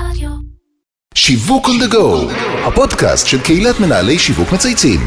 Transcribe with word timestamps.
רדיו. 0.00 0.30
שיווק 1.14 1.66
on 1.66 1.82
the 1.82 1.92
go, 1.92 2.32
הפודקאסט 2.66 3.26
של 3.26 3.40
קהילת 3.40 3.80
מנהלי 3.80 4.18
שיווק 4.18 4.52
מצייצים. 4.52 5.00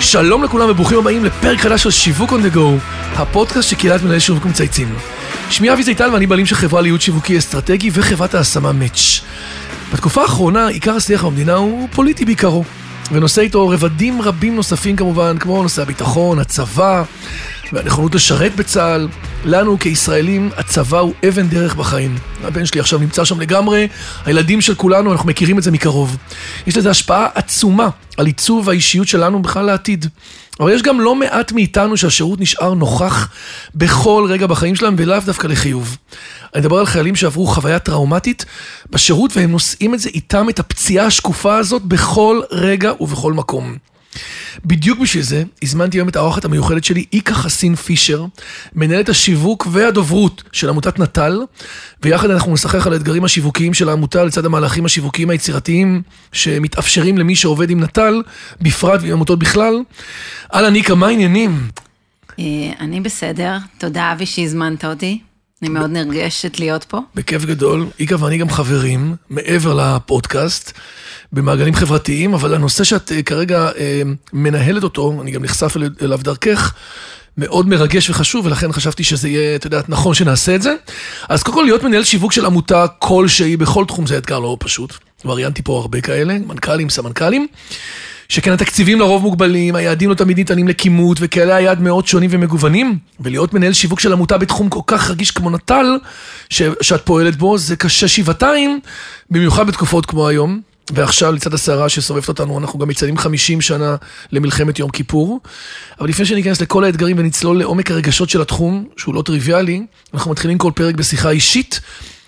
שלום 0.00 0.44
לכולם 0.44 0.70
וברוכים 0.70 0.98
הבאים 0.98 1.24
לפרק 1.24 1.58
חדש 1.58 1.82
של 1.82 1.90
שיווק 1.90 2.30
on 2.30 2.34
the 2.34 2.56
go, 2.56 2.60
הפודקאסט 3.16 3.68
של 3.68 3.76
קהילת 3.76 4.02
מנהלי 4.02 4.20
שיווק 4.20 4.44
מצייצים. 4.44 4.94
שמי 5.50 5.72
אבי 5.72 5.82
זיטל 5.82 6.10
ואני 6.12 6.26
בעלים 6.26 6.46
של 6.46 6.54
חברה 6.54 6.80
לייעוד 6.82 7.00
שיווקי 7.00 7.38
אסטרטגי 7.38 7.90
וחברת 7.92 8.34
ההשמה 8.34 8.72
מאץ'. 8.72 9.20
בתקופה 9.92 10.22
האחרונה 10.22 10.66
עיקר 10.66 10.96
השיח 10.96 11.24
במדינה 11.24 11.54
הוא 11.54 11.88
פוליטי 11.92 12.24
בעיקרו, 12.24 12.64
ונושא 13.12 13.42
איתו 13.42 13.68
רבדים 13.68 14.22
רבים 14.22 14.56
נוספים 14.56 14.96
כמובן, 14.96 15.38
כמו 15.38 15.62
נושא 15.62 15.82
הביטחון, 15.82 16.38
הצבא, 16.38 17.02
והנכונות 17.72 18.14
לשרת 18.14 18.56
בצה"ל. 18.56 19.08
לנו 19.44 19.78
כישראלים, 19.78 20.50
הצבא 20.56 20.98
הוא 20.98 21.14
אבן 21.28 21.48
דרך 21.48 21.74
בחיים. 21.74 22.18
הבן 22.44 22.66
שלי 22.66 22.80
עכשיו 22.80 22.98
נמצא 22.98 23.24
שם 23.24 23.40
לגמרי, 23.40 23.88
הילדים 24.24 24.60
של 24.60 24.74
כולנו, 24.74 25.12
אנחנו 25.12 25.28
מכירים 25.28 25.58
את 25.58 25.62
זה 25.62 25.70
מקרוב. 25.70 26.16
יש 26.66 26.76
לזה 26.76 26.90
השפעה 26.90 27.28
עצומה 27.34 27.88
על 28.16 28.26
עיצוב 28.26 28.68
האישיות 28.68 29.08
שלנו 29.08 29.42
בכלל 29.42 29.64
לעתיד. 29.64 30.06
אבל 30.60 30.72
יש 30.72 30.82
גם 30.82 31.00
לא 31.00 31.14
מעט 31.14 31.52
מאיתנו 31.52 31.96
שהשירות 31.96 32.40
נשאר 32.40 32.74
נוכח 32.74 33.28
בכל 33.74 34.26
רגע 34.28 34.46
בחיים 34.46 34.76
שלהם 34.76 34.94
ולאו 34.98 35.18
דווקא 35.26 35.46
לחיוב. 35.46 35.96
אני 36.54 36.60
מדבר 36.60 36.78
על 36.78 36.86
חיילים 36.86 37.16
שעברו 37.16 37.46
חוויה 37.46 37.78
טראומטית 37.78 38.44
בשירות 38.90 39.36
והם 39.36 39.50
נושאים 39.50 39.94
את 39.94 40.00
זה 40.00 40.08
איתם, 40.08 40.48
את 40.48 40.58
הפציעה 40.58 41.06
השקופה 41.06 41.56
הזאת, 41.56 41.82
בכל 41.82 42.40
רגע 42.50 42.92
ובכל 43.00 43.32
מקום. 43.32 43.76
בדיוק 44.64 44.98
בשביל 44.98 45.22
זה, 45.22 45.42
הזמנתי 45.62 45.98
היום 45.98 46.08
את 46.08 46.16
האורחת 46.16 46.44
המיוחדת 46.44 46.84
שלי, 46.84 47.04
איקה 47.12 47.34
חסין 47.34 47.74
פישר, 47.74 48.24
מנהלת 48.74 49.08
השיווק 49.08 49.66
והדוברות 49.72 50.42
של 50.52 50.68
עמותת 50.68 50.98
נט"ל, 50.98 51.40
ויחד 52.02 52.30
אנחנו 52.30 52.52
נשחח 52.52 52.86
על 52.86 52.92
האתגרים 52.92 53.24
השיווקיים 53.24 53.74
של 53.74 53.88
העמותה 53.88 54.24
לצד 54.24 54.44
המהלכים 54.44 54.84
השיווקיים 54.84 55.30
היצירתיים 55.30 56.02
שמתאפשרים 56.32 57.18
למי 57.18 57.36
שעובד 57.36 57.70
עם 57.70 57.80
נט"ל, 57.80 58.22
בפרט 58.60 59.00
ועם 59.02 59.12
עמותות 59.12 59.38
בכלל. 59.38 59.74
אהלן 60.54 60.74
איקה, 60.74 60.94
מה 60.94 61.06
העניינים? 61.06 61.68
אה, 62.38 62.44
אני 62.80 63.00
בסדר, 63.00 63.56
תודה 63.78 64.12
אבי 64.12 64.26
שהזמנת 64.26 64.84
אותי. 64.84 65.18
אני 65.62 65.70
מאוד 65.70 65.90
נרגשת 65.90 66.58
להיות 66.60 66.84
פה. 66.84 67.00
בכיף 67.14 67.44
גדול. 67.44 67.86
איקה 68.00 68.24
ואני 68.24 68.38
גם 68.38 68.50
חברים, 68.50 69.16
מעבר 69.30 69.74
לפודקאסט, 69.74 70.72
במעגלים 71.32 71.74
חברתיים, 71.74 72.34
אבל 72.34 72.54
הנושא 72.54 72.84
שאת 72.84 73.12
אה, 73.12 73.22
כרגע 73.22 73.68
אה, 73.78 74.02
מנהלת 74.32 74.82
אותו, 74.82 75.18
אני 75.22 75.30
גם 75.30 75.42
נחשף 75.44 75.76
אל- 75.76 75.90
אליו 76.02 76.18
דרכך, 76.22 76.74
מאוד 77.38 77.68
מרגש 77.68 78.10
וחשוב, 78.10 78.46
ולכן 78.46 78.72
חשבתי 78.72 79.04
שזה 79.04 79.28
יהיה, 79.28 79.56
את 79.56 79.64
יודעת, 79.64 79.88
נכון 79.88 80.14
שנעשה 80.14 80.54
את 80.54 80.62
זה. 80.62 80.74
אז 81.28 81.42
קודם 81.42 81.56
כל, 81.56 81.62
להיות 81.62 81.82
מנהל 81.82 82.04
שיווק 82.04 82.32
של 82.32 82.46
עמותה 82.46 82.86
כלשהי 82.98 83.56
בכל 83.56 83.84
תחום 83.84 84.06
זה 84.06 84.18
אתגר 84.18 84.38
לא 84.38 84.56
פשוט. 84.60 84.92
ראיינתי 85.24 85.62
פה 85.62 85.78
הרבה 85.80 86.00
כאלה, 86.00 86.36
מנכ"לים, 86.46 86.90
סמנכ"לים. 86.90 87.46
שכן 88.28 88.52
התקציבים 88.52 89.00
לרוב 89.00 89.22
מוגבלים, 89.22 89.74
היעדים 89.76 90.10
לא 90.10 90.14
תמיד 90.14 90.36
ניתנים 90.36 90.68
לכימות, 90.68 91.16
וקהלי 91.20 91.52
היעד 91.52 91.80
מאוד 91.80 92.06
שונים 92.06 92.30
ומגוונים. 92.32 92.98
ולהיות 93.20 93.54
מנהל 93.54 93.72
שיווק 93.72 94.00
של 94.00 94.12
עמותה 94.12 94.38
בתחום 94.38 94.68
כל 94.68 94.80
כך 94.86 95.10
רגיש 95.10 95.30
כמו 95.30 95.50
נט"ל, 95.50 95.98
ש- 96.50 96.62
שאת 96.80 97.06
פועלת 97.06 97.36
בו, 97.36 97.58
זה 97.58 97.76
קשה 97.76 98.08
שבעתיים, 98.08 98.80
במיוחד 99.30 99.66
בתקופות 99.66 100.06
כמו 100.06 100.28
היום. 100.28 100.60
ועכשיו, 100.92 101.32
לצד 101.32 101.54
הסערה 101.54 101.88
שסובבת 101.88 102.28
אותנו, 102.28 102.58
אנחנו 102.58 102.78
גם 102.78 102.88
מציינים 102.88 103.18
50 103.18 103.60
שנה 103.60 103.96
למלחמת 104.32 104.78
יום 104.78 104.90
כיפור. 104.90 105.40
אבל 106.00 106.08
לפני 106.08 106.26
שניכנס 106.26 106.60
לכל 106.60 106.84
האתגרים 106.84 107.18
ונצלול 107.18 107.58
לעומק 107.58 107.90
הרגשות 107.90 108.30
של 108.30 108.40
התחום, 108.40 108.84
שהוא 108.96 109.14
לא 109.14 109.22
טריוויאלי, 109.22 109.86
אנחנו 110.14 110.30
מתחילים 110.30 110.58
כל 110.58 110.72
פרק 110.74 110.94
בשיחה 110.94 111.30
אישית, 111.30 111.80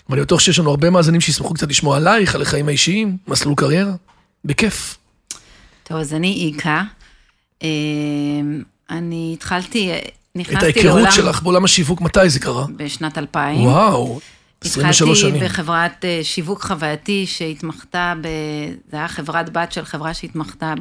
ואני 0.08 0.20
בטוח 0.20 0.40
שיש 0.40 0.58
לנו 0.58 0.70
הרבה 0.70 0.90
מאזינים 0.90 1.20
שישמחו 1.20 1.54
קצת 1.54 1.70
לשמוע 1.70 1.96
עלייך, 1.96 2.34
על 2.34 2.42
החיים 2.42 2.68
האישיים, 2.68 3.16
מסלול 3.28 3.54
קריירה. 3.56 3.92
בכיף. 4.44 4.98
טוב, 5.84 5.96
אז 5.96 6.14
אני 6.14 6.32
איקה. 6.32 6.82
אה, 7.62 7.68
אני 8.90 9.30
התחלתי, 9.34 9.92
את 9.92 10.02
נכנסתי 10.34 10.64
ההיכרות 10.64 10.84
לעולם 10.84 11.10
שלך 11.10 11.42
בעולם 11.42 11.64
השיווק, 11.64 12.00
מתי 12.00 12.28
זה 12.28 12.40
קרה? 12.40 12.66
בשנת 12.76 13.18
2000. 13.18 13.60
וואו, 13.60 14.20
23 14.64 15.18
התחלתי 15.18 15.38
שנים. 15.38 15.44
בחברת 15.44 16.04
אה, 16.04 16.20
שיווק 16.22 16.62
חווייתי 16.62 17.26
שהתמחתה 17.26 18.14
ב... 18.20 18.28
זה 18.90 18.96
היה 18.96 19.08
חברת 19.08 19.50
בת 19.52 19.72
של 19.72 19.84
חברה 19.84 20.14
שהתמחתה 20.14 20.74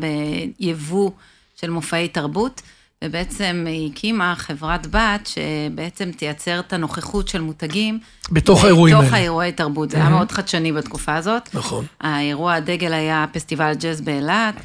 ביבוא 0.59 1.11
של 1.55 1.69
מופעי 1.69 2.07
תרבות, 2.07 2.61
ובעצם 3.03 3.63
היא 3.67 3.91
הקימה 3.91 4.33
חברת 4.37 4.87
בת 4.87 5.27
שבעצם 5.27 6.11
תייצר 6.11 6.59
את 6.59 6.73
הנוכחות 6.73 7.27
של 7.27 7.41
מותגים. 7.41 7.99
בתוך 8.31 8.63
האירועים 8.63 8.95
בתוך 8.95 9.05
האלה. 9.05 9.17
האירועי 9.17 9.51
תרבות, 9.51 9.89
זה 9.89 9.97
היה 9.97 10.09
מאוד 10.09 10.31
חדשני 10.31 10.71
בתקופה 10.71 11.15
הזאת. 11.15 11.49
נכון. 11.53 11.85
האירוע 12.01 12.53
הדגל 12.53 12.93
היה 12.93 13.25
פסטיבל 13.31 13.73
ג'אז 13.73 14.01
באילת. 14.01 14.55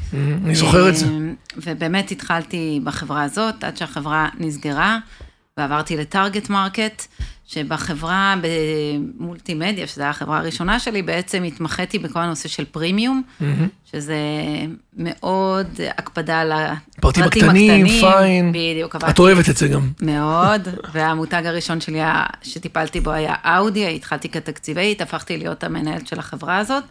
אני 0.45 0.55
זוכר 0.55 0.89
את 0.89 0.97
זה. 0.97 1.07
אמ, 1.07 1.35
ובאמת 1.57 2.11
התחלתי 2.11 2.81
בחברה 2.85 3.23
הזאת, 3.23 3.65
עד 3.65 3.77
שהחברה 3.77 4.29
נסגרה, 4.39 4.99
ועברתי 5.57 5.97
ל 5.97 6.05
Target 6.05 6.51
Market, 6.51 7.07
שבחברה 7.47 8.35
במולטימדיה, 8.43 9.87
שזו 9.87 10.03
הייתה 10.03 10.11
החברה 10.11 10.39
הראשונה 10.39 10.81
שלי, 10.81 11.03
בעצם 11.03 11.43
התמחיתי 11.43 11.99
בכל 11.99 12.19
הנושא 12.21 12.49
של 12.49 12.65
פרימיום, 12.65 13.23
שזה 13.85 14.17
מאוד 14.97 15.67
הקפדה 15.99 16.41
על 16.41 16.53
פרטים 17.01 17.23
הפרטים 17.25 17.45
הקטנים. 17.45 17.87
Fine. 17.87 18.53
בדיוק, 18.53 18.97
את 18.97 19.03
עבדתי 19.03 19.23
אוהבת 19.23 19.49
את 19.49 19.57
זה 19.57 19.69
גם. 19.69 19.91
מאוד, 20.03 20.69
והמותג 20.93 21.43
הראשון 21.47 21.81
שלי 21.81 22.01
שטיפלתי 22.43 23.01
בו 23.01 23.11
היה 23.11 23.35
אאודי, 23.45 23.97
התחלתי 23.97 24.29
כתקציבאית, 24.29 25.01
הפכתי 25.01 25.37
להיות 25.37 25.65
המנהלת 25.65 26.07
של 26.07 26.19
החברה 26.19 26.59
הזאת, 26.59 26.85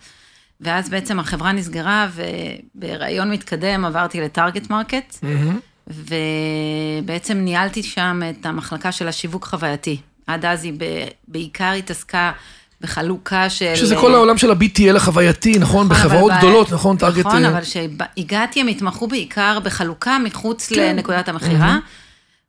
ואז 0.61 0.89
בעצם 0.89 1.19
החברה 1.19 1.51
נסגרה, 1.51 2.07
ובהיריון 2.75 3.31
מתקדם 3.31 3.85
עברתי 3.85 4.21
ל 4.21 4.28
Target 4.28 4.69
Market, 4.69 5.17
ובעצם 5.87 7.37
ניהלתי 7.37 7.83
שם 7.83 8.21
את 8.29 8.45
המחלקה 8.45 8.91
של 8.91 9.07
השיווק 9.07 9.45
חווייתי. 9.45 9.97
עד 10.27 10.45
אז 10.45 10.63
היא 10.63 10.73
בעיקר 11.27 11.71
התעסקה 11.71 12.31
בחלוקה 12.81 13.49
של... 13.49 13.75
שזה 13.75 13.95
כל 13.95 14.13
העולם 14.13 14.37
של 14.37 14.51
ה-BTL 14.51 14.95
החווייתי, 14.95 15.59
נכון? 15.59 15.87
נכון, 15.87 15.89
בחברות 15.89 16.31
אבל 16.31 16.39
ב- 16.39 16.43
גדולות, 16.43 16.71
נכון? 16.73 16.97
טארגט... 16.97 17.25
נכון, 17.25 17.45
אה, 17.45 17.49
אבל 17.49 17.61
כשהגעתי 17.61 18.61
הם 18.61 18.67
התמחו 18.67 19.07
בעיקר 19.07 19.59
בחלוקה 19.63 20.17
מחוץ 20.23 20.69
כן. 20.73 20.95
לנקודת 20.95 21.29
המכירה. 21.29 21.77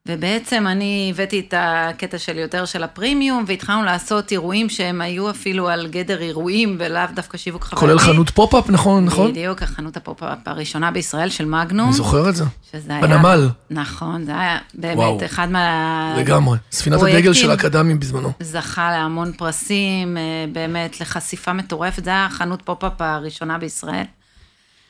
ובעצם 0.08 0.66
אני 0.66 1.12
הבאתי 1.14 1.40
את 1.40 1.54
הקטע 1.56 2.18
של 2.18 2.38
יותר 2.38 2.64
של 2.64 2.82
הפרימיום, 2.82 3.44
והתחלנו 3.46 3.84
לעשות 3.84 4.32
אירועים 4.32 4.68
שהם 4.68 5.00
היו 5.00 5.30
אפילו 5.30 5.68
על 5.68 5.88
גדר 5.88 6.20
אירועים 6.20 6.76
ולאו 6.78 7.02
דווקא 7.14 7.38
שיווק 7.38 7.64
חווייתי. 7.64 7.80
כולל 7.80 7.98
חנות 7.98 8.30
pop-up, 8.30 8.70
נכון? 8.70 9.04
נכון? 9.04 9.30
בדיוק, 9.30 9.62
החנות 9.62 9.96
ה 9.96 10.02
pop-up 10.02 10.38
הראשונה 10.46 10.90
בישראל 10.90 11.30
של 11.30 11.44
מגנום. 11.44 11.86
אני 11.86 11.96
זוכר 11.96 12.28
את 12.28 12.36
זה. 12.36 12.44
שזה 12.72 12.92
היה... 12.92 13.02
בנמל. 13.02 13.48
נכון, 13.70 14.24
זה 14.24 14.32
היה 14.32 14.58
באמת 14.74 14.96
וואו. 14.96 15.18
אחד 15.24 15.50
מה... 15.50 16.14
לגמרי. 16.18 16.58
ספינת 16.72 17.02
הדגל. 17.02 17.32
של 17.32 17.50
האקטים 17.50 18.00
בזמנו. 18.00 18.32
זכה 18.40 18.90
להמון 18.90 19.32
פרסים, 19.32 20.16
אה, 20.16 20.22
באמת 20.52 21.00
לחשיפה 21.00 21.52
מטורפת, 21.52 22.04
זו 22.04 22.10
הייתה 22.10 22.26
החנות 22.26 22.62
pop-up 22.62 23.00
הראשונה 23.00 23.58
בישראל. 23.58 24.04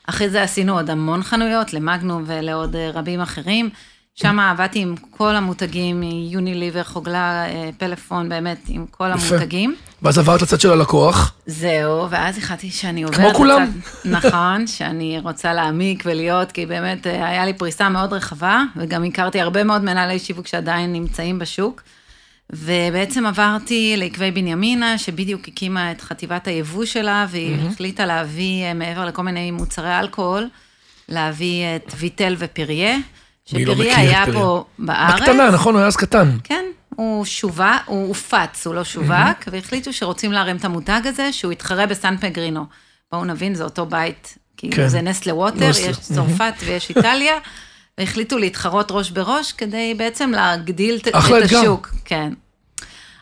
אחרי 0.06 0.30
זה 0.30 0.42
עשינו 0.42 0.74
עוד 0.74 0.90
המון 0.90 1.22
חנויות, 1.22 1.72
למגנום 1.72 2.24
ולעוד 2.26 2.76
אה, 2.76 2.90
רבים 2.94 3.20
אחרים. 3.20 3.70
שם 4.14 4.38
עבדתי 4.38 4.78
עם 4.78 4.94
כל 5.10 5.36
המותגים, 5.36 6.02
יוניליבר, 6.30 6.82
חוגלה, 6.84 7.46
אה, 7.46 7.70
פלאפון, 7.78 8.28
באמת, 8.28 8.58
עם 8.68 8.86
כל 8.90 9.10
יפה. 9.14 9.34
המותגים. 9.34 9.74
ואז 10.02 10.18
עברת 10.18 10.42
לצד 10.42 10.60
של 10.60 10.70
הלקוח. 10.70 11.34
זהו, 11.46 12.10
ואז 12.10 12.38
החלטתי 12.38 12.70
שאני 12.70 13.02
עוברת... 13.02 13.20
כמו 13.20 13.34
כולם. 13.34 13.62
לצד- 13.62 14.08
נכון, 14.08 14.66
שאני 14.66 15.18
רוצה 15.22 15.52
להעמיק 15.52 16.02
ולהיות, 16.06 16.52
כי 16.52 16.66
באמת 16.66 17.06
אה, 17.06 17.28
היה 17.28 17.44
לי 17.46 17.52
פריסה 17.54 17.88
מאוד 17.88 18.12
רחבה, 18.12 18.62
וגם 18.76 19.04
הכרתי 19.04 19.40
הרבה 19.40 19.64
מאוד 19.64 19.82
מנהלי 19.84 20.18
שיווק 20.18 20.46
שעדיין 20.46 20.92
נמצאים 20.92 21.38
בשוק. 21.38 21.82
ובעצם 22.50 23.26
עברתי 23.26 23.94
לעקבי 23.96 24.31
בנימינה, 24.31 24.98
שבדיוק 24.98 25.48
הקימה 25.48 25.90
את 25.92 26.00
חטיבת 26.00 26.46
היבוא 26.48 26.84
שלה, 26.84 27.26
והיא 27.31 27.56
החליטה 27.72 28.06
להביא, 28.06 28.64
אה, 28.64 28.75
מעבר 28.75 29.04
לכל 29.04 29.22
מיני 29.22 29.50
מוצרי 29.50 29.98
אלכוהול, 30.00 30.48
להביא 31.08 31.64
את 31.76 31.92
ויטל 31.98 32.34
ופריה. 32.38 32.96
מי 33.52 33.64
לא 33.64 33.74
היה? 33.82 34.24
פה 34.32 34.64
בארץ. 34.78 35.20
בקטנה, 35.20 35.50
נכון? 35.50 35.74
הוא 35.74 35.78
היה 35.78 35.86
אז 35.86 35.96
קטן. 35.96 36.38
כן, 36.44 36.64
הוא 36.88 37.24
שווק, 37.24 37.66
הוא 37.86 38.08
הופץ, 38.08 38.66
הוא 38.66 38.74
לא 38.74 38.84
שווק, 38.84 39.48
והחליטו 39.52 39.92
שרוצים 39.92 40.32
להרים 40.32 40.56
את 40.56 40.64
המותג 40.64 41.00
הזה, 41.04 41.32
שהוא 41.32 41.52
יתחרה 41.52 41.86
בסן 41.86 42.16
פגרינו. 42.16 42.64
בואו 43.12 43.24
נבין, 43.24 43.54
זה 43.54 43.64
אותו 43.64 43.86
בית, 43.86 44.38
כאילו 44.56 44.76
כן. 44.76 44.88
זה 44.88 45.00
נסטלה 45.00 45.34
ווטר, 45.34 45.68
נסטלה, 45.68 45.90
יש 45.90 45.98
צרפת 45.98 46.54
ויש 46.64 46.90
איטליה, 46.90 47.34
והחליטו 47.98 48.38
להתחרות 48.38 48.90
ראש 48.90 49.10
בראש 49.10 49.52
כדי 49.52 49.94
בעצם 49.96 50.30
להגדיל 50.30 50.98
את. 51.02 51.08
השוק. 51.62 51.94
כן. 52.04 52.32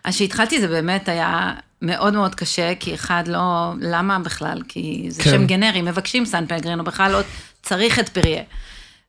אז 0.04 0.14
שהתחלתי 0.14 0.60
זה 0.60 0.68
באמת 0.68 1.08
היה 1.08 1.52
מאוד 1.82 2.14
מאוד 2.14 2.34
קשה, 2.34 2.72
כי 2.80 2.94
אחד 2.94 3.22
לא, 3.26 3.72
למה 3.80 4.18
בכלל? 4.18 4.62
כי 4.68 5.06
זה 5.08 5.22
כן. 5.22 5.30
שם 5.30 5.46
גנרי, 5.46 5.82
מבקשים 5.82 6.24
סן 6.24 6.46
פגרינו, 6.46 6.84
בכלל 6.84 7.12
לא 7.12 7.20
צריך 7.62 7.98
את 7.98 8.08
פריה. 8.08 8.42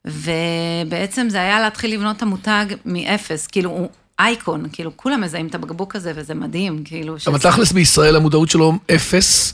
ובעצם 0.05 1.29
זה 1.29 1.41
היה 1.41 1.59
להתחיל 1.59 1.93
לבנות 1.93 2.17
את 2.17 2.21
המותג 2.21 2.65
מאפס, 2.85 3.47
כאילו 3.47 3.69
הוא 3.69 3.89
אייקון, 4.19 4.65
כאילו, 4.71 4.97
כולם 4.97 5.21
מזהים 5.21 5.47
את 5.47 5.55
הבקבוק 5.55 5.95
הזה, 5.95 6.11
וזה 6.15 6.33
מדהים, 6.33 6.81
כאילו... 6.85 7.15
אבל 7.27 7.39
תכלס 7.39 7.71
בישראל 7.71 8.15
המודעות 8.15 8.49
שלו 8.49 8.73
אפס 8.95 9.53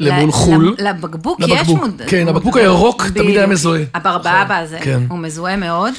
למול 0.00 0.32
חו"ל. 0.32 0.76
לבקבוק 0.78 1.40
יש 1.40 1.50
לבקבוק, 1.50 1.78
מוד... 1.78 2.02
כן, 2.08 2.28
הבקבוק 2.28 2.56
הירוק 2.56 3.02
תמיד 3.14 3.36
היה 3.36 3.46
מזוהה. 3.46 3.82
הברבאבא 3.94 4.58
הזה, 4.58 4.78
כן. 4.82 5.02
הוא 5.08 5.18
מזוהה 5.18 5.56
מאוד. 5.56 5.94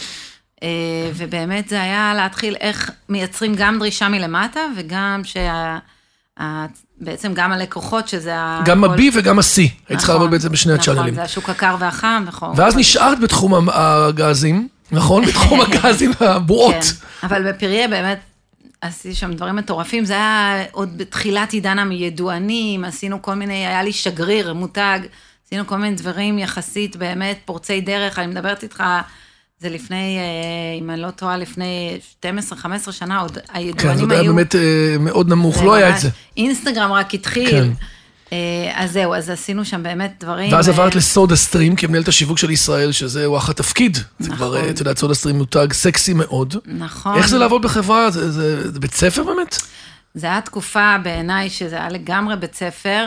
אה, 0.64 0.70
ובאמת 1.16 1.70
זה 1.70 1.82
היה 1.82 2.14
להתחיל 2.16 2.56
איך 2.60 2.92
מייצרים 3.10 3.54
גם 3.58 3.80
דרישה 3.80 4.10
מלמטה, 4.10 4.60
וגם 4.78 5.22
שה... 5.24 5.78
בעצם 7.02 7.34
גם 7.34 7.52
הלקוחות, 7.52 8.08
שזה 8.08 8.36
ה... 8.36 8.62
גם 8.66 8.84
ה-B 8.84 9.02
וגם 9.14 9.40
ה-C. 9.40 9.58
היית 9.58 9.72
צריכה 9.88 10.04
נכון, 10.04 10.16
לעבוד 10.16 10.32
בעצם 10.32 10.50
בשני 10.50 10.74
נכון, 10.74 10.94
הצ'אנלים. 10.94 11.16
זה 11.16 11.24
השוק 11.24 11.50
הקר 11.50 11.76
והחם, 11.80 12.26
וכל... 12.28 12.46
ואז 12.56 12.76
נשארת 12.78 13.20
בתחום 13.20 13.70
הגזים, 13.70 14.68
נכון? 14.92 15.26
בתחום 15.28 15.62
הגזים 15.62 16.12
והבועות. 16.22 16.76
כן, 16.76 17.28
אבל 17.28 17.52
בפריה 17.52 17.88
באמת 17.88 18.20
עשיתי 18.82 19.16
שם 19.16 19.34
דברים 19.34 19.56
מטורפים, 19.56 20.06
זה 20.06 20.14
היה 20.14 20.64
עוד 20.72 20.98
בתחילת 20.98 21.54
עידן 21.54 21.90
הידוענים, 21.92 22.86
עשינו 22.86 23.22
כל 23.22 23.34
מיני, 23.34 23.68
היה 23.68 23.84
לי 23.84 23.94
שגריר, 23.94 24.54
מותג, 24.54 25.00
עשינו 25.46 25.68
כל 25.68 25.78
מיני 25.78 25.96
דברים 25.96 26.40
יחסית 26.40 26.96
באמת 26.96 27.40
פורצי 27.46 27.82
דרך, 27.82 28.20
אני 28.20 28.28
מדברת 28.28 28.64
איתך, 28.64 28.84
זה 29.60 29.70
לפני, 29.70 30.18
אה, 30.18 30.24
אם 30.82 30.90
אני 30.90 31.02
לא 31.02 31.12
טועה, 31.12 31.38
לפני 31.38 31.98
12-15 32.26 32.26
שנה, 32.92 33.20
עוד 33.20 33.32
כן, 33.32 33.42
זה 33.48 33.52
הידוענים 33.54 34.12
היה 34.12 34.22
היו... 34.22 34.34
באמת 34.34 34.56
אה, 34.56 34.62
מאוד 35.00 35.30
נמוך, 35.30 35.64
לא 35.64 35.74
היה 35.74 35.96
את 35.96 36.00
זה. 36.02 36.10
אינסטגרם 36.38 36.92
רק 36.92 37.14
התחיל. 37.14 37.50
כן. 37.50 37.68
אה, 38.34 38.38
אז 38.76 38.92
זהו, 38.92 39.14
אז 39.14 39.30
עשינו 39.30 39.66
שם 39.66 39.84
באמת 39.84 40.14
דברים. 40.20 40.54
ואז 40.54 40.70
עברת 40.70 40.96
לסודה 40.96 41.36
סטרים 41.36 41.76
כמנהלת 41.76 42.08
השיווק 42.08 42.38
של 42.38 42.52
ישראל, 42.52 42.92
שזהו 42.92 43.38
אחת 43.38 43.58
תפקיד. 43.58 43.98
זה 44.20 44.30
כבר, 44.30 44.58
נכון. 44.58 44.70
את 44.70 44.80
יודעת, 44.80 44.98
סודה 44.98 45.14
סטרים 45.14 45.36
מותג 45.38 45.74
סקסי 45.74 46.14
מאוד. 46.14 46.56
נכון. 46.66 47.18
איך 47.18 47.28
זה 47.30 47.38
לעבוד 47.38 47.62
בחברה? 47.62 48.12
זה- 48.12 48.32
זה 48.32 48.72
זה 48.72 48.80
בית 48.80 48.94
ספר 48.94 49.24
באמת? 49.24 49.58
זה 50.14 50.28
היה 50.28 50.42
תקופה 50.42 50.96
בעיניי 51.04 51.50
שזה 51.50 51.76
היה 51.76 51.90
לגמרי 51.90 52.36
בית 52.36 52.56
ספר. 52.56 53.06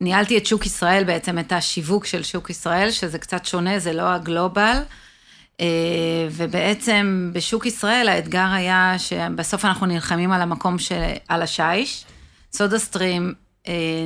ניהלתי 0.00 0.38
את 0.38 0.46
שוק 0.46 0.66
ישראל 0.66 1.04
בעצם, 1.04 1.38
את 1.38 1.52
השיווק 1.52 2.06
של 2.06 2.22
שוק 2.22 2.50
ישראל, 2.50 2.90
שזה 2.90 3.18
קצת 3.18 3.44
שונה, 3.44 3.78
זה 3.78 3.92
לא 3.92 4.02
הגלובל. 4.02 4.76
אה, 5.60 5.66
ובעצם 6.30 7.30
בשוק 7.32 7.66
ישראל 7.66 8.08
האתגר 8.08 8.46
היה 8.52 8.94
שבסוף 8.98 9.64
אנחנו 9.64 9.86
נלחמים 9.86 10.32
על 10.32 10.40
המקום 10.40 10.78
של, 10.78 11.02
על 11.28 11.42
השיש. 11.42 12.04
סודה 12.52 12.78
סטרים 12.78 13.34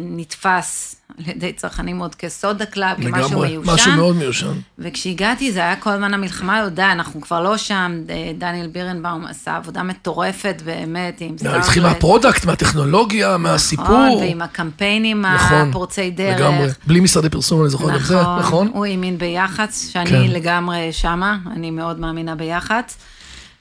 נתפס 0.03 0.97
על 1.19 1.25
ידי 1.29 1.53
צרכנים 1.53 1.99
עוד 1.99 2.15
כסודה 2.15 2.67
קלאב, 2.67 2.97
כמשהו. 2.97 3.41
מיושן. 3.41 3.73
משהו 3.73 3.93
מאוד 3.93 4.17
מיושן. 4.17 4.53
וכשהגעתי 4.79 5.53
זה 5.53 5.61
היה 5.61 5.77
כל 5.77 5.91
הזמן 5.91 6.15
המלחמה, 6.15 6.69
די, 6.69 6.83
אנחנו 6.83 7.21
כבר 7.21 7.41
לא 7.41 7.57
שם, 7.57 7.93
ד- 8.07 8.39
דניאל 8.39 8.67
בירנבאום 8.67 9.25
עשה 9.27 9.57
עבודה 9.57 9.83
מטורפת 9.83 10.63
באמת 10.65 11.21
עם 11.21 11.37
לא, 11.45 11.51
התחיל 11.57 11.83
מה 11.83 11.95
product, 11.95 12.45
מהטכנולוגיה, 12.45 13.37
מהסיפור. 13.37 13.85
נכון, 13.85 14.11
ועם 14.21 14.43
הקמפיינים 14.43 15.23
נכון, 15.27 15.69
הפורצי 15.69 16.11
דרך. 16.11 16.41
לגמרי. 16.41 16.69
בלי 16.87 17.01
משרדי 17.01 17.29
פרסום, 17.29 17.61
אני 17.61 17.71
זוכר 17.71 17.91
גם 17.91 17.99
זה, 17.99 18.21
נכון? 18.39 18.71
הוא 18.75 18.87
האמין 18.87 19.19
ביח"צ, 19.19 19.89
שאני 19.93 20.11
כן. 20.11 20.23
לגמרי 20.31 20.89
שמה, 20.93 21.37
אני 21.57 21.71
מאוד 21.71 22.01
מאמינה 22.01 22.35
ביח"צ. 22.35 22.97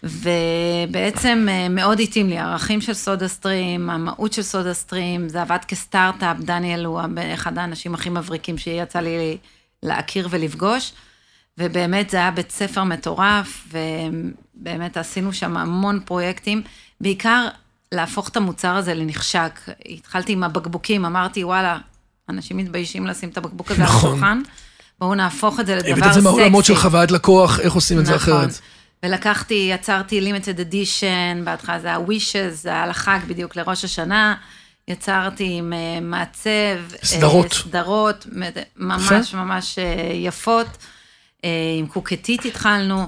ובעצם 0.03 1.47
אה, 1.49 1.69
מאוד 1.69 1.99
התאים 1.99 2.29
לי, 2.29 2.37
הערכים 2.37 2.81
של 2.81 2.93
סודה 2.93 3.27
סטרים, 3.27 3.89
המהות 3.89 4.33
של 4.33 4.41
סודה 4.41 4.73
סטרים, 4.73 5.29
זה 5.29 5.41
עבד 5.41 5.59
כסטארט-אפ, 5.67 6.37
דניאל 6.39 6.85
הוא 6.85 7.01
אחד 7.33 7.57
האנשים 7.57 7.93
הכי 7.93 8.09
מבריקים 8.09 8.57
שיצא 8.57 8.99
לי 8.99 9.37
להכיר 9.83 10.27
ולפגוש, 10.31 10.91
ובאמת 11.57 12.09
זה 12.09 12.17
היה 12.17 12.31
בית 12.31 12.51
ספר 12.51 12.83
מטורף, 12.83 13.67
ובאמת 13.67 14.97
עשינו 14.97 15.33
שם 15.33 15.57
המון 15.57 15.99
פרויקטים, 16.05 16.61
בעיקר 17.01 17.47
להפוך 17.91 18.29
את 18.29 18.37
המוצר 18.37 18.75
הזה 18.75 18.93
לנחשק. 18.93 19.59
התחלתי 19.85 20.33
עם 20.33 20.43
הבקבוקים, 20.43 21.05
אמרתי, 21.05 21.43
וואלה, 21.43 21.77
אנשים 22.29 22.57
מתביישים 22.57 23.07
לשים 23.07 23.29
את 23.29 23.37
הבקבוק 23.37 23.71
הזה 23.71 23.83
נכון. 23.83 24.09
על 24.09 24.15
השולחן, 24.15 24.41
בואו 24.99 25.15
נהפוך 25.15 25.59
את 25.59 25.65
זה 25.65 25.75
לדבר 25.75 25.91
הבאת 25.91 26.03
סקסי. 26.03 26.09
את 26.09 26.13
זה 26.13 26.21
מהעולמות 26.21 26.65
של 26.65 26.75
חוויית 26.75 27.11
לקוח, 27.11 27.59
איך 27.59 27.73
עושים 27.73 27.99
את 27.99 28.05
זה 28.05 28.15
אחרת. 28.15 28.59
ולקחתי, 29.05 29.69
יצרתי 29.73 30.31
limited 30.31 30.57
edition, 30.71 31.43
בהתחלה 31.43 31.79
זה 31.79 31.87
היה 31.87 31.97
wishes, 31.97 32.51
זה 32.51 32.69
היה 32.69 32.87
לחג 32.87 33.19
בדיוק 33.27 33.55
לראש 33.55 33.85
השנה. 33.85 34.35
יצרתי 34.87 35.47
עם 35.57 35.73
אה, 35.73 35.99
מעצב. 36.01 36.49
אה, 36.49 36.97
סדרות. 37.03 37.53
סדרות, 37.53 38.27
ממש 38.77 39.33
ממש 39.33 39.79
אה, 39.79 40.13
יפות. 40.13 40.67
עם 41.79 41.87
קוקטית 41.87 42.45
התחלנו. 42.45 43.07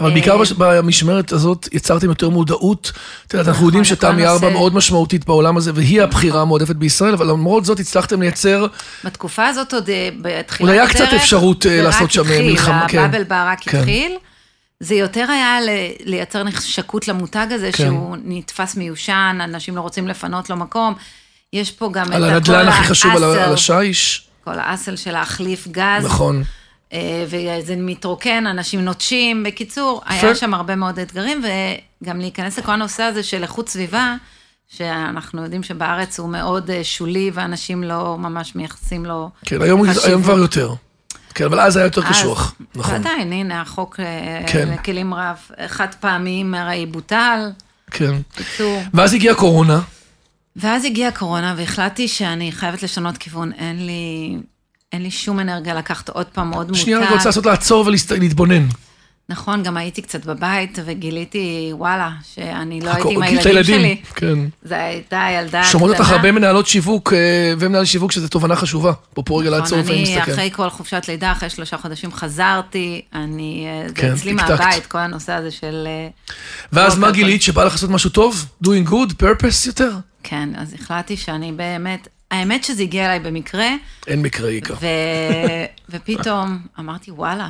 אבל 0.00 0.10
בעיקר 0.10 0.36
במשמרת 0.58 1.32
הזאת 1.32 1.68
יצרתם 1.72 2.08
יותר 2.08 2.28
מודעות. 2.28 2.92
את 3.26 3.34
יודעת, 3.34 3.48
אנחנו 3.48 3.52
נכון, 3.52 3.66
יודעים 3.66 3.84
שתמי. 3.84 4.26
ארבע 4.26 4.50
מאוד 4.50 4.74
משמעותית 4.74 5.24
בעולם 5.24 5.56
הזה, 5.56 5.70
והיא 5.74 6.02
הבחירה 6.02 6.40
המועדפת 6.42 6.76
בישראל, 6.76 7.14
אבל 7.14 7.26
למרות 7.26 7.64
זאת 7.64 7.80
הצלחתם 7.80 8.22
לייצר, 8.22 8.66
בתקופה 9.04 9.46
הזאת 9.46 9.74
עוד 9.74 9.90
בתחילת 10.20 10.60
עוד 10.60 10.70
היה 10.70 10.82
הדרך, 10.82 10.94
קצת 10.96 11.12
אפשרות, 11.16 11.62
זה 11.62 11.82
לעשות 11.82 12.02
רק 12.02 12.10
שם, 12.10 12.20
אה, 12.20 12.24
התחיל, 12.26 12.50
מלחמה, 12.50 12.86
כן. 12.88 12.98
הבאבל 12.98 13.24
בר 13.24 13.44
רק 13.46 13.60
כן. 13.60 13.78
התחיל. 13.78 14.16
זה 14.82 14.94
יותר 14.94 15.30
היה 15.30 15.58
לייצר 16.04 16.42
נחשקות 16.42 17.08
למותג 17.08 17.46
הזה, 17.50 17.70
כן. 17.72 17.84
שהוא 17.84 18.16
נתפס 18.24 18.76
מיושן, 18.76 19.38
אנשים 19.44 19.76
לא 19.76 19.80
רוצים 19.80 20.08
לפנות 20.08 20.50
לו 20.50 20.56
מקום. 20.56 20.94
יש 21.52 21.70
פה 21.70 21.90
גם 21.92 22.06
את 22.06 22.12
על 22.12 22.22
כל 22.22 22.28
הנדל"ן 22.28 22.68
הכי 22.68 22.84
חשוב, 22.84 23.16
על 23.16 23.24
האסל, 23.24 23.38
על 23.38 23.54
השיש. 23.54 24.28
כל 24.44 24.58
האסל 24.58 24.96
של 24.96 25.12
להחליף 25.12 25.68
גז. 25.68 26.04
נכון. 26.04 26.42
אה, 26.92 27.24
וזה 27.26 27.76
מתרוקן, 27.76 28.46
אנשים 28.46 28.80
נוטשים. 28.80 29.42
בקיצור, 29.42 30.02
יפה. 30.06 30.26
היה 30.26 30.34
שם 30.34 30.54
הרבה 30.54 30.76
מאוד 30.76 30.98
אתגרים, 30.98 31.42
וגם 32.02 32.20
להיכנס 32.20 32.58
לכל 32.58 32.72
הנושא 32.72 33.02
הזה 33.02 33.22
של 33.22 33.42
איכות 33.42 33.68
סביבה, 33.68 34.14
שאנחנו 34.68 35.42
יודעים 35.42 35.62
שבארץ 35.62 36.18
הוא 36.18 36.28
מאוד 36.28 36.70
אה, 36.70 36.84
שולי, 36.84 37.30
ואנשים 37.34 37.84
לא 37.84 38.16
ממש 38.18 38.54
מייחסים 38.56 39.06
לו 39.06 39.30
כן, 39.44 39.62
היום. 39.62 39.82
היום 40.04 40.22
כבר 40.22 40.38
יותר. 40.38 40.74
כן, 41.34 41.44
אבל 41.44 41.60
אז 41.60 41.76
היה 41.76 41.84
יותר 41.84 42.02
קשוח. 42.02 42.54
נכון. 42.74 42.92
ועדיין, 42.92 43.32
הנה, 43.32 43.60
החוק 43.60 44.00
אה, 44.00 44.42
כן. 44.46 44.68
לכלים 44.68 45.14
רב, 45.14 45.36
חד 45.66 45.94
פעמיים 46.00 46.54
הרי 46.54 46.86
בוטל, 46.86 47.50
כן. 47.90 48.14
קיצור. 48.36 48.82
ואז 48.94 49.14
הגיעה 49.14 49.34
קורונה. 49.34 49.80
ואז 50.56 50.84
הגיעה 50.84 51.08
הקורונה, 51.08 51.54
והחלטתי 51.56 52.08
שאני 52.08 52.52
חייבת 52.52 52.82
לשנות 52.82 53.18
כיוון, 53.18 53.52
אין 53.52 53.86
לי... 53.86 54.36
אין 54.92 55.02
לי 55.02 55.10
שום 55.10 55.40
אנרגיה 55.40 55.74
לקחת 55.74 56.08
עוד 56.08 56.26
פעם 56.26 56.54
עוד 56.54 56.66
מותג. 56.66 56.80
שנייה, 56.80 56.98
אני 56.98 57.14
רוצה 57.14 57.28
לעשות 57.28 57.46
לעצור 57.46 57.86
ולהתבונן. 58.10 58.66
נכון, 59.32 59.62
גם 59.62 59.76
הייתי 59.76 60.02
קצת 60.02 60.26
בבית 60.26 60.78
וגיליתי, 60.84 61.70
וואלה, 61.72 62.10
שאני 62.34 62.80
לא 62.80 62.92
חכו, 62.92 63.08
הייתי 63.08 63.34
עם 63.34 63.40
את 63.40 63.46
הילדים 63.46 63.80
שלי. 63.80 63.96
כן. 64.14 64.38
זו 64.64 64.74
הייתה 64.74 65.26
ילדה 65.36 65.48
קטנה. 65.48 65.64
שומעות 65.64 65.90
אותך 65.90 66.10
הרבה 66.10 66.32
מנהלות 66.32 66.66
שיווק 66.66 67.12
אה, 67.12 67.52
ומנהלי 67.58 67.86
שיווק, 67.86 68.12
שזו 68.12 68.28
תובנה 68.28 68.56
חשובה. 68.56 68.92
פה 69.14 69.22
פה 69.22 69.40
רגע 69.40 69.50
לעצור 69.50 69.64
נכון, 69.66 69.78
ולפעמים 69.78 70.04
אני 70.04 70.14
להסתכל. 70.16 70.32
אחרי 70.32 70.50
כל 70.52 70.70
חופשת 70.70 71.08
לידה, 71.08 71.32
אחרי 71.32 71.50
שלושה 71.50 71.76
חודשים 71.76 72.12
חזרתי, 72.12 73.02
אני, 73.14 73.66
אה, 73.66 73.88
זה 73.88 73.94
כן, 73.94 74.12
אצלי 74.12 74.36
טקטקת. 74.36 74.50
מהבית, 74.50 74.86
כל 74.86 74.98
הנושא 74.98 75.32
הזה 75.32 75.50
של... 75.50 75.84
אה, 75.86 76.08
ואז 76.72 76.94
לא, 76.94 77.00
מה. 77.00 77.10
גילית? 77.10 77.42
שבא 77.42 77.64
לך 77.64 77.72
לעשות 77.72 77.90
משהו 77.90 78.10
טוב? 78.10 78.46
doing 78.64 78.88
good? 78.88 79.22
purpose 79.22 79.66
יותר? 79.66 79.90
כן, 80.22 80.48
אז 80.56 80.74
החלטתי 80.74 81.16
שאני 81.16 81.52
באמת, 81.52 82.08
האמת 82.30 82.64
שזה 82.64 82.82
הגיע 82.82 83.04
אליי 83.04 83.20
במקרה, 83.20 83.68
אין 84.06 84.22
מקרה 84.22 84.48
עיקר. 84.48 84.74
ו... 84.80 84.86
ופתאום 85.90 86.58
אמרתי, 86.78 87.10
וואלה, 87.10 87.48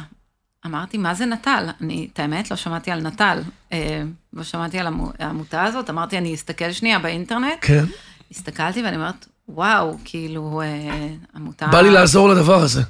אמרתי, 0.66 0.99
מה 0.99 1.14
זה 1.14 1.26
נט"ל? 1.26 1.69
אני, 1.81 2.09
את 2.12 2.19
האמת, 2.19 2.50
לא 2.50 2.57
שמעתי 2.57 2.90
על 2.90 3.00
נט"ל. 3.00 3.38
אה, 3.73 4.02
לא 4.33 4.42
שמעתי 4.42 4.78
על 4.78 4.87
העמותה 5.19 5.64
הזאת, 5.64 5.90
אמרתי, 5.90 6.19
אני 6.19 6.35
אסתכל 6.35 6.73
שנייה 6.73 6.99
באינטרנט. 6.99 7.59
כן. 7.61 7.85
הסתכלתי 8.31 8.83
ואני 8.83 8.97
אומרת, 8.97 9.26
וואו, 9.49 9.97
כאילו, 10.04 10.62
אה, 10.64 11.07
עמותה... 11.37 11.66
בא 11.66 11.81
לי 11.81 11.90
לעזור 11.90 12.28
לדבר 12.28 12.62
הזה. 12.62 12.83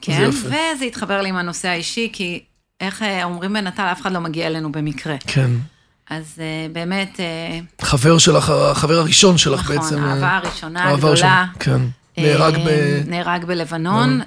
כן. 0.00 0.30
וזה 0.30 0.84
התחבר 0.86 1.22
לי 1.22 1.28
עם 1.28 1.36
הנושא 1.36 1.68
האישי, 1.68 2.10
כי 2.12 2.42
איך 2.80 3.02
אה, 3.02 3.24
אומרים 3.24 3.52
בנט"ל, 3.52 3.82
אף 3.82 4.00
אחד 4.00 4.12
לא 4.12 4.20
מגיע 4.20 4.46
אלינו 4.46 4.72
במקרה. 4.72 5.16
כן. 5.26 5.50
אז 6.10 6.38
באמת, 6.72 7.20
חבר 7.80 8.18
שלך, 8.18 8.50
החבר 8.50 8.98
הראשון 8.98 9.38
שלך 9.38 9.60
נכון, 9.60 9.76
בעצם. 9.76 10.04
אה, 10.04 10.10
האהבה 10.10 10.36
הראשונה 10.36 10.88
הגדולה. 10.88 11.46
כן. 11.58 11.80
נהרג 12.18 12.54
ב... 12.66 12.68
נהרג 13.06 13.44
בלבנון, 13.44 14.20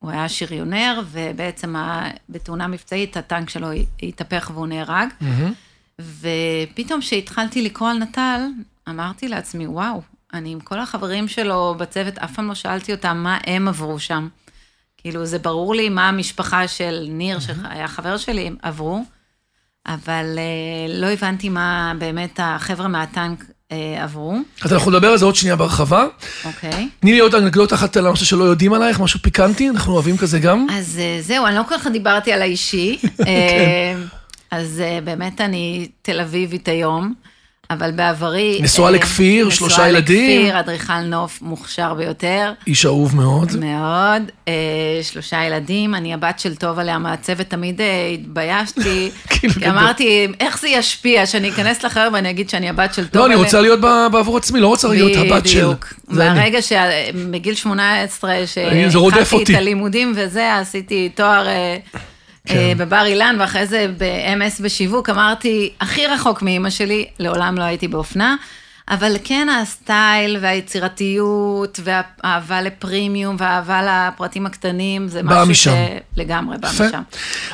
הוא 0.00 0.10
היה 0.10 0.28
שריונר, 0.28 1.02
ובעצם 1.10 1.76
ה- 1.76 2.10
בתאונה 2.28 2.66
מבצעית 2.68 3.16
הטנק 3.16 3.50
שלו 3.50 3.68
התהפך 4.02 4.50
והוא 4.54 4.66
נהרג. 4.66 5.08
מהמם. 5.20 5.52
ופתאום 6.00 7.00
כשהתחלתי 7.00 7.62
לקרוא 7.62 7.90
על 7.90 7.98
נט"ל, 7.98 8.40
אמרתי 8.88 9.28
לעצמי, 9.28 9.66
וואו, 9.66 10.02
אני 10.34 10.52
עם 10.52 10.60
כל 10.60 10.80
החברים 10.80 11.28
שלו 11.28 11.74
בצוות, 11.78 12.18
אף 12.18 12.34
פעם 12.34 12.48
לא 12.48 12.54
שאלתי 12.54 12.92
אותם 12.92 13.16
מה 13.16 13.38
הם 13.46 13.68
עברו 13.68 13.98
שם. 13.98 14.28
כאילו, 14.96 15.26
זה 15.26 15.38
ברור 15.38 15.74
לי 15.74 15.88
מה 15.88 16.08
המשפחה 16.08 16.68
של 16.68 17.04
ניר, 17.08 17.40
שהיה 17.40 17.88
חבר 17.88 18.16
שלי, 18.16 18.50
עברו, 18.62 19.04
אבל 19.86 20.38
אה, 20.38 20.94
לא 20.94 21.06
הבנתי 21.06 21.48
מה 21.48 21.92
באמת 21.98 22.40
החבר'ה 22.42 22.88
מהטנק 22.88 23.44
עברו, 23.98 24.36
אז 24.62 24.72
אנחנו 24.72 24.90
נדבר 24.90 25.08
על 25.08 25.18
זה 25.18 25.24
עוד 25.24 25.36
שנייה 25.36 25.56
בהרחבה. 25.56 26.06
אוקיי? 26.44 26.88
תני 27.00 27.12
לי 27.12 27.18
עוד 27.18 27.34
אנקדוטה 27.34 27.74
אחת 27.74 27.96
על 27.96 28.10
משהו 28.10 28.26
שלא 28.26 28.44
יודעים 28.44 28.72
עלייך, 28.72 29.00
משהו 29.00 29.20
פיקנטי, 29.22 29.70
אנחנו 29.70 29.92
אוהבים 29.92 30.16
כזה 30.16 30.38
גם. 30.38 30.66
אז 30.72 30.98
אה, 30.98 31.18
זהו, 31.22 31.46
אני 31.46 31.56
לא 31.56 31.62
כל 31.68 31.74
כך 31.78 31.86
דיברתי 31.86 32.32
על 32.32 32.42
האישי. 32.42 32.98
כן. 33.02 33.24
אה, 33.26 33.94
אז 34.50 34.80
אה, 34.80 34.98
באמת 35.04 35.40
אני 35.40 35.88
תל 36.02 36.20
אביבית 36.20 36.68
היום, 36.68 37.14
אבל 37.70 37.90
בעברי... 37.90 38.58
נשואה 38.62 38.86
אה, 38.86 38.92
לכפיר, 38.92 39.50
שלושה 39.50 39.88
ילדים. 39.88 40.24
נשואה 40.24 40.38
לכפיר, 40.38 40.60
אדריכל 40.60 41.00
נוף 41.00 41.42
מוכשר 41.42 41.94
ביותר. 41.94 42.52
איש 42.66 42.86
אהוב 42.86 43.16
מאוד. 43.16 43.56
מאוד, 43.56 44.22
אה, 44.48 44.52
שלושה 45.02 45.44
ילדים, 45.44 45.94
אני 45.94 46.14
הבת 46.14 46.38
של 46.38 46.54
טובה 46.54 46.82
המעצבת, 46.82 47.50
תמיד 47.50 47.80
אה, 47.80 48.10
התביישתי, 48.14 49.10
כאילו, 49.30 49.54
כי 49.54 49.60
גדול. 49.60 49.70
אמרתי, 49.70 50.26
איך 50.40 50.60
זה 50.60 50.68
ישפיע, 50.68 51.26
שאני 51.26 51.48
אכנס 51.48 51.84
לחדר 51.84 52.08
ואני 52.12 52.30
אגיד 52.30 52.50
שאני 52.50 52.68
הבת 52.68 52.94
של 52.94 53.06
טובה. 53.06 53.18
לא, 53.18 53.26
אני 53.26 53.34
רוצה 53.34 53.60
להיות 53.60 53.80
בעבור 54.12 54.36
עצמי, 54.36 54.60
לא 54.60 54.66
רוצה 54.66 54.88
להיות 54.88 55.12
הבת 55.16 55.46
של... 55.46 55.58
בדיוק. 55.58 55.94
מהרגע 56.08 56.58
שבגיל 56.62 57.54
18, 57.54 58.34
זה 58.88 58.98
רודף 58.98 59.30
שהתחלתי. 59.30 59.52
את 59.52 59.58
הלימודים 59.58 60.12
וזה, 60.16 60.56
עשיתי 60.56 61.08
תואר 61.14 61.48
אה, 61.48 61.76
כן. 62.46 62.56
אה, 62.56 62.72
בבר 62.76 63.04
אילן, 63.06 63.36
ואחרי 63.40 63.66
זה 63.66 63.86
ב-MS 63.98 64.62
בשיווק, 64.62 65.10
אמרתי, 65.10 65.72
הכי 65.80 66.06
רחוק 66.06 66.42
מאימא 66.42 66.70
שלי, 66.70 67.06
לעולם 67.18 67.58
לא 67.58 67.62
הייתי 67.62 67.88
באופנה. 67.88 68.36
אבל 68.90 69.16
כן 69.24 69.48
הסטייל 69.48 70.36
והיצירתיות 70.40 71.80
והאהבה 71.84 72.62
לפרימיום 72.62 73.36
והאהבה 73.38 73.82
לפרטים 73.82 74.46
הקטנים, 74.46 75.08
זה 75.08 75.22
משהו 75.22 75.46
משם. 75.46 75.72
שלגמרי 76.16 76.58
בא. 76.58 76.68
משם. 76.68 77.02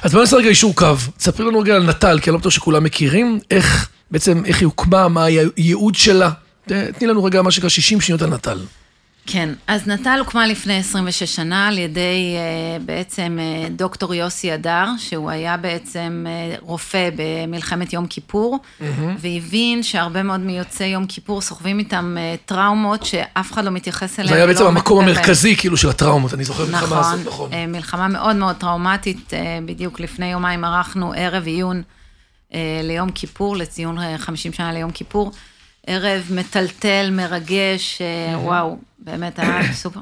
אז 0.02 0.12
בואו 0.12 0.23
נעשה 0.23 0.37
רגע 0.37 0.49
אישור 0.49 0.75
קו. 0.75 0.95
תספרי 1.16 1.47
לנו 1.47 1.61
רגע 1.61 1.76
על 1.76 1.83
נט"ל, 1.83 2.19
כי 2.23 2.31
אני 2.31 2.35
לא 2.35 2.38
בטוח 2.40 2.52
שכולם 2.52 2.85
מכירים. 2.85 3.40
איך, 3.50 3.88
בעצם, 4.11 4.43
איך 4.45 4.61
היא 4.61 4.66
הוקמה, 4.66 5.09
מה 5.09 5.25
הייעוד 5.25 5.95
שלה. 5.95 6.31
תני 6.66 7.09
לנו 7.09 7.25
רגע 7.25 7.43
מה 7.43 7.50
שנקרא 7.50 7.69
60 7.69 8.00
שניות 8.00 8.23
על 8.23 8.31
נט"ל. 8.31 8.59
כן, 9.26 9.49
אז 9.66 9.88
נט"ל 9.88 10.18
הוקמה 10.18 10.47
לפני 10.47 10.78
26 10.78 11.37
שנה 11.37 11.68
על 11.68 11.78
ידי 11.78 12.35
אה, 12.37 12.78
בעצם 12.85 13.38
אה, 13.40 13.68
דוקטור 13.71 14.14
יוסי 14.14 14.52
הדר, 14.52 14.87
שהוא 14.99 15.30
היה 15.30 15.56
בעצם 15.56 16.25
אה, 16.28 16.56
רופא 16.61 17.11
במלחמת 17.16 17.92
יום 17.92 18.06
כיפור, 18.06 18.59
והבין 19.18 19.83
שהרבה 19.83 20.23
מאוד 20.23 20.40
מיוצאי 20.40 20.87
יום 20.87 21.06
כיפור 21.06 21.40
סוחבים 21.40 21.78
איתם 21.78 22.16
טראומות 22.45 23.04
שאף 23.04 23.52
אחד 23.52 23.64
לא 23.64 23.71
מתייחס 23.71 24.18
אליהן. 24.18 24.28
זה 24.28 24.37
היה 24.37 24.45
ולא 24.45 24.54
בעצם 24.54 24.66
המקום 24.66 24.99
מטפל 24.99 25.12
בהן. 25.12 25.25
המרכזי, 25.25 25.56
כאילו, 25.56 25.76
של 25.76 25.88
הטראומות, 25.88 26.35
אני 26.35 26.45
זוכר 26.45 26.64
מלחמה 26.64 26.87
נכון, 26.87 26.99
הזאת, 26.99 27.26
נכון. 27.26 27.50
מלחמה 27.68 28.09
מאוד 28.09 28.37
מאוד 28.37 28.56
טראומטית, 28.56 29.33
בדיוק 29.66 30.00
לפני 30.00 30.33
יומיים 30.33 30.64
ערכנו 30.64 31.12
ערב 31.16 31.47
עיון 31.47 31.83
ליום 32.83 33.11
כיפור, 33.11 33.56
לציון 33.56 33.99
אה, 33.99 34.18
50 34.18 34.52
שנה 34.52 34.73
ליום 34.73 34.90
כיפור. 34.90 35.33
ערב 35.87 36.23
מטלטל, 36.31 37.09
מרגש, 37.12 37.99
אה, 38.02 38.38
וואו, 38.38 38.78
באמת 38.99 39.38
היה 39.38 39.73
סופר 39.83 40.00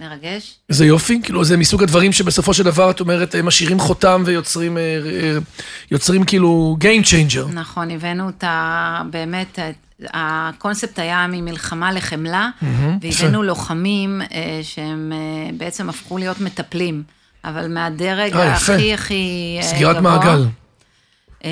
מרגש. 0.00 0.54
איזה 0.68 0.86
יופי, 0.86 1.20
כאילו 1.22 1.44
זה 1.44 1.56
מסוג 1.56 1.82
הדברים 1.82 2.12
שבסופו 2.12 2.54
של 2.54 2.62
דבר, 2.62 2.90
את 2.90 3.00
אומרת, 3.00 3.34
הם 3.34 3.46
משאירים 3.46 3.80
חותם 3.80 4.22
ויוצרים 4.26 4.78
אה, 4.78 4.82
אה, 4.82 5.38
יוצרים 5.90 6.24
כאילו 6.24 6.76
Game 6.80 7.06
Changer. 7.06 7.52
נכון, 7.54 7.90
הבאנו 7.90 8.28
את 8.28 8.44
ה... 8.44 9.02
באמת, 9.10 9.58
הקונספט 10.14 10.98
היה 10.98 11.26
ממלחמה 11.28 11.92
לחמלה, 11.92 12.50
והבאנו 13.02 13.42
לוחמים 13.42 14.22
אה, 14.22 14.60
שהם 14.62 15.12
אה, 15.14 15.50
בעצם 15.56 15.88
הפכו 15.88 16.18
להיות 16.18 16.40
מטפלים, 16.40 17.02
אבל 17.44 17.68
מהדרג 17.68 18.32
אה. 18.32 18.54
הכי 18.54 18.94
הכי 18.94 19.56
אה, 19.58 19.66
סגירת 19.66 19.96
גבוה. 19.96 20.18
מעגל. 20.18 20.44
אה, 21.44 21.50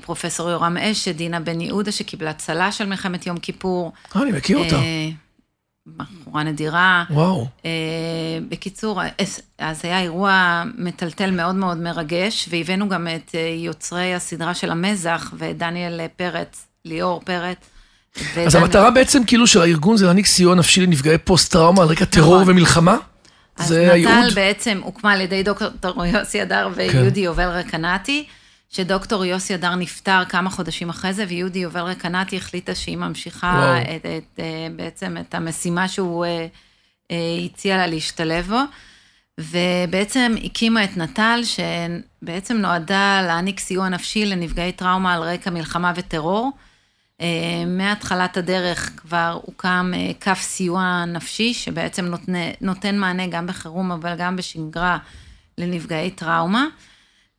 פרופסור 0.00 0.50
יורם 0.50 0.76
אשת, 0.76 1.14
דינה 1.16 1.40
בן 1.40 1.60
יהודה, 1.60 1.92
שקיבלה 1.92 2.32
צל"ש 2.32 2.78
של 2.78 2.86
מלחמת 2.86 3.26
יום 3.26 3.38
כיפור. 3.38 3.92
אה, 4.16 4.22
אני 4.22 4.32
מכיר 4.32 4.58
אותה. 4.58 4.76
אה, 4.76 5.08
בחורה 5.96 6.42
נדירה. 6.42 7.04
וואו. 7.10 7.46
אה, 7.64 7.70
בקיצור, 8.48 9.00
אז- 9.58 9.80
היה 9.82 10.00
אירוע 10.00 10.62
מטלטל 10.78 11.30
מאוד 11.30 11.54
מאוד 11.54 11.76
מרגש, 11.76 12.48
והבאנו 12.50 12.88
גם 12.88 13.08
את 13.16 13.34
יוצרי 13.64 14.14
הסדרה 14.14 14.54
של 14.54 14.70
המזח, 14.70 15.32
ואת 15.38 15.58
דניאל 15.58 16.00
פרץ, 16.16 16.66
ליאור 16.84 17.22
פרץ. 17.24 17.56
אז 18.16 18.22
ודניאל- 18.34 18.56
המטרה 18.62 18.90
בעצם 18.90 19.24
כאילו 19.24 19.46
של 19.46 19.60
הארגון 19.60 19.96
זה 19.96 20.04
להעניק 20.04 20.26
סיוע 20.26 20.54
נפשי 20.54 20.80
לנפגעי 20.86 21.18
פוסט-טראומה 21.18 21.82
על 21.82 21.88
רקע 21.88 22.04
טרור 22.04 22.40
נכון. 22.40 22.50
ומלחמה? 22.50 22.96
אז 23.56 23.68
זה 23.68 23.92
הייעוד? 23.92 24.12
נט"ל 24.14 24.34
בעצם 24.34 24.80
הוקמה 24.84 25.12
על 25.12 25.20
ידי 25.20 25.42
דוקטור 25.42 26.04
יוסי 26.06 26.40
הדר 26.40 26.68
ויהודי 26.74 27.20
יובל 27.20 27.48
רקנטי, 27.48 28.26
שדוקטור 28.70 29.24
יוסי 29.24 29.54
הדר 29.54 29.74
נפטר 29.74 30.24
כמה 30.24 30.50
חודשים 30.50 30.88
אחרי 30.88 31.12
זה, 31.12 31.24
ויהודי 31.28 31.58
יובל 31.58 31.80
רקנטי 31.80 32.36
החליטה 32.36 32.74
שהיא 32.74 32.96
ממשיכה 32.96 33.52
וואו. 33.58 33.96
את, 33.96 34.06
את, 34.06 34.40
אה, 34.40 34.68
בעצם 34.76 35.16
את 35.20 35.34
המשימה 35.34 35.88
שהוא 35.88 36.24
אה, 36.24 36.46
אה, 37.10 37.16
הציע 37.44 37.76
לה 37.76 37.86
להשתלב 37.86 38.46
בו. 38.48 38.60
ובעצם 39.40 40.34
הקימה 40.44 40.84
את 40.84 40.96
נט"ל, 40.96 41.40
שבעצם 41.44 42.56
נועדה 42.56 43.22
להעניק 43.26 43.60
סיוע 43.60 43.88
נפשי 43.88 44.26
לנפגעי 44.26 44.72
טראומה 44.72 45.14
על 45.14 45.22
רקע 45.22 45.50
מלחמה 45.50 45.92
וטרור. 45.96 46.50
מהתחלת 47.66 48.36
הדרך 48.36 48.90
כבר 48.96 49.38
הוקם 49.42 49.92
קו 50.22 50.32
סיוע 50.36 51.04
נפשי, 51.04 51.54
שבעצם 51.54 52.04
נותן, 52.04 52.32
נותן 52.60 52.98
מענה 52.98 53.26
גם 53.26 53.46
בחירום, 53.46 53.92
אבל 53.92 54.14
גם 54.18 54.36
בשגרה 54.36 54.98
לנפגעי 55.58 56.10
טראומה. 56.10 56.66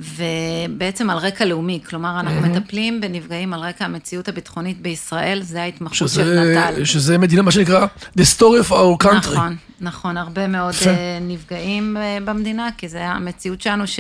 ובעצם 0.02 1.10
על 1.10 1.18
רקע 1.18 1.46
לאומי, 1.46 1.80
כלומר, 1.90 2.20
אנחנו 2.20 2.42
מטפלים 2.42 3.02
בנפגעים 3.02 3.54
על 3.54 3.60
רקע 3.60 3.86
המציאות 3.86 4.28
הביטחונית 4.28 4.82
בישראל, 4.82 5.42
זה 5.42 5.62
ההתמחות 5.62 5.98
של 5.98 6.08
שזה, 6.08 6.44
נט"ל. 6.58 6.86
שזה 6.86 7.18
מדינה, 7.18 7.42
מה 7.42 7.52
שנקרא, 7.52 7.88
The 8.18 8.22
Story 8.38 8.68
of 8.68 8.72
Our 8.72 9.06
Country. 9.06 9.32
נכון, 9.32 9.56
נכון, 9.82 10.18
הרבה 10.18 10.48
מאוד. 10.48 10.74
אה, 10.88 11.20
נפגעים 11.22 11.98
אה, 11.98 12.18
במדינה, 12.26 12.70
כי 12.78 12.88
זה 12.88 13.06
המציאות 13.06 13.62
שלנו 13.62 13.88
ש... 13.88 14.00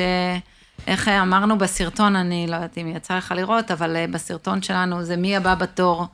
איך 0.87 1.07
אה, 1.07 1.21
אמרנו 1.21 1.57
בסרטון, 1.57 2.15
אני 2.15 2.47
לא 2.47 2.55
יודעת 2.55 2.77
אם 2.77 2.87
יצא 2.87 3.17
לך 3.17 3.33
לראות, 3.37 3.71
אבל 3.71 4.05
בסרטון 4.11 4.61
שלנו 4.61 5.03
זה 5.03 5.17
מי 5.17 5.37
הבא 5.37 5.55
בתור, 5.55 6.05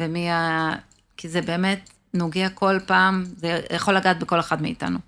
ומי 0.00 0.30
ה... 0.30 0.70
כי 1.16 1.28
זה 1.28 1.42
באמת 1.42 1.90
נוגע 2.14 2.48
כל 2.48 2.78
פעם, 2.86 3.24
זה 3.36 3.60
יכול 3.72 3.94
לגעת 3.94 4.18
בכל 4.18 4.40
אחד 4.40 4.62
מאיתנו. 4.62 4.98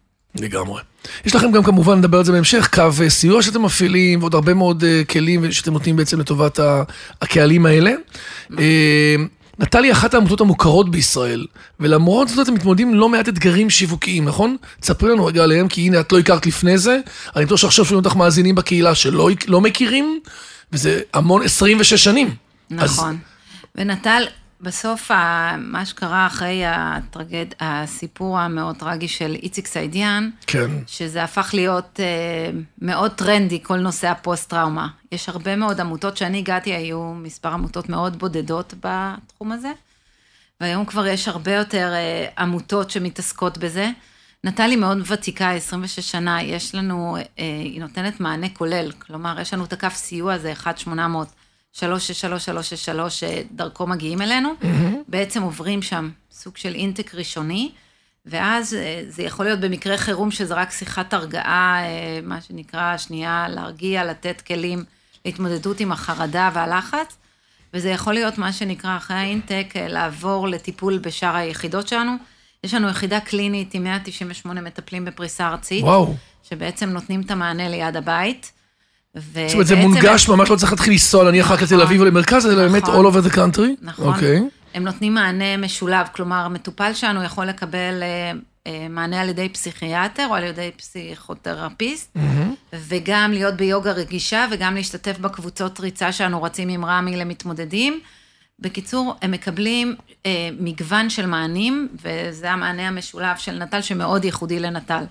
לגמרי. 0.40 0.82
יש 1.26 1.34
לכם 1.34 1.52
גם 1.52 1.62
כמובן, 1.62 1.98
נדבר 1.98 2.18
על 2.18 2.24
זה 2.24 2.32
בהמשך, 2.32 2.68
קו 2.74 2.82
אה, 3.02 3.10
סיוע 3.10 3.42
שאתם 3.42 3.62
מפעילים, 3.62 4.20
ועוד 4.20 4.34
הרבה 4.34 4.54
מאוד 4.54 4.84
אה, 4.84 5.02
כלים 5.10 5.52
שאתם 5.52 5.72
נותנים 5.72 5.96
בעצם 5.96 6.20
לטובת 6.20 6.60
הקהלים 7.22 7.66
האלה. 7.66 7.92
אה, 8.58 9.16
נטלי 9.58 9.86
היא 9.86 9.92
אחת 9.92 10.14
העמותות 10.14 10.40
המוכרות 10.40 10.90
בישראל, 10.90 11.46
ולמרות 11.80 12.28
זאת 12.28 12.46
אתם 12.46 12.54
מתמודדים 12.54 12.94
לא 12.94 13.08
מעט 13.08 13.28
אתגרים 13.28 13.70
שיווקיים, 13.70 14.24
נכון? 14.24 14.56
תספרי 14.80 15.10
לנו 15.10 15.26
רגע 15.26 15.42
עליהם, 15.42 15.68
כי 15.68 15.80
הנה, 15.80 16.00
את 16.00 16.12
לא 16.12 16.18
הכרת 16.18 16.46
לפני 16.46 16.78
זה. 16.78 16.98
אני 17.36 17.44
בטוח 17.44 17.60
שעכשיו 17.60 17.84
שומעים 17.84 18.04
אותך 18.04 18.16
מאזינים 18.16 18.54
בקהילה 18.54 18.94
שלא 18.94 19.28
לא 19.46 19.60
מכירים, 19.60 20.20
וזה 20.72 21.00
המון, 21.14 21.42
26 21.42 21.94
שנים. 22.04 22.34
אז- 22.78 22.90
נכון. 22.98 23.18
ונטל, 23.74 24.22
בסוף, 24.60 25.10
מה 25.58 25.86
שקרה 25.86 26.26
אחרי 26.26 26.62
הטרגד, 26.66 27.46
הסיפור 27.60 28.38
המאוד 28.38 28.76
טרגי 28.76 29.08
של 29.08 29.34
איציק 29.42 29.66
סעידיאן, 29.66 30.30
כן. 30.46 30.70
שזה 30.86 31.24
הפך 31.24 31.50
להיות 31.54 32.00
אה, 32.00 32.50
מאוד 32.82 33.12
טרנדי, 33.12 33.62
כל 33.62 33.76
נושא 33.76 34.08
הפוסט-טראומה. 34.08 34.88
יש 35.12 35.28
הרבה 35.28 35.56
מאוד 35.56 35.80
עמותות, 35.80 36.16
שאני 36.16 36.38
הגעתי, 36.38 36.74
היו 36.74 37.14
מספר 37.14 37.48
עמותות 37.48 37.88
מאוד 37.88 38.18
בודדות 38.18 38.74
בתחום 38.80 39.52
הזה, 39.52 39.72
והיום 40.60 40.84
כבר 40.84 41.06
יש 41.06 41.28
הרבה 41.28 41.54
יותר 41.54 41.92
אה, 41.94 42.26
עמותות 42.38 42.90
שמתעסקות 42.90 43.58
בזה. 43.58 43.90
נטלי 44.44 44.76
מאוד 44.76 44.98
ותיקה, 45.06 45.50
26 45.50 46.00
שנה, 46.00 46.42
יש 46.42 46.74
לנו, 46.74 47.16
אה, 47.16 47.22
היא 47.64 47.80
נותנת 47.80 48.20
מענה 48.20 48.48
כולל, 48.48 48.92
כלומר, 48.98 49.40
יש 49.40 49.54
לנו 49.54 49.64
את 49.64 49.72
הקו 49.72 49.88
סיוע, 49.90 50.38
זה 50.38 50.52
1-800. 50.52 50.88
363-363 51.76 51.80
שדרכו 53.08 53.86
מגיעים 53.86 54.22
אלינו, 54.22 54.54
בעצם 55.08 55.42
עוברים 55.42 55.82
שם 55.82 56.10
סוג 56.32 56.56
של 56.56 56.74
אינטק 56.74 57.14
ראשוני, 57.14 57.70
ואז 58.26 58.74
אה, 58.74 59.02
זה 59.08 59.22
יכול 59.22 59.44
להיות 59.44 59.60
במקרה 59.60 59.96
חירום 59.98 60.30
שזה 60.30 60.54
רק 60.54 60.70
שיחת 60.70 61.14
הרגעה, 61.14 61.80
אה, 61.84 62.20
מה 62.22 62.40
שנקרא, 62.40 62.96
שנייה, 62.96 63.46
להרגיע, 63.48 64.04
לתת 64.04 64.40
כלים 64.40 64.84
להתמודדות 65.24 65.80
עם 65.80 65.92
החרדה 65.92 66.50
והלחץ, 66.54 67.16
וזה 67.74 67.90
יכול 67.90 68.14
להיות 68.14 68.38
מה 68.38 68.52
שנקרא 68.52 68.96
אחרי 68.96 69.16
האינטק, 69.16 69.66
אה, 69.76 69.88
לעבור 69.88 70.48
לטיפול 70.48 70.98
בשאר 70.98 71.36
היחידות 71.36 71.88
שלנו. 71.88 72.12
יש 72.64 72.74
לנו 72.74 72.88
יחידה 72.88 73.20
קלינית 73.20 73.74
עם 73.74 73.84
198 73.84 74.60
מטפלים 74.60 75.04
בפריסה 75.04 75.48
ארצית, 75.48 75.84
וואו. 75.84 76.14
שבעצם 76.42 76.90
נותנים 76.90 77.20
את 77.20 77.30
המענה 77.30 77.68
ליד 77.68 77.96
הבית. 77.96 78.52
זאת 79.16 79.52
אומרת, 79.52 79.66
זה 79.66 79.76
מונגש, 79.76 80.28
ממש 80.28 80.50
לא 80.50 80.56
צריך 80.56 80.72
להתחיל 80.72 80.92
לנסוע 80.92 81.24
נניח 81.24 81.50
רק 81.50 81.62
לתל 81.62 81.80
אביב 81.80 82.00
או 82.00 82.06
למרכז, 82.06 82.46
אלא 82.46 82.54
באמת 82.54 82.82
נכון. 82.82 83.06
all 83.06 83.08
over 83.08 83.28
the 83.28 83.34
country. 83.34 83.68
נכון. 83.82 84.06
אוקיי. 84.06 84.40
הם 84.74 84.84
נותנים 84.84 85.14
מענה 85.14 85.56
משולב, 85.56 86.06
כלומר, 86.12 86.36
המטופל 86.36 86.94
שלנו 86.94 87.22
יכול 87.22 87.46
לקבל 87.46 88.02
אה, 88.02 88.32
אה, 88.66 88.86
מענה 88.90 89.20
על 89.20 89.28
ידי 89.28 89.48
פסיכיאטר 89.48 90.26
או 90.30 90.34
על 90.34 90.44
ידי 90.44 90.70
פסיכותרפיסט, 90.76 92.16
וגם 92.88 93.32
להיות 93.32 93.54
ביוגה 93.54 93.92
רגישה 93.92 94.46
וגם 94.50 94.74
להשתתף 94.74 95.18
בקבוצות 95.18 95.80
ריצה 95.80 96.12
שאנו 96.12 96.42
רצים 96.42 96.68
עם 96.68 96.84
רמי 96.84 97.16
למתמודדים. 97.16 98.00
בקיצור, 98.58 99.14
הם 99.22 99.30
מקבלים 99.30 99.94
אה, 100.26 100.48
מגוון 100.60 101.10
של 101.10 101.26
מענים, 101.26 101.88
וזה 102.04 102.50
המענה 102.50 102.88
המשולב 102.88 103.36
של 103.36 103.62
נט"ל 103.62 103.80
שמאוד 103.80 104.24
ייחודי 104.24 104.60
לנט"ל. 104.60 105.04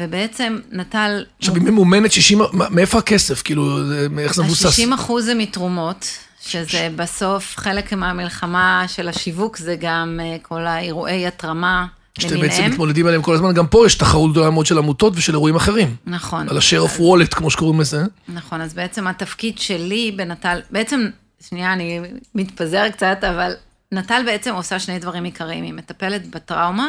ובעצם 0.00 0.58
נט"ל... 0.72 1.24
עכשיו, 1.38 1.54
היא 1.54 1.62
ממומנת 1.62 2.12
60, 2.12 2.38
מה- 2.52 2.68
מאיפה 2.70 2.98
הכסף? 2.98 3.42
כאילו, 3.42 3.78
איך 4.18 4.34
זה 4.34 4.42
מבוסס? 4.42 4.78
ה-60 4.78 4.94
אחוז 4.94 5.24
זה 5.24 5.34
מתרומות, 5.34 6.06
שזה 6.40 6.88
בסוף 6.96 7.54
חלק 7.56 7.92
מהמלחמה 7.92 8.84
של 8.88 9.08
השיווק, 9.08 9.56
זה 9.56 9.76
גם 9.80 10.20
אה, 10.22 10.36
כל 10.42 10.66
האירועי 10.66 11.26
התרמה 11.26 11.86
שאתם 12.18 12.40
בעצם. 12.40 12.64
מתמודדים 12.64 13.06
עליהם 13.06 13.22
כל 13.22 13.34
הזמן, 13.34 13.54
גם 13.54 13.66
פה 13.66 13.86
יש 13.86 13.94
תחרות 13.94 14.30
גדולה 14.32 14.50
מאוד 14.50 14.66
של 14.66 14.78
עמותות 14.78 15.12
ושל 15.16 15.32
אירועים 15.32 15.56
אחרים. 15.56 15.96
נכון. 16.06 16.48
על 16.48 16.56
ה-share 16.56 16.90
of 16.96 17.00
wallet, 17.00 17.34
כמו 17.34 17.50
שקוראים 17.50 17.80
לזה. 17.80 18.02
נכון, 18.28 18.60
אז 18.60 18.74
בעצם 18.74 19.06
התפקיד 19.06 19.58
שלי 19.58 20.12
בנט"ל, 20.16 20.58
בעצם, 20.70 21.00
שנייה, 21.48 21.72
אני 21.72 22.00
מתפזר 22.34 22.88
קצת, 22.88 23.18
אבל 23.30 23.52
נט"ל 23.92 24.22
בעצם 24.26 24.54
עושה 24.54 24.78
שני 24.78 24.98
דברים 24.98 25.24
עיקריים, 25.24 25.64
היא 25.64 25.72
מטפלת 25.74 26.30
בטראומה 26.30 26.88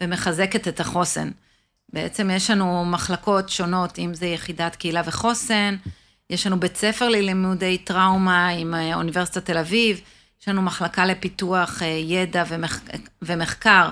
ומחזקת 0.00 0.68
את 0.68 0.80
החוסן. 0.80 1.28
בעצם 1.92 2.30
יש 2.30 2.50
לנו 2.50 2.84
מחלקות 2.84 3.48
שונות, 3.48 3.98
אם 3.98 4.14
זה 4.14 4.26
יחידת 4.26 4.76
קהילה 4.76 5.02
וחוסן, 5.04 5.76
יש 6.30 6.46
לנו 6.46 6.60
בית 6.60 6.76
ספר 6.76 7.08
ללימודי 7.08 7.78
טראומה 7.78 8.48
עם 8.48 8.74
אה, 8.74 8.94
אוניברסיטת 8.94 9.44
תל 9.44 9.58
אביב, 9.58 10.00
יש 10.42 10.48
לנו 10.48 10.62
מחלקה 10.62 11.06
לפיתוח 11.06 11.82
אה, 11.82 11.86
ידע 11.86 12.44
ומח... 12.48 12.80
ומחקר, 13.22 13.88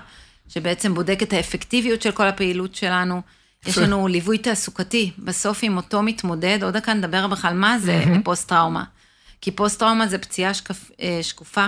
שבעצם 0.48 0.94
בודק 0.94 1.18
את 1.22 1.32
האפקטיביות 1.32 2.02
של 2.02 2.12
כל 2.12 2.26
הפעילות 2.26 2.74
שלנו. 2.74 3.22
יש. 3.66 3.78
לנו 3.78 4.08
ליווי 4.08 4.38
תעסוקתי, 4.38 5.12
בסוף 5.18 5.58
עם 5.62 5.76
אותו 5.76 6.02
מתמודד, 6.02 6.58
עוד 6.62 6.76
דקה 6.76 6.94
נדבר 6.94 7.26
בכלל 7.26 7.54
מה 7.54 7.78
זה 7.78 8.04
פוסט-טראומה. 8.24 8.84
כי 9.40 9.50
פוסט-טראומה 9.50 10.06
זה 10.06 10.18
פציעה 10.18 10.54
שקפ... 10.54 10.90
אה, 11.00 11.18
שקופה, 11.22 11.66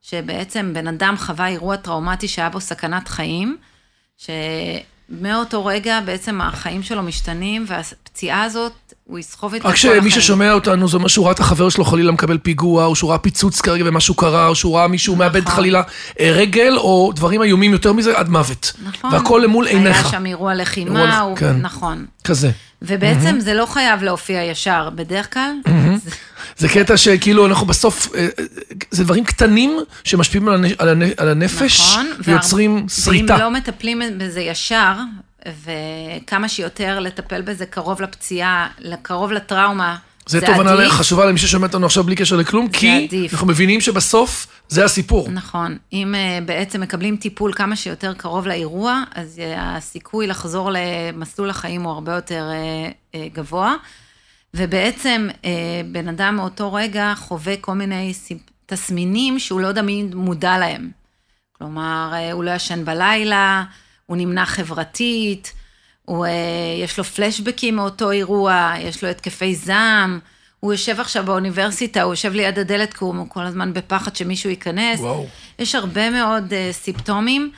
שבעצם 0.00 0.70
בן 0.74 0.86
אדם 0.86 1.14
חווה 1.16 1.48
אירוע 1.48 1.76
טראומטי 1.76 2.28
שהיה 2.28 2.48
בו 2.48 2.60
סכנת 2.60 3.08
חיים, 3.08 3.56
שמאותו 5.20 5.66
רגע 5.66 6.00
בעצם 6.04 6.40
החיים 6.40 6.82
שלו 6.82 7.02
משתנים, 7.02 7.64
והפציעה 7.68 8.42
הזאת, 8.44 8.72
הוא 9.04 9.18
יסחוב 9.18 9.54
רק 9.54 9.62
כל 9.62 9.74
שמי 9.76 9.90
החיים. 9.98 10.10
ששומע 10.10 10.52
אותנו, 10.52 10.88
זה 10.88 10.96
אומר 10.96 11.08
שהוא 11.08 11.24
ראה 11.24 11.32
את 11.32 11.40
החבר 11.40 11.68
שלו 11.68 11.84
חלילה 11.84 12.12
מקבל 12.12 12.38
פיגוע, 12.38 12.84
או 12.86 12.96
שהוא 12.96 13.10
ראה 13.10 13.18
פיצוץ 13.18 13.60
כרגע 13.60 13.84
ומשהו 13.88 14.14
קרה, 14.14 14.46
או 14.48 14.54
שהוא 14.54 14.76
ראה 14.76 14.88
מישהו 14.88 15.16
מאבד 15.16 15.42
נכון. 15.42 15.54
חלילה 15.54 15.82
אה, 16.20 16.30
רגל, 16.34 16.74
או 16.76 17.12
דברים 17.16 17.42
איומים 17.42 17.72
יותר 17.72 17.92
מזה, 17.92 18.18
עד 18.18 18.28
מוות. 18.28 18.72
נכון. 18.84 19.12
והכל 19.14 19.40
למול 19.44 19.66
עיניך. 19.66 19.96
היה 20.02 20.10
שם 20.10 20.26
אירוע 20.26 20.26
אירוע 20.26 20.54
לחימה, 20.54 21.04
לח- 21.04 21.18
הוא... 21.20 21.36
כן. 21.36 21.56
נכון. 21.60 22.06
כזה. 22.24 22.50
ובעצם 22.86 23.40
זה 23.40 23.54
לא 23.54 23.66
חייב 23.66 24.02
להופיע 24.02 24.42
ישר, 24.42 24.90
בדרך 24.94 25.34
כלל, 25.34 25.52
זה- 26.04 26.10
זה 26.56 26.68
קטע 26.68 26.96
שכאילו 26.96 27.46
אנחנו 27.46 27.66
בסוף, 27.66 28.14
אה, 28.14 28.20
אה, 28.20 28.44
זה 28.90 29.04
דברים 29.04 29.24
קטנים 29.24 29.78
שמשפיעים 30.04 30.48
על 30.48 30.54
הנ- 30.54 30.74
על 30.78 30.88
הנ- 30.88 31.12
על 31.16 31.28
הנפש, 31.28 31.80
נכון. 31.80 32.06
ויוצרים 32.24 32.86
שריטה. 33.04 33.32
ואם 33.34 33.40
לא 33.40 33.50
מטפלים 33.50 34.02
בזה 34.18 34.40
ישר, 34.40 34.92
וכמה 35.64 36.48
שיותר 36.48 36.98
לטפל 37.00 37.42
בזה 37.42 37.66
קרוב 37.66 38.02
לפציעה, 38.02 38.66
קרוב 39.02 39.32
לטראומה, 39.32 39.96
זה 40.26 40.40
זה 40.40 40.46
תובנה 40.46 40.72
עדיף. 40.72 40.90
חשובה 40.92 41.26
למי 41.26 41.38
ששומע 41.38 41.66
אותנו 41.66 41.86
עכשיו 41.86 42.04
בלי 42.04 42.16
קשר 42.16 42.36
לכלום, 42.36 42.68
כי 42.68 43.04
עדיף. 43.04 43.32
אנחנו 43.32 43.46
מבינים 43.46 43.80
שבסוף 43.80 44.46
זה 44.68 44.84
הסיפור. 44.84 45.30
נכון. 45.30 45.78
אם 45.92 46.14
אה, 46.14 46.38
בעצם 46.46 46.80
מקבלים 46.80 47.16
טיפול 47.16 47.52
כמה 47.52 47.76
שיותר 47.76 48.14
קרוב 48.14 48.46
לאירוע, 48.46 49.02
אז 49.14 49.38
אה, 49.38 49.76
הסיכוי 49.76 50.26
לחזור 50.26 50.70
למסלול 50.72 51.50
החיים 51.50 51.82
הוא 51.82 51.92
הרבה 51.92 52.14
יותר 52.14 52.50
אה, 53.14 53.28
גבוה. 53.32 53.74
ובעצם 54.54 55.28
בן 55.92 56.08
אדם 56.08 56.36
מאותו 56.36 56.72
רגע 56.72 57.12
חווה 57.16 57.56
כל 57.60 57.72
מיני 57.72 58.12
תסמינים 58.66 59.38
שהוא 59.38 59.60
לא 59.60 59.72
תמיד 59.72 60.14
מודע 60.14 60.58
להם. 60.58 60.90
כלומר, 61.52 62.12
הוא 62.32 62.44
לא 62.44 62.50
ישן 62.50 62.84
בלילה, 62.84 63.64
הוא 64.06 64.16
נמנע 64.16 64.46
חברתית, 64.46 65.52
הוא, 66.04 66.26
אה, 66.26 66.30
יש 66.84 66.98
לו 66.98 67.04
פלשבקים 67.04 67.76
מאותו 67.76 68.10
אירוע, 68.10 68.74
יש 68.78 69.04
לו 69.04 69.10
התקפי 69.10 69.54
זעם, 69.54 70.18
הוא 70.60 70.72
יושב 70.72 71.00
עכשיו 71.00 71.24
באוניברסיטה, 71.24 72.02
הוא 72.02 72.12
יושב 72.12 72.32
ליד 72.32 72.58
הדלת 72.58 72.94
כי 72.94 73.04
הוא 73.04 73.28
כל 73.28 73.42
הזמן 73.42 73.72
בפחד 73.72 74.16
שמישהו 74.16 74.50
ייכנס. 74.50 75.00
וואו. 75.00 75.26
יש 75.58 75.74
הרבה 75.74 76.10
מאוד 76.10 76.52
אה, 76.52 76.68
סימפטומים 76.72 77.50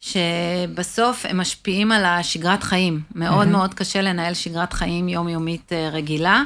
שבסוף 0.00 1.26
הם 1.26 1.40
משפיעים 1.40 1.92
על 1.92 2.04
השגרת 2.04 2.62
חיים. 2.62 3.00
מאוד 3.14 3.48
מאוד 3.48 3.74
קשה 3.74 4.02
לנהל 4.02 4.34
שגרת 4.34 4.72
חיים 4.72 5.08
יומיומית 5.08 5.72
אה, 5.72 5.88
רגילה, 5.92 6.42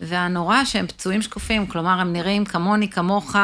והנורא 0.00 0.64
שהם 0.64 0.86
פצועים 0.86 1.22
שקופים, 1.22 1.66
כלומר, 1.66 2.00
הם 2.00 2.12
נראים 2.12 2.44
כמוני, 2.44 2.90
כמוך, 2.90 3.36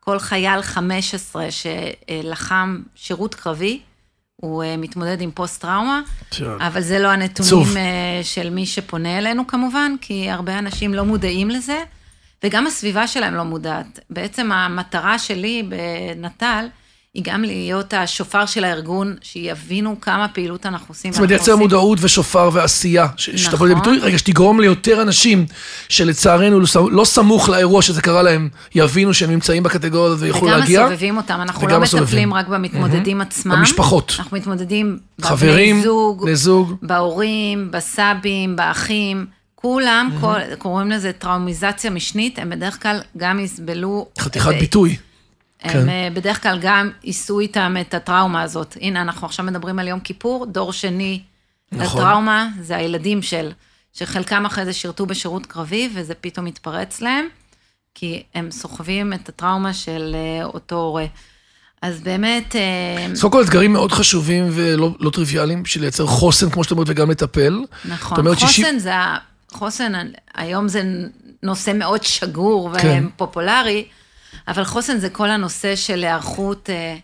כל 0.00 0.18
חייל 0.18 0.62
15 0.62 1.46
שלחם 1.50 2.80
שירות 2.94 3.34
קרבי, 3.34 3.80
הוא 4.40 4.62
אה, 4.62 4.76
מתמודד 4.76 5.20
עם 5.20 5.30
פוסט-טראומה, 5.30 6.00
טוב. 6.38 6.62
אבל 6.62 6.80
זה 6.80 6.98
לא 6.98 7.08
הנתונים 7.08 7.62
עצוב. 7.62 7.76
אה, 7.76 8.20
של 8.22 8.50
מי 8.50 8.66
שפונה 8.66 9.18
אלינו 9.18 9.46
כמובן, 9.46 9.92
כי 10.00 10.30
הרבה 10.30 10.58
אנשים 10.58 10.94
לא 10.94 11.04
מודעים 11.04 11.50
לזה, 11.50 11.82
וגם 12.44 12.66
הסביבה 12.66 13.06
שלהם 13.06 13.34
לא 13.34 13.42
מודעת. 13.42 14.00
בעצם 14.10 14.52
המטרה 14.52 15.18
שלי 15.18 15.62
בנט"ל, 15.68 16.66
היא 17.14 17.22
גם 17.26 17.42
להיות 17.42 17.94
השופר 17.94 18.46
של 18.46 18.64
הארגון, 18.64 19.14
שיבינו 19.22 20.00
כמה 20.00 20.28
פעילות 20.28 20.66
אנחנו 20.66 20.86
עושים. 20.88 21.12
זאת 21.12 21.18
אומרת, 21.18 21.30
לייצר 21.30 21.56
מודעות 21.56 21.98
ושופר 22.00 22.50
ועשייה, 22.52 23.06
ש- 23.16 23.30
שתבוא 23.30 23.66
לידי 23.66 23.80
נכון. 23.80 23.92
ביטוי, 23.94 24.08
רגע, 24.08 24.18
שתגרום 24.18 24.60
ליותר 24.60 25.02
אנשים 25.02 25.46
שלצערנו 25.88 26.60
לא 26.60 26.66
לא 26.90 27.04
סמוך 27.04 27.48
לאירוע 27.48 27.82
שזה 27.82 28.02
קרה 28.02 28.22
להם, 28.22 28.48
יבינו 28.74 29.14
שהם 29.14 29.30
נמצאים 29.30 29.62
בקטגוריה 29.62 30.06
הזאת 30.06 30.20
ויוכלו 30.22 30.48
וגם 30.48 30.58
להגיע. 30.58 30.84
הסובבים 30.84 31.16
אותם, 31.16 31.38
אנחנו 31.42 31.66
וגם 31.66 31.82
לא. 31.82 32.00
מטפלים 32.02 32.34
רק 32.34 32.48
במתמודדים 32.48 33.20
עצמם. 33.20 33.56
במשפחות. 33.56 34.16
אנחנו 34.18 34.36
מתמודדים 34.36 34.98
בבני 35.18 35.82
זוג, 35.82 36.22
בני 36.22 36.36
זוג. 36.36 36.74
בהורים, 36.82 37.68
בסבים, 37.70 38.56
באחים, 38.56 39.26
כולם, 39.54 40.10
כל, 40.20 40.38
קוראים 40.58 40.90
לזה 40.90 41.12
טראומיזציה 41.12 41.90
משנית, 41.90 42.38
הם 42.38 42.50
בדרך 42.50 42.82
כלל 42.82 43.00
גם 43.16 43.38
יסבלו... 43.38 44.06
חתיכת 44.18 44.54
ביטוי. 44.60 44.96
הם 45.62 45.72
כן. 45.72 45.88
אה, 45.88 46.08
בדרך 46.14 46.42
כלל 46.42 46.58
גם 46.62 46.90
יישאו 47.04 47.40
איתם 47.40 47.76
את 47.80 47.94
הטראומה 47.94 48.42
הזאת. 48.42 48.76
הנה, 48.80 49.02
אנחנו 49.02 49.26
עכשיו 49.26 49.44
מדברים 49.44 49.78
על 49.78 49.88
יום 49.88 50.00
כיפור, 50.00 50.46
דור 50.46 50.72
שני 50.72 51.20
נכון. 51.72 52.02
לטראומה, 52.02 52.48
זה 52.60 52.76
הילדים 52.76 53.22
של, 53.22 53.50
שחלקם 53.92 54.46
אחרי 54.46 54.64
זה 54.64 54.72
שירתו 54.72 55.06
בשירות 55.06 55.46
קרבי, 55.46 55.90
וזה 55.94 56.14
פתאום 56.14 56.44
מתפרץ 56.46 57.00
להם, 57.00 57.26
כי 57.94 58.22
הם 58.34 58.50
סוחבים 58.50 59.12
את 59.12 59.28
הטראומה 59.28 59.74
של 59.74 60.16
אה, 60.18 60.44
אותו 60.44 60.76
הורה. 60.76 61.06
אז 61.82 62.00
באמת, 62.00 62.56
אה, 62.56 63.06
אז 63.12 63.20
קודם 63.20 63.32
כל 63.32 63.42
אתגרים 63.42 63.72
מאוד 63.72 63.92
חשובים 63.92 64.48
ולא 64.52 64.90
לא 65.00 65.10
טריוויאליים, 65.10 65.62
בשביל 65.62 65.84
לייצר 65.84 66.06
חוסן, 66.06 66.50
כמו 66.50 66.64
שאת 66.64 66.70
אומרת, 66.70 66.86
וגם 66.90 67.10
לטפל. 67.10 67.64
נכון, 67.84 68.34
חוסן 68.34 68.46
60 68.46 68.78
זה, 68.78 68.94
ה- 68.94 69.18
חוסן, 69.52 69.92
היום 70.34 70.68
זה 70.68 70.82
נושא 71.42 71.72
מאוד 71.74 72.02
שגור 72.02 72.78
כן. 72.78 73.04
ופופולרי, 73.14 73.84
אבל 74.50 74.64
חוסן 74.64 74.98
זה 74.98 75.10
כל 75.10 75.30
הנושא 75.30 75.76
של 75.76 75.98
היערכות, 75.98 76.70
אה, 76.70 76.96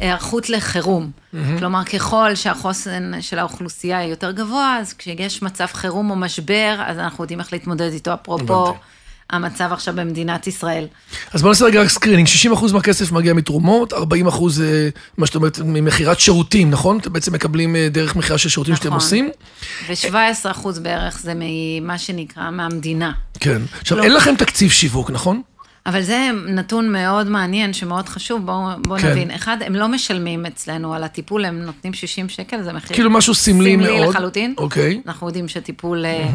היערכות 0.00 0.50
לחירום. 0.50 1.10
כלומר, 1.58 1.84
ככל 1.84 2.34
שהחוסן 2.34 3.12
של 3.20 3.38
האוכלוסייה 3.38 4.04
יותר 4.04 4.30
גבוה, 4.30 4.78
אז 4.80 4.92
כשיש 4.92 5.42
מצב 5.42 5.66
חירום 5.66 6.10
או 6.10 6.16
משבר, 6.16 6.76
אז 6.86 6.98
אנחנו 6.98 7.24
יודעים 7.24 7.40
איך 7.40 7.52
להתמודד 7.52 7.92
איתו, 7.92 8.14
אפרופו 8.14 8.68
הבנתי. 8.68 8.78
המצב 9.30 9.72
עכשיו 9.72 9.94
במדינת 9.96 10.46
ישראל. 10.46 10.86
אז 11.32 11.42
בוא 11.42 11.50
נעשה 11.50 11.64
רגע 11.64 11.82
רק 11.82 11.88
screening, 11.88 12.28
60% 12.28 12.72
מהכסף 12.72 13.12
מגיע 13.12 13.34
מתרומות, 13.34 13.92
40% 13.92 13.96
אה, 13.96 14.88
מה 15.16 15.26
שאת 15.26 15.34
אומרת, 15.34 15.58
ממכירת 15.58 16.20
שירותים, 16.20 16.70
נכון? 16.70 16.98
אתם 16.98 17.12
בעצם 17.12 17.32
מקבלים 17.32 17.76
אה, 17.76 17.88
דרך 17.90 18.16
מכירה 18.16 18.38
של 18.38 18.48
שירותים 18.48 18.76
שאתם 18.76 18.86
נכון. 18.86 19.00
עושים. 19.00 19.30
ו-17 19.88 20.50
אחוז 20.50 20.78
בערך 20.78 21.20
זה 21.22 21.32
ממה 21.36 21.98
שנקרא 21.98 22.50
מהמדינה. 22.50 23.12
כן. 23.40 23.62
עכשיו, 23.80 23.98
לא. 23.98 24.02
אין 24.02 24.14
לכם 24.14 24.34
תקציב 24.34 24.70
שיווק, 24.70 25.10
נכון? 25.10 25.42
אבל 25.88 26.02
זה 26.02 26.30
נתון 26.46 26.92
מאוד 26.92 27.28
מעניין, 27.28 27.72
שמאוד 27.72 28.08
חשוב, 28.08 28.46
בואו 28.46 28.68
בוא 28.82 28.98
כן. 28.98 29.10
נבין. 29.10 29.30
אחד, 29.30 29.56
הם 29.60 29.74
לא 29.74 29.88
משלמים 29.88 30.46
אצלנו 30.46 30.94
על 30.94 31.04
הטיפול, 31.04 31.44
הם 31.44 31.62
נותנים 31.62 31.92
60 31.92 32.28
שקל, 32.28 32.62
זה 32.62 32.72
מחיר 32.72 32.96
כאילו 32.96 33.10
משהו 33.10 33.34
סמלי 33.34 33.76
מאוד. 33.76 33.88
סמלי 33.88 34.08
לחלוטין. 34.08 34.54
אוקיי. 34.58 35.00
אנחנו 35.06 35.26
יודעים 35.26 35.48
שטיפול... 35.48 36.04
אה, 36.06 36.28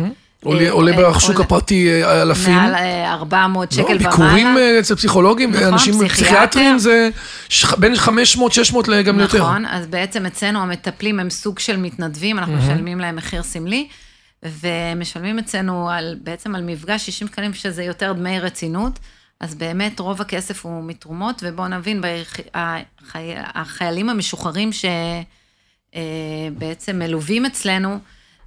עולה 0.44 0.70
עולה 0.72 0.92
אה, 0.92 1.12
בשוק 1.12 1.40
הפרטי 1.40 2.04
אלפים. 2.04 2.56
מעל 2.56 2.76
אה, 2.76 3.14
400 3.14 3.72
שקל 3.72 3.82
לא, 3.82 3.88
ומעלה. 3.88 4.10
ביקורים 4.10 4.58
אה, 4.58 4.80
אצל 4.80 4.96
פסיכולוגים, 4.96 5.52
נכון, 5.52 5.64
אנשים 5.64 5.94
פסיכיאטר. 5.94 6.14
פסיכיאטרים 6.24 6.80
זה 6.80 7.10
ש- 7.50 7.74
בין 7.74 7.94
500-600 7.94 8.10
גם 9.06 9.20
ליותר. 9.20 9.38
נכון, 9.38 9.66
אז 9.66 9.88
בעצם 9.88 10.26
אצלנו 10.26 10.60
המטפלים 10.62 11.20
הם 11.20 11.30
סוג 11.30 11.60
של 11.60 11.78
מתנדבים, 11.78 12.40
אנחנו 12.40 12.54
משלמים 12.54 13.00
להם 13.00 13.16
מחיר 13.16 13.44
סמלי, 13.44 13.88
ומשלמים 14.44 15.40
אצלנו 15.40 15.90
על, 15.90 16.16
בעצם 16.24 16.56
על 16.56 16.62
מפגש 16.64 17.06
60 17.06 17.28
שקלים, 17.28 17.54
שזה 17.54 17.84
יותר 17.84 18.14
דמי 18.14 18.40
רצינות, 18.40 19.00
אז 19.44 19.56
באמת 19.56 20.00
רוב 20.00 20.22
הכסף 20.22 20.66
הוא 20.66 20.84
מתרומות, 20.84 21.42
ובואו 21.46 21.68
נבין. 21.68 22.02
החי... 22.54 23.34
החיילים 23.38 24.10
המשוחררים 24.10 24.70
שבעצם 25.94 27.00
מלווים 27.00 27.46
אצלנו, 27.46 27.98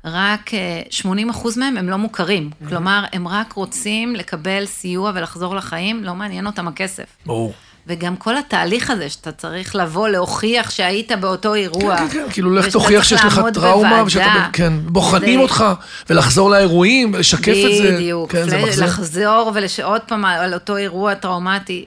רק 0.04 0.54
אה, 0.54 0.82
80 0.90 1.30
אחוז 1.30 1.58
מהם 1.58 1.76
הם 1.76 1.88
לא 1.88 1.96
מוכרים. 1.96 2.50
כלומר, 2.68 3.04
הם 3.12 3.28
רק 3.28 3.52
רוצים 3.52 4.16
לקבל 4.16 4.66
סיוע 4.66 5.12
ולחזור 5.14 5.56
לחיים, 5.56 6.04
לא 6.04 6.14
מעניין 6.14 6.46
אותם 6.46 6.68
הכסף. 6.68 7.16
ברור. 7.26 7.52
וגם 7.86 8.16
כל 8.16 8.36
התהליך 8.36 8.90
הזה 8.90 9.10
שאתה 9.10 9.32
צריך 9.32 9.76
לבוא 9.76 10.08
להוכיח 10.08 10.70
שהיית 10.70 11.12
באותו 11.12 11.54
אירוע. 11.54 11.96
כן, 11.96 12.08
כן, 12.08 12.24
כן, 12.26 12.32
כאילו 12.32 12.54
לך 12.54 12.68
תוכיח 12.72 13.04
שיש 13.04 13.20
לך 13.24 13.40
טראומה. 13.54 14.02
ושאתה, 14.06 14.48
כן, 14.52 14.72
בוחנים 14.86 15.38
זה- 15.38 15.42
אותך, 15.42 15.64
ולחזור 16.10 16.50
לאירועים, 16.50 17.14
ולשקף 17.14 17.48
את 17.70 17.82
זה. 17.82 17.92
בדיוק, 17.96 18.32
כן, 18.32 18.48
זה 18.48 18.58
מחזיר. 18.62 18.84
לחזור 18.84 19.52
ועוד 19.78 20.00
פעם 20.08 20.24
על 20.24 20.54
אותו 20.54 20.76
אירוע 20.76 21.14
טראומטי. 21.14 21.84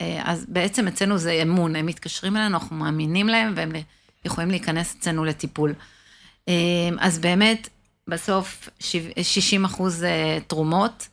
אה, 0.00 0.20
אז 0.24 0.44
בעצם 0.48 0.88
אצלנו 0.88 1.18
זה 1.18 1.32
אמון, 1.42 1.76
הם 1.76 1.86
מתקשרים 1.86 2.36
אלינו, 2.36 2.54
אנחנו 2.54 2.76
מאמינים 2.76 3.28
להם, 3.28 3.52
והם 3.56 3.72
יכולים 4.24 4.50
להיכנס 4.50 4.94
אצלנו 4.98 5.24
לטיפול. 5.24 5.74
אה, 6.48 6.54
אז 7.00 7.18
באמת, 7.18 7.68
בסוף 8.08 8.68
שיב- 8.80 9.10
60 9.22 9.64
אחוז 9.64 10.04
אה, 10.04 10.38
תרומות, 10.46 11.08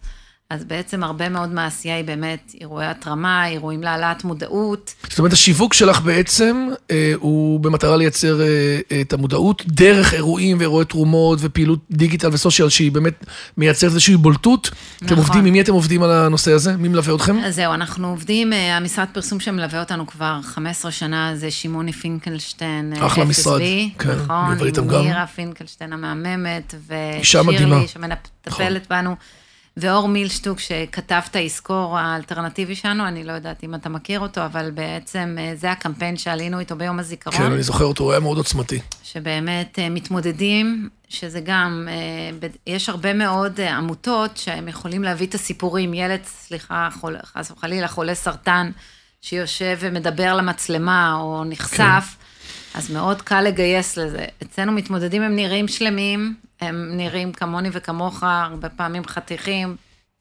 אז 0.50 0.64
בעצם 0.64 1.04
הרבה 1.04 1.30
מאוד 1.30 1.54
מהעשייה 1.54 1.96
היא 1.96 2.06
באמת 2.06 2.52
אירועי 2.62 2.88
התרמה, 2.88 3.48
אירועים 3.48 3.84
להעלאת 3.84 4.24
מודעות. 4.24 4.94
זאת 5.10 5.20
אומרת, 5.20 5.34
השיווק 5.34 5.74
שלך 5.74 6.02
בעצם 6.02 6.68
אה, 6.92 7.14
הוא 7.16 7.60
במטרה 7.60 7.98
לייצר 7.98 8.42
אה, 8.42 9.02
את 9.02 9.14
המודעות 9.14 9.64
דרך 9.68 10.14
אירועים 10.14 10.58
ואירועי 10.60 10.86
תרומות 10.86 11.40
ופעילות 11.42 11.80
דיגיטל 11.92 12.30
וסושיאל, 12.32 12.70
שהיא 12.70 12.92
באמת 12.92 13.26
מייצרת 13.58 13.90
איזושהי 13.90 14.18
בולטות. 14.18 14.70
אתם 14.98 15.06
נכון. 15.06 15.18
עובדים, 15.18 15.46
עם 15.46 15.54
מי 15.54 15.62
אתם 15.62 15.74
עובדים 15.74 16.04
על 16.04 16.12
הנושא 16.12 16.52
הזה? 16.52 16.78
מי 16.78 16.88
מלווה 16.88 17.16
אתכם? 17.16 17.40
אז 17.40 17.56
זהו, 17.56 17.74
אנחנו 17.74 18.08
עובדים, 18.08 18.54
אה, 18.54 18.78
המשרד 18.78 19.08
פרסום 19.14 19.40
שמלווה 19.40 19.80
אותנו 19.80 20.08
כבר 20.08 20.40
15 20.44 20.92
שנה, 20.92 21.36
זה 21.36 21.52
שמעוני 21.52 21.94
פינקלשטיין. 21.94 22.94
אה, 22.94 23.06
אחלה 23.06 23.24
FSB, 23.24 23.28
משרד, 23.28 23.62
כן, 24.00 24.12
נכון. 24.12 24.58
מירה 25.04 25.28
פינקלשטיין 25.28 25.94
המהממת, 25.94 26.76
מדהימה. 26.78 27.12
נכון. 27.22 27.56
ושירלי 27.56 27.88
שמטפלת 27.88 28.88
בנו, 28.90 29.16
ואור 29.78 30.08
מילשטוק 30.08 30.60
שכתב 30.60 31.22
את 31.32 31.36
האזכור 31.36 31.98
האלטרנטיבי 31.98 32.76
שלנו, 32.76 33.08
אני 33.08 33.24
לא 33.24 33.32
יודעת 33.32 33.64
אם 33.64 33.76
אתה 33.76 33.90
מכיר 33.90 34.20
אותו, 34.20 34.46
אבל 34.46 34.72
בעצם 34.72 35.36
אה, 35.40 35.54
זה 35.56 35.72
הקמפיין 35.72 36.18
שעלינו 36.18 36.60
איתו 36.60 36.76
ביום 36.76 37.00
הזיכרון. 37.00 37.38
כן, 37.38 37.52
אני 37.52 37.64
זוכר 37.64 37.86
אותו, 37.86 38.04
הוא 38.04 38.12
היה 38.12 38.20
מאוד 38.20 38.38
עוצמתי. 38.38 38.80
שבאמת 39.04 39.80
אה, 39.80 39.90
מתמודדים, 39.90 40.90
שזה 41.10 41.40
גם, 41.40 41.88
אה, 41.92 42.48
יש 42.68 42.90
הרבה 42.90 43.14
מאוד 43.14 43.62
עמותות 43.62 44.38
שהם 44.38 44.68
יכולים 44.68 45.04
להביא 45.04 45.28
את 45.28 45.36
הסיפורים, 45.36 45.94
ילד, 45.94 46.20
סליחה, 46.24 46.90
חס 47.26 47.52
וחלילה, 47.52 47.88
חולה 47.88 48.16
סרטן, 48.16 48.72
שיושב 49.22 49.78
ומדבר 49.80 50.36
למצלמה 50.36 51.16
או 51.16 51.44
נחשף, 51.44 52.16
אז 52.76 52.92
מאוד 52.92 53.22
קל 53.22 53.42
לגייס 53.42 53.98
לזה. 53.98 54.26
אצלנו 54.44 54.72
מתמודדים 54.72 55.22
הם 55.22 55.36
נראים 55.36 55.68
שלמים, 55.68 56.34
הם 56.62 56.90
נראים 56.94 57.32
כמוני 57.32 57.70
וכמוך, 57.72 58.24
הרבה 58.24 58.70
פעמים 58.70 59.06
חתיכים. 59.06 59.76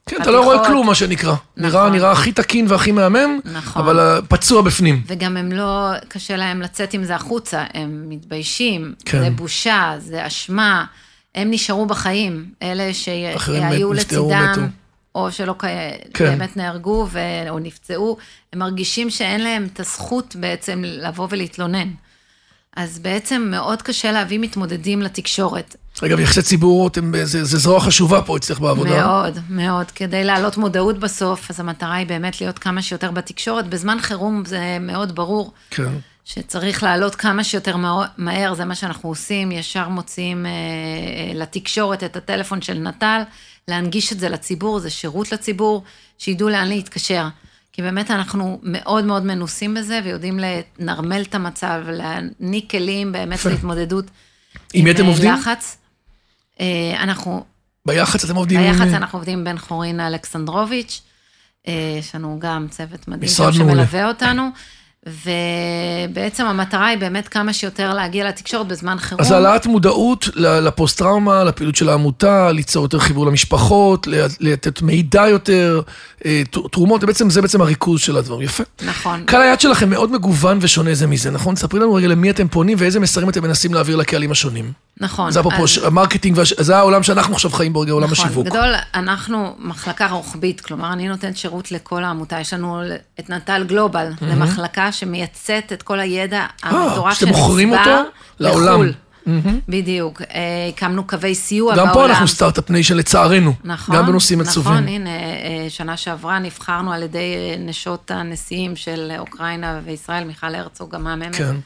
כן, 0.09 0.23
אתה 0.23 0.31
לא 0.31 0.45
רואה. 0.45 0.67
כלום, 0.67 0.87
מה 0.87 0.95
שנקרא. 0.95 1.35
נראה, 1.57 1.81
נכון. 1.81 1.93
נראה 1.93 2.13
הכי 2.13 2.33
תקין 2.33 2.67
והכי 2.69 2.93
מהמם, 2.93 3.41
נכון. 3.45 3.83
אבל 3.83 4.01
אה, 4.01 4.23
פצוע 4.29 4.63
בפנים. 4.63 5.03
וגם 5.07 5.37
הם 5.37 5.53
לא, 5.53 5.91
קשה 6.09 6.37
להם 6.37 6.63
לצאת 6.63 6.95
עם 6.95 7.05
זה 7.05 7.15
החוצה, 7.15 7.65
הם 7.75 8.05
מתביישים, 8.09 8.95
כן. 9.05 9.21
זה 9.21 9.31
בושה, 9.31 9.95
זה 9.99 10.27
אשמה, 10.27 10.85
הם 11.35 11.51
נשארו 11.51 11.87
בחיים, 11.87 12.51
אלה 12.63 12.95
שהיו 12.95 13.91
מתו. 13.91 13.93
לצידם, 13.93 14.69
או 15.15 15.33
שלא 15.33 15.55
כן. 15.59 16.25
באמת 16.25 16.57
נהרגו 16.57 17.07
ו... 17.11 17.19
או 17.51 17.59
נפצעו, 17.59 18.17
הם 18.53 18.59
מרגישים 18.59 19.11
שאין 19.11 19.41
להם 19.41 19.69
את 19.73 19.81
הזכות 19.81 20.37
בעצם 20.37 20.83
לבוא 20.85 21.27
ולהתלונן. 21.31 21.89
אז 22.77 22.99
בעצם 22.99 23.49
מאוד 23.51 23.83
קשה 23.83 24.13
להביא 24.13 24.39
מתמודדים 24.39 25.03
לתקשורת. 25.03 25.77
אגב, 26.05 26.21
יחסי 26.21 26.43
ציבור, 26.43 26.89
אתם, 26.89 27.13
זה, 27.25 27.45
זה 27.45 27.59
זרוע 27.59 27.81
חשובה 27.81 28.23
פה 28.23 28.37
אצלך 28.37 28.61
בעבודה. 28.61 28.91
מאוד, 29.07 29.39
מאוד. 29.51 29.91
כדי 29.91 30.25
להעלות 30.25 30.57
מודעות 30.57 30.99
בסוף, 30.99 31.51
אז 31.51 31.61
המטרה 31.61 31.95
היא 31.95 32.07
באמת 32.07 32.41
להיות 32.41 32.59
כמה 32.59 32.83
שיותר 32.83 33.11
בתקשורת. 33.11 33.67
בזמן 33.69 33.99
חירום 34.01 34.43
זה 34.47 34.79
מאוד 34.81 35.15
ברור. 35.15 35.53
כן. 35.71 35.93
שצריך 36.25 36.83
לעלות 36.83 37.15
כמה 37.15 37.45
שיותר 37.45 37.77
מה- 37.77 38.07
מהר, 38.19 38.55
זה 38.55 38.65
מה 38.65 38.75
שאנחנו 38.75 39.09
עושים, 39.09 39.53
ישר 39.53 39.89
מוציאים 39.89 40.47
אה, 40.47 40.51
אה, 40.51 41.35
לתקשורת 41.35 42.05
את 42.05 42.17
הטלפון 42.17 42.63
של 42.63 42.79
נט"ל, 42.79 43.21
להנגיש 43.69 44.13
את 44.13 44.21
זה 44.21 44.29
לציבור, 44.29 44.79
זה 44.79 44.91
שירות 44.91 45.33
לציבור, 45.33 45.83
שידעו 46.19 46.49
לאן 46.49 46.69
להתקשר. 46.69 47.27
כי 47.75 47.83
באמת 47.83 48.11
אנחנו 48.11 48.61
מאוד 48.63 49.05
מאוד 49.05 49.25
מנוסים 49.25 49.75
בזה, 49.75 50.01
ויודעים 50.05 50.41
לנרמל 50.79 51.23
את 51.23 51.35
המצב, 51.35 51.83
להעניק 51.89 52.71
כלים 52.71 53.13
באמת. 53.13 53.45
להתמודדות. 53.45 54.05
עם 54.75 54.85
מי 54.85 54.91
אתם 54.91 55.03
אה, 55.03 55.09
עובדים? 55.09 55.33
לחץ. 55.33 55.77
אה, 56.61 56.67
אנחנו, 57.03 57.45
ביחץ 57.87 58.25
אתם 58.25 58.37
עובדים 58.37 58.61
עם... 58.61 58.73
ביח"צ 58.73 58.95
אנחנו 58.95 59.19
עובדים 59.19 59.39
עם 59.39 59.45
בן 59.45 59.59
חורין 59.59 60.01
אלכסנדרוביץ', 60.01 61.03
אה, 61.69 61.97
יש 61.99 62.15
לנו 62.15 62.37
גם 62.41 62.67
צוות 62.71 63.09
מדהים. 63.09 63.31
שמלווה 63.53 64.09
אותנו, 64.09 64.49
ובעצם 65.07 66.45
המטרה 66.47 66.87
היא 66.87 66.99
באמת 66.99 67.29
כמה 67.29 67.53
שיותר 67.53 67.95
להגיע 67.95 68.29
לתקשורת 68.29 68.67
בזמן 68.67 68.97
חירום. 68.99 69.21
אז 69.25 69.31
העלאת 69.31 69.67
מודעות 69.67 70.29
לפוסט-טראומה, 70.37 71.45
לפעילות 71.45 71.77
של 71.77 71.89
העמותה, 71.89 72.53
ליצור 72.53 72.83
יותר 72.85 72.99
חיבור 72.99 73.27
למשפחות, 73.27 74.07
לתת 74.41 74.83
מידע 74.83 75.23
יותר, 75.29 75.81
אה, 76.25 76.43
תרומות, 76.73 77.05
בעצם 77.05 77.31
זה 77.31 77.43
בעצם 77.43 77.61
הריכוז 77.61 78.01
של 78.01 78.17
הדברים. 78.17 78.47
יפה. 78.47 78.63
נכון. 78.87 79.23
קהל 79.27 79.43
היעד 79.43 79.61
שלכם 79.61 79.91
מאוד 79.91 80.13
מגוון 80.13 80.59
ושונה 80.61 80.95
זה 80.95 81.07
מזה, 81.07 81.31
נכון? 81.31 81.57
ספרי 81.57 81.81
לנו 81.81 81.95
רגע 81.95 82.09
למי 82.09 82.31
אתם 82.31 82.49
פונים 82.49 82.77
ואיזה 82.81 83.01
מסרים 83.01 83.29
אתם 83.29 83.43
מנסים 83.43 83.75
להעביר 83.75 83.97
לקהלים 83.97 84.31
השונים. 84.33 84.73
נכון. 85.01 85.31
זה 85.31 85.41
אפרופו 85.41 85.63
אז- 85.65 85.81
ה 85.85 85.90
marketing, 85.90 86.39
והש- 86.39 86.61
זה 86.61 86.77
העולם 86.77 87.03
שאנחנו 87.03 87.35
עכשיו 87.35 87.51
חיים 87.51 87.73
בו 87.73 87.81
רגע, 87.81 87.93
עולם 87.93 88.11
נכון, 88.11 88.27
השיווק. 88.27 88.47
גדול, 88.47 88.75
אנחנו 88.95 89.55
מחלקה 89.59 90.07
רוחבית, 90.07 90.61
כלומר, 90.61 90.93
אני 90.93 91.09
נותנת 91.09 91.37
שירות 91.37 91.73
לכל 91.73 92.05
העמותה. 92.05 92.41
יש 92.41 92.53
לנו 92.55 92.83
את 93.21 93.31
נט"ל 93.31 93.65
Global, 93.69 94.07
זו 94.21 94.37
מחלקה 94.37 94.93
שמייצאת 94.99 95.73
את 95.73 95.83
כל 95.83 96.01
הידע 96.01 96.47
המטורף 96.63 97.07
אה, 97.07 97.15
שאתם 97.15 97.29
מוכרים 97.29 97.73
אותו 97.73 97.91
לעולם. 98.41 98.73
לחו"ל. 98.73 98.93
בדיוק. 99.69 100.23
אה, 100.23 100.69
הקמנו 100.69 101.07
קווי 101.07 101.35
סיוע 101.35 101.77
גם 101.77 101.87
בעולם. 101.87 101.95
פה 101.95 102.07
אנחנו 102.07 102.29
startup 102.29 102.71
nation 102.71 102.97
לצערנו. 102.97 103.55
נכון, 103.65 103.97
גם 103.97 104.07
בנושאים 104.07 104.41
עצובים. 104.41 104.73
נכון, 104.73 104.89
הנה, 104.89 105.11
אה, 105.11 105.67
שנה 105.69 105.97
שעברה 105.97 106.39
נבחרנו 106.39 106.93
על 106.93 107.03
ידי 107.03 107.35
אה, 107.35 107.57
נשות 107.59 108.11
הנשיאים 108.11 108.77
של 108.77 109.13
אוקראינה 109.19 109.81
וישראל, 109.85 110.25
מיכל 110.25 110.55
הרצוג 110.55 110.95
המהממת. 110.95 111.37
כן. 111.37 111.57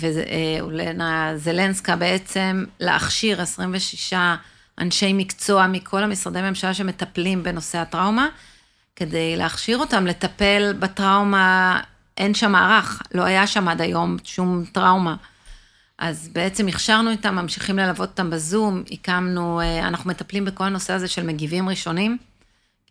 ואולנה 0.00 1.32
זלנסקה 1.36 1.96
בעצם 1.96 2.64
להכשיר 2.80 3.42
26 3.42 4.12
אנשי 4.80 5.12
מקצוע 5.12 5.66
מכל 5.66 6.02
המשרדי 6.02 6.40
ממשלה 6.40 6.74
שמטפלים 6.74 7.42
בנושא 7.42 7.78
הטראומה, 7.78 8.28
כדי 8.96 9.36
להכשיר 9.36 9.78
אותם 9.78 10.06
לטפל 10.06 10.72
בטראומה, 10.78 11.80
אין 12.20 12.34
שם 12.34 12.52
מערך, 12.52 13.02
לא 13.14 13.22
היה 13.22 13.46
שם 13.46 13.68
עד 13.68 13.80
היום 13.80 14.16
שום 14.24 14.64
טראומה. 14.72 15.16
אז 15.98 16.28
בעצם 16.32 16.68
הכשרנו 16.68 17.10
אותם, 17.10 17.34
ממשיכים 17.34 17.78
ללוות 17.78 18.08
אותם 18.08 18.30
בזום, 18.30 18.82
הקמנו, 18.90 19.60
אה, 19.60 19.88
אנחנו 19.88 20.10
מטפלים 20.10 20.44
בכל 20.44 20.64
הנושא 20.64 20.92
הזה 20.92 21.08
של 21.08 21.26
מגיבים 21.26 21.68
ראשונים. 21.68 22.18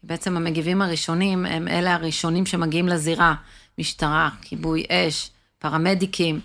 בעצם 0.03 0.37
המגיבים 0.37 0.81
הראשונים 0.81 1.45
הם 1.45 1.67
אלה 1.67 1.93
הראשונים 1.93 2.45
שמגיעים 2.45 2.87
לזירה, 2.87 3.35
משטרה, 3.77 4.29
כיבוי 4.41 4.83
אש, 4.89 5.29
פרמדיקים, 5.59 6.39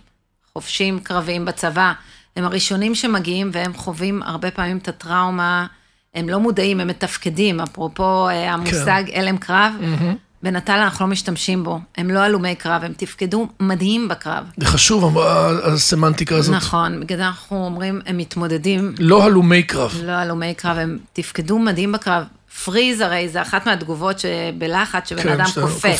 חובשים 0.52 1.00
קרביים 1.00 1.44
בצבא, 1.44 1.92
הם 2.36 2.44
הראשונים 2.44 2.94
שמגיעים 2.94 3.50
והם 3.52 3.74
חווים 3.74 4.22
הרבה 4.22 4.50
פעמים 4.50 4.78
את 4.78 4.88
הטראומה, 4.88 5.66
הם 6.14 6.28
לא 6.28 6.40
מודעים, 6.40 6.80
הם 6.80 6.88
מתפקדים, 6.88 7.60
אפרופו 7.60 8.28
אה, 8.28 8.52
המושג 8.52 9.04
הלם 9.14 9.38
קרב, 9.38 9.74
בנט"ל 10.44 10.72
אנחנו 10.72 11.06
לא 11.06 11.12
משתמשים 11.12 11.64
בו, 11.64 11.80
הם 11.96 12.10
לא 12.10 12.18
הלומי 12.18 12.54
קרב, 12.54 12.84
הם 12.84 12.92
תפקדו 12.96 13.48
מדהים 13.60 14.08
בקרב. 14.08 14.44
זה 14.56 14.66
חשוב, 14.66 15.18
הסמנטיקה 15.64 16.36
הזאת. 16.36 16.54
נכון, 16.54 17.00
בגלל 17.00 17.18
זה 17.18 17.26
אנחנו 17.26 17.64
אומרים, 17.64 18.00
הם 18.06 18.16
מתמודדים 18.16 18.94
לא 18.98 19.24
הלומי 19.24 19.62
קרב. 19.62 20.00
לא 20.02 20.12
הלומי 20.12 20.54
קרב, 20.54 20.78
הם 20.78 20.98
תפקדו 21.12 21.58
מדהים 21.58 21.92
בקרב. 21.92 22.24
פריז 22.64 23.00
הרי 23.00 23.28
זה 23.28 23.42
אחת 23.42 23.66
מהתגובות 23.66 24.18
שבלחץ, 24.18 25.08
שבן 25.08 25.22
כן, 25.22 25.40
אדם. 25.40 25.46
קופא. 25.60 25.96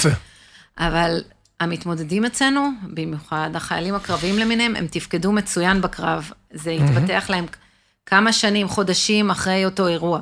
אבל 0.78 1.20
המתמודדים 1.60 2.24
אצלנו, 2.24 2.68
במיוחד 2.82 3.50
החיילים 3.54 3.94
הקרביים 3.94 4.38
למיניהם, 4.38 4.76
הם 4.76 4.86
תפקדו 4.90 5.32
מצוין 5.32 5.80
בקרב. 5.80 6.30
זה 6.52 6.70
התפתח 6.70 7.24
להם 7.28 7.46
כמה 8.06 8.32
שנים, 8.32 8.68
חודשים 8.68 9.30
אחרי 9.30 9.64
אותו 9.64 9.88
אירוע. 9.88 10.20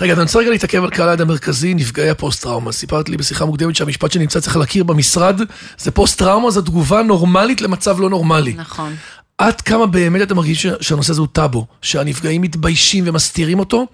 רגע, 0.00 0.12
אני 0.12 0.22
רוצה 0.22 0.38
רגע 0.38 0.50
להתעכב 0.50 0.84
על 0.84 0.90
קהל 0.90 1.08
היד 1.08 1.20
המרכזי, 1.20 1.74
נפגעי 1.74 2.10
הפוסט-טראומה. 2.10 2.72
סיפרת 2.72 3.08
לי 3.08 3.16
בשיחה 3.16 3.44
מוקדמת 3.44 3.76
שהמשפט 3.76 4.12
שנמצא 4.12 4.40
צריך 4.40 4.56
להכיר 4.56 4.84
במשרד, 4.84 5.40
זה 5.78 5.90
פוסט-טראומה, 5.90 6.50
זו 6.50 6.62
תגובה 6.62 7.02
נורמלית 7.02 7.60
למצב 7.60 8.00
לא 8.00 8.10
נורמלי. 8.10 8.52
נכון. 8.52 8.96
עד 9.38 9.60
כמה 9.60 9.86
באמת 9.86 10.22
אתה 10.22 10.34
מרגיש 10.34 10.66
שהנושא 10.80 11.12
הזה 11.12 11.20
הוא 11.20 11.28
טאבו, 11.32 11.66
שהנפגעים 11.82 12.42
מתביישים 12.42 13.04
ומסתירים 13.06 13.58
אותו, 13.58 13.86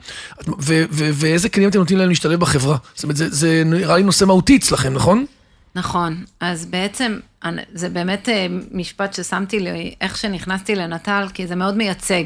ואיזה 0.91 1.49
כלים 1.49 1.69
אתם 1.69 1.79
נותנים 1.79 1.99
להם 1.99 2.09
להשתלב 2.09 2.41
בחברה? 2.41 2.77
זאת 2.95 3.03
אומרת, 3.03 3.17
זה, 3.17 3.31
זה 3.31 3.63
נראה 3.67 3.97
לי 3.97 4.03
נושא 4.03 4.25
מהותי 4.25 4.57
אצלכם, 4.57 4.95
נכון? 4.95 5.25
נכון, 5.75 6.25
אז 6.41 6.67
בעצם 6.67 7.19
זה 7.73 7.89
באמת 7.89 8.29
אה, 8.29 8.47
משפט 8.73 9.15
ששמתי 9.15 9.61
לי, 9.61 9.95
איך 10.01 10.19
שנכנסתי 10.19 10.75
לנט"ל, 10.75 11.27
כי 11.35 11.47
זה 11.47 11.55
מאוד 11.55 11.77
מייצג. 11.77 12.25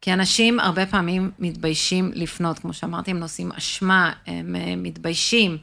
כי 0.00 0.12
אנשים 0.12 0.60
הרבה 0.60 0.86
פעמים 0.86 1.30
מתביישים 1.38 2.10
לפנות, 2.14 2.58
כמו 2.58 2.72
שאמרתי, 2.72 3.10
הם 3.10 3.18
נושאים 3.18 3.52
אשמה, 3.52 4.12
הם 4.26 4.56
אה, 4.56 4.74
מתביישים. 4.76 5.58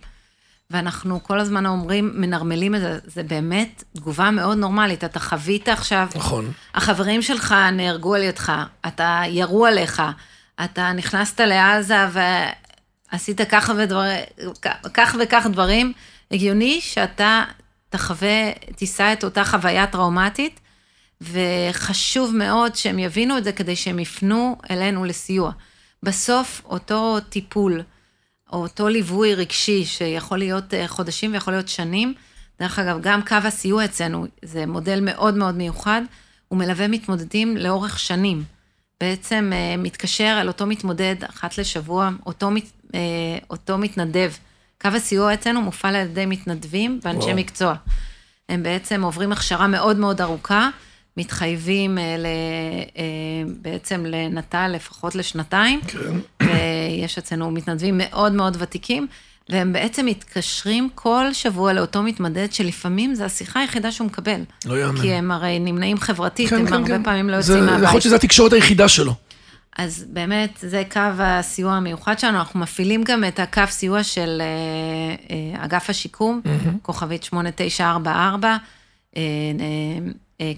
ואנחנו 0.72 1.24
כל 1.24 1.39
הזמן 1.39 1.65
אומרים, 1.65 2.12
מנרמלים 2.15 2.76
את 2.76 2.82
זה, 2.82 3.00
זה 3.06 3.24
באמת 3.24 3.84
תגובה 3.96 4.32
מאוד 4.32 4.58
נורמלית. 4.58 5.04
אתה 5.04 5.19
חווית 5.19 5.69
עכשיו, 5.69 6.08
נכון. 6.15 6.52
החברים 6.76 7.22
שלך 7.22 7.56
נהרגו 7.74 8.15
על 8.15 8.24
ידך, 8.24 8.54
אתה 8.88 9.22
ירו 9.28 9.65
עליך, 9.65 10.02
אתה 10.63 10.91
נכנסת 10.91 11.39
לעזה 11.39 11.96
ועשית 13.12 13.41
ככה 13.41 13.74
ודבר, 13.78 14.04
כך 14.93 15.15
וכך 15.19 15.48
דברים, 15.52 15.93
הגיוני 16.32 16.82
שאתה 16.82 17.43
תחווה, 17.89 18.52
תישא 18.76 19.13
את 19.13 19.24
אותה 19.24 19.46
חוויה 19.46 19.88
טראומטית, 19.88 20.60
וחשוב 21.31 22.36
מאוד 22.36 22.75
שהם 22.75 22.99
יבינו 22.99 23.38
את 23.38 23.43
זה 23.43 23.51
כדי 23.51 23.75
שהם 23.75 23.99
יפנו 23.99 24.57
אלינו 24.71 25.05
לסיוע. 25.05 25.51
בסוף 26.03 26.62
אותו 26.65 27.17
טיפול, 27.29 27.81
או 28.53 28.57
אותו 28.57 28.88
ליווי 28.88 29.36
רגשי 29.36 29.86
שיכול 29.86 30.38
להיות 30.38 30.73
אה, 30.73 30.88
חודשים 30.88 31.33
ויכול 31.33 31.53
להיות 31.53 31.67
שנים, 31.67 32.13
דרך 32.59 32.79
אגב, 32.79 32.97
גם 33.01 33.21
קו 33.21 33.36
הסיוע 33.43 33.86
אצלנו 33.86 34.25
זה 34.41 34.65
מודל 34.65 34.99
מאוד 35.01 35.33
מאוד 35.33 35.55
מיוחד, 35.55 36.01
הוא 36.47 36.59
מלווה 36.59 36.88
מתמודדים 36.88 37.57
לאורך 37.57 37.99
שנים. 37.99 38.43
בעצם 39.01 39.51
אה, 39.53 39.77
מתקשר 39.77 40.38
אל 40.41 40.47
אותו 40.47 40.65
מתמודד 40.65 41.15
אחת 41.29 41.57
לשבוע, 41.57 42.09
אותו, 42.25 42.49
אה, 42.95 42.99
אותו 43.49 43.77
מתנדב. 43.77 44.31
קו 44.81 44.88
הסיוע 44.88 45.33
אצלנו 45.33 45.62
מופעל 45.62 45.95
על 45.95 46.05
ידי 46.05 46.25
מתנדבים 46.25 46.99
ואנשי 47.03 47.25
וואו. 47.25 47.36
מקצוע. 47.36 47.75
הם 48.49 48.63
בעצם 48.63 49.03
עוברים 49.03 49.31
הכשרה 49.31 49.67
מאוד 49.67 49.97
מאוד 49.97 50.21
ארוכה, 50.21 50.69
מתחייבים 51.17 51.97
אה, 51.97 52.15
ל, 52.17 52.26
אה, 52.97 53.04
בעצם 53.62 54.06
לנט"ל 54.06 54.67
לפחות 54.67 55.15
לשנתיים. 55.15 55.82
כן. 55.88 55.97
ויש 56.43 57.17
אצלנו 57.17 57.52
מתנדבים 57.52 57.95
מאוד 57.97 58.34
מאוד 58.34 58.58
ותיקים, 58.60 59.08
והם 59.49 59.73
בעצם 59.73 60.06
מתקשרים 60.06 60.89
כל 60.95 61.34
שבוע 61.34 61.73
לאותו 61.73 62.04
מתמדד, 62.04 62.54
שלפעמים 62.54 63.15
זו 63.15 63.23
השיחה 63.23 63.60
היחידה 63.60 63.91
שהוא 63.91 64.08
מקבל. 64.08 64.41
לא 64.65 64.80
יאמן. 64.80 65.02
כי 65.02 65.13
הם 65.13 65.32
הרי 65.32 65.60
נמנעים 65.60 65.97
חברתית, 65.97 66.49
כן, 66.49 66.56
הם 66.56 66.67
כן, 66.67 66.73
הרבה 66.73 66.88
כן. 66.88 67.04
פעמים 67.04 67.30
לא 67.30 67.36
יוצאים 67.36 67.65
מהבית. 67.65 67.84
יכול 67.84 67.93
להיות 67.93 68.04
שזו 68.04 68.15
התקשורת 68.15 68.54
היחידה 68.54 68.88
שלו. 68.88 69.13
אז 69.78 70.06
באמת, 70.10 70.58
זה 70.62 70.84
קו 70.91 70.99
הסיוע 71.19 71.73
המיוחד 71.73 72.19
שלנו, 72.19 72.38
אנחנו 72.38 72.60
מפעילים 72.60 73.04
גם 73.04 73.23
את 73.23 73.39
הקו 73.39 73.62
סיוע 73.69 74.04
של 74.04 74.41
אה, 74.41 75.65
אגף 75.65 75.89
השיקום, 75.89 76.41
mm-hmm. 76.45 76.69
כוכבית 76.82 77.23
8944, 77.23 78.58
אה, 79.17 79.21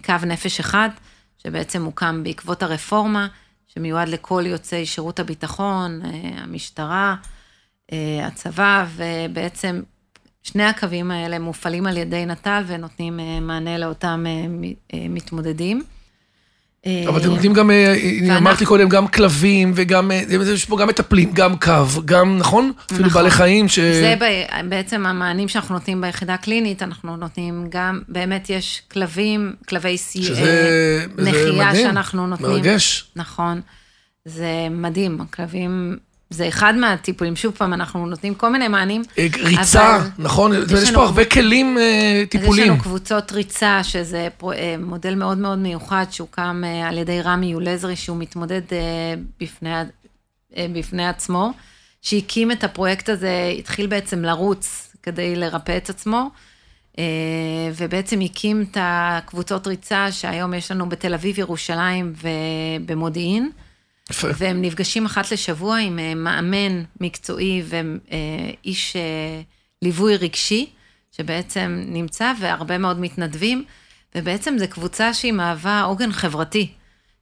קו 0.06 0.14
נפש 0.26 0.60
אחד, 0.60 0.90
שבעצם 1.38 1.86
הוקם 1.86 2.24
בעקבות 2.24 2.64
הרפורמה, 2.64 3.28
שמיועד 3.68 4.08
לכל 4.08 4.44
יוצאי 4.46 4.86
שירות 4.86 5.20
הביטחון, 5.20 6.02
המשטרה, 6.38 7.16
הצבא, 8.24 8.86
ובעצם 8.96 9.82
שני 10.44 10.64
הקווים 10.64 11.12
האלה 11.12 11.40
מופעלים 11.40 11.88
על 11.88 11.98
ידי 11.98 12.26
נט"ל 12.26 12.64
ונותנים 12.68 13.20
מענה 13.42 13.78
לאותם 13.78 14.26
מתמודדים. 14.94 15.84
אבל 17.08 17.22
אתם 17.22 17.30
נותנים 17.30 17.54
גם, 17.54 17.72
אה, 17.72 18.38
אמרתי 18.38 18.66
קודם, 18.66 18.90
גם 18.90 19.08
כלבים 19.08 19.72
וגם, 19.76 20.12
אה, 20.12 20.22
יש 20.54 20.66
פה 20.66 20.78
גם 20.78 20.88
מטפלים, 20.88 21.32
גם 21.34 21.58
קו, 21.58 21.72
גם, 22.06 22.38
נכון? 22.38 22.72
אפילו 22.86 23.08
נכון. 23.08 23.22
בעלי 23.22 23.32
חיים 23.32 23.68
ש... 23.68 23.80
זה 23.80 24.16
בעצם 24.70 25.06
המענים 25.06 25.48
שאנחנו 25.48 25.76
נותנים 25.76 26.02
ביחידה 26.02 26.34
הקלינית, 26.34 26.84
אנחנו 26.84 27.18
נותנים 27.18 27.68
גם, 27.70 28.02
באמת 28.08 28.50
יש 28.50 28.82
כלבים, 28.92 29.54
כלבי 29.70 29.96
נחייה 31.18 31.76
שאנחנו 31.76 32.28
נותנים. 32.28 32.52
מרגש. 32.52 33.06
נכון. 33.16 33.62
זה 34.26 34.68
מדהים, 34.72 35.22
הכלבים 35.22 35.98
זה 36.30 36.48
אחד 36.48 36.76
מהטיפולים, 36.76 37.36
שוב 37.36 37.54
פעם, 37.58 37.74
אנחנו 37.74 38.06
נותנים 38.06 38.36
כל 38.36 38.50
מיני 38.50 38.68
מענים. 38.68 39.02
אה, 39.18 39.28
ריצה, 39.44 40.00
נכון? 40.18 40.52
יש, 40.54 40.72
יש 40.84 40.92
פה 40.92 41.04
הרבה 41.04 41.26
כלים 41.26 41.78
טיפוליים. 42.30 42.64
יש 42.64 42.70
לנו 42.70 42.82
קבוצות 42.82 43.32
ריצה, 43.32 43.84
שזה 43.84 44.28
uh, 44.42 44.46
מודל 44.80 45.16
מאוד 45.16 45.38
מאוד 45.38 45.60
מיוחד, 45.60 46.06
שהוקם 46.12 46.64
על 46.88 46.98
ידי 46.98 47.22
רמי 47.22 47.46
יולזרי, 47.46 47.96
שהוא 47.96 48.18
מתמודד 48.18 48.62
בפני, 49.40 49.70
בפני 50.58 51.08
עצמו, 51.08 51.52
שהקים 52.02 52.52
את 52.52 52.64
הפרויקט 52.64 53.10
הזה, 53.10 53.54
התחיל 53.60 53.88
בעצם 53.88 54.24
לרוץ 54.26 54.96
כדי 55.04 55.36
לרפא 55.36 55.78
את 55.78 55.90
עצמו, 55.90 56.30
ובעצם 57.76 58.22
הקים 58.22 58.66
את 58.72 58.78
הקבוצות 58.82 59.68
ריצה 59.68 60.12
שהיום 60.12 60.54
יש 60.54 60.72
לנו 60.72 60.90
בתל 60.90 61.14
אביב, 61.14 61.40
ירושלים 61.40 62.14
ובמודיעין. 62.82 63.50
והם 64.10 64.62
נפגשים 64.62 65.06
אחת 65.06 65.32
לשבוע 65.32 65.78
עם 65.78 66.00
אה, 66.00 66.16
מאמן 66.16 66.84
מקצועי 67.02 67.64
ואיש 67.66 68.96
אה, 68.96 69.42
ליווי 69.82 70.18
רגשי, 70.18 70.70
שבעצם 71.12 71.84
נמצא, 71.88 72.34
והרבה 72.40 72.78
מאוד 72.78 73.00
מתנדבים, 73.00 73.66
ובעצם 74.16 74.56
זו 74.58 74.66
קבוצה 74.70 75.14
שהיא 75.14 75.32
מהווה 75.32 75.82
עוגן 75.82 76.12
חברתי. 76.12 76.72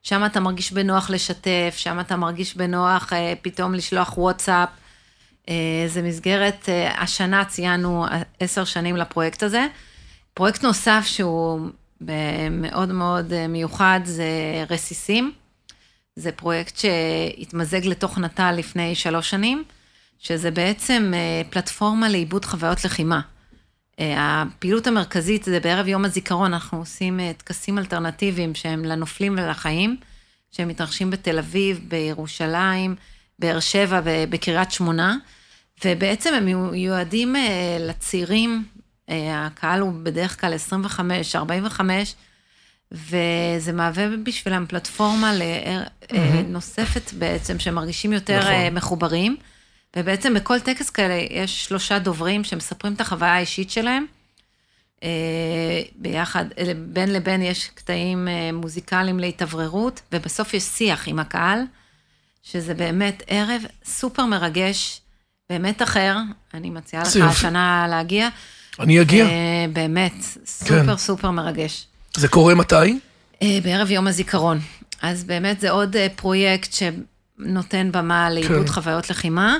שם 0.01 0.25
אתה 0.25 0.39
מרגיש 0.39 0.71
בנוח 0.71 1.09
לשתף, 1.09 1.73
שם 1.77 1.99
אתה 1.99 2.15
מרגיש 2.15 2.57
בנוח 2.57 3.13
אה, 3.13 3.33
פתאום 3.41 3.73
לשלוח 3.73 4.17
וואטסאפ. 4.17 4.69
זה 5.87 6.01
מסגרת, 6.01 6.69
השנה 6.97 7.45
ציינו 7.45 8.05
עשר 8.39 8.63
שנים 8.63 8.97
לפרויקט 8.97 9.43
הזה. 9.43 9.67
פרויקט 10.33 10.63
נוסף 10.63 11.03
שהוא 11.05 11.69
מאוד 12.51 12.91
מאוד 12.91 13.47
מיוחד 13.47 13.99
זה 14.03 14.25
רסיסים. 14.69 15.33
זה 16.15 16.31
פרויקט 16.31 16.77
שהתמזג 16.77 17.85
לתוך 17.85 18.17
נט"ל 18.17 18.51
לפני 18.51 18.95
שלוש 18.95 19.29
שנים, 19.29 19.63
שזה 20.19 20.51
בעצם 20.51 21.11
אה, 21.15 21.41
פלטפורמה 21.49 22.09
לעיבוד 22.09 22.45
חוויות 22.45 22.85
לחימה. 22.85 23.21
אה, 23.99 24.41
הפעילות 24.41 24.87
המרכזית 24.87 25.43
זה 25.43 25.59
בערב 25.59 25.87
יום 25.87 26.05
הזיכרון, 26.05 26.53
אנחנו 26.53 26.77
עושים 26.77 27.19
אה, 27.19 27.31
טקסים 27.37 27.77
אלטרנטיביים 27.77 28.55
שהם 28.55 28.85
לנופלים 28.85 29.33
ולחיים, 29.33 29.97
שהם 30.51 30.67
מתרחשים 30.67 31.09
בתל 31.09 31.39
אביב, 31.39 31.79
בירושלים, 31.87 32.95
באר 33.39 33.59
שבע 33.59 34.01
ובקריית 34.03 34.71
שמונה, 34.71 35.17
ובעצם 35.85 36.33
הם 36.33 36.71
מיועדים 36.71 37.35
לצעירים, 37.79 38.63
הקהל 39.09 39.79
הוא 39.79 39.93
בדרך 40.03 40.41
כלל 40.41 40.53
25, 40.53 41.35
45, 41.35 42.15
וזה 42.93 43.71
מהווה 43.73 44.07
בשבילם 44.23 44.65
פלטפורמה 44.67 45.33
mm-hmm. 45.33 46.15
נוספת 46.47 47.13
בעצם, 47.13 47.59
שמרגישים 47.59 48.13
יותר 48.13 48.39
נכון. 48.39 48.51
אה, 48.51 48.69
מחוברים. 48.69 49.37
ובעצם 49.95 50.33
בכל 50.33 50.59
טקס 50.59 50.89
כאלה 50.89 51.25
יש 51.29 51.65
שלושה 51.65 51.99
דוברים 51.99 52.43
שמספרים 52.43 52.93
את 52.93 53.01
החוויה 53.01 53.33
האישית 53.33 53.71
שלהם. 53.71 54.05
אה, 55.03 55.09
ביחד, 55.95 56.45
בין 56.77 57.13
לבין 57.13 57.41
יש 57.41 57.69
קטעים 57.73 58.27
מוזיקליים 58.53 59.19
להתאווררות, 59.19 60.01
ובסוף 60.11 60.53
יש 60.53 60.63
שיח 60.63 61.07
עם 61.07 61.19
הקהל, 61.19 61.59
שזה 62.43 62.73
באמת 62.73 63.23
ערב 63.27 63.61
סופר 63.85 64.25
מרגש, 64.25 65.01
באמת 65.49 65.81
אחר. 65.81 66.17
אני 66.53 66.69
מציעה 66.69 67.03
לך 67.03 67.15
השנה 67.15 67.85
להגיע. 67.89 68.29
אני 68.79 69.01
אגיע. 69.01 69.27
באמת, 69.73 70.13
סופר 70.45 70.85
כן. 70.85 70.97
סופר 70.97 71.31
מרגש. 71.31 71.87
זה 72.17 72.27
קורה 72.27 72.55
מתי? 72.55 72.99
אה, 73.41 73.59
בערב 73.63 73.91
יום 73.91 74.07
הזיכרון. 74.07 74.59
אז 75.01 75.23
באמת 75.23 75.59
זה 75.59 75.69
עוד 75.69 75.95
אה, 75.95 76.07
פרויקט 76.15 76.73
שנותן 76.73 77.91
במה 77.91 78.29
לעיבוד 78.29 78.67
כן. 78.67 78.73
חוויות 78.73 79.09
לחימה, 79.09 79.57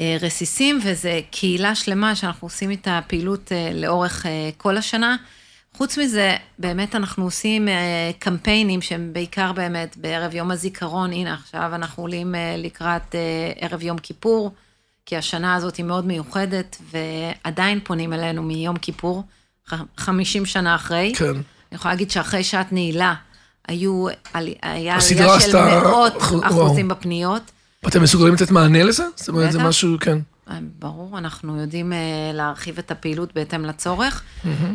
אה, 0.00 0.16
רסיסים, 0.20 0.80
וזה 0.84 1.20
קהילה 1.30 1.74
שלמה 1.74 2.16
שאנחנו 2.16 2.46
עושים 2.46 2.70
איתה 2.70 3.00
פעילות 3.06 3.52
לאורך 3.74 4.26
כל 4.56 4.76
השנה. 4.76 5.16
חוץ 5.76 5.98
מזה, 5.98 6.36
באמת 6.58 6.94
אנחנו 6.94 7.24
עושים 7.24 7.68
קמפיינים 8.18 8.82
שהם 8.82 9.10
בעיקר 9.12 9.52
באמת 9.52 9.96
בערב 9.96 10.34
יום 10.34 10.50
הזיכרון, 10.50 11.12
הנה 11.12 11.34
עכשיו 11.34 11.70
אנחנו 11.74 12.02
עולים 12.02 12.34
לקראת 12.58 13.14
ערב 13.56 13.82
יום 13.82 13.98
כיפור, 13.98 14.54
כי 15.06 15.16
השנה 15.16 15.54
הזאת 15.54 15.76
היא 15.76 15.84
מאוד 15.84 16.06
מיוחדת, 16.06 16.76
ועדיין 16.90 17.80
פונים 17.84 18.12
אלינו 18.12 18.42
מיום 18.42 18.76
כיפור, 18.76 19.22
50 19.96 20.46
שנה 20.46 20.74
אחרי. 20.74 21.12
כן. 21.16 21.34
אני 21.74 21.78
יכולה 21.78 21.94
להגיד 21.94 22.10
שאחרי 22.10 22.44
שעת 22.44 22.72
נעילה, 22.72 23.14
היו, 23.68 24.06
היה 24.34 24.48
עלייה 24.62 25.00
של 25.40 25.56
מאות 25.56 26.12
אחוזים 26.42 26.88
בפניות. 26.88 27.42
אתם 27.88 28.02
מסוגלים 28.02 28.34
לתת 28.34 28.50
מענה 28.50 28.82
לזה? 28.82 29.04
זאת 29.16 29.28
אומרת, 29.28 29.52
זה 29.52 29.58
משהו, 29.58 29.96
כן. 30.00 30.18
אה, 30.50 30.58
ברור, 30.78 31.18
אנחנו 31.18 31.60
יודעים 31.60 31.92
אה, 31.92 31.98
להרחיב 32.34 32.78
את 32.78 32.90
הפעילות 32.90 33.34
בהתאם 33.34 33.64
לצורך, 33.64 34.22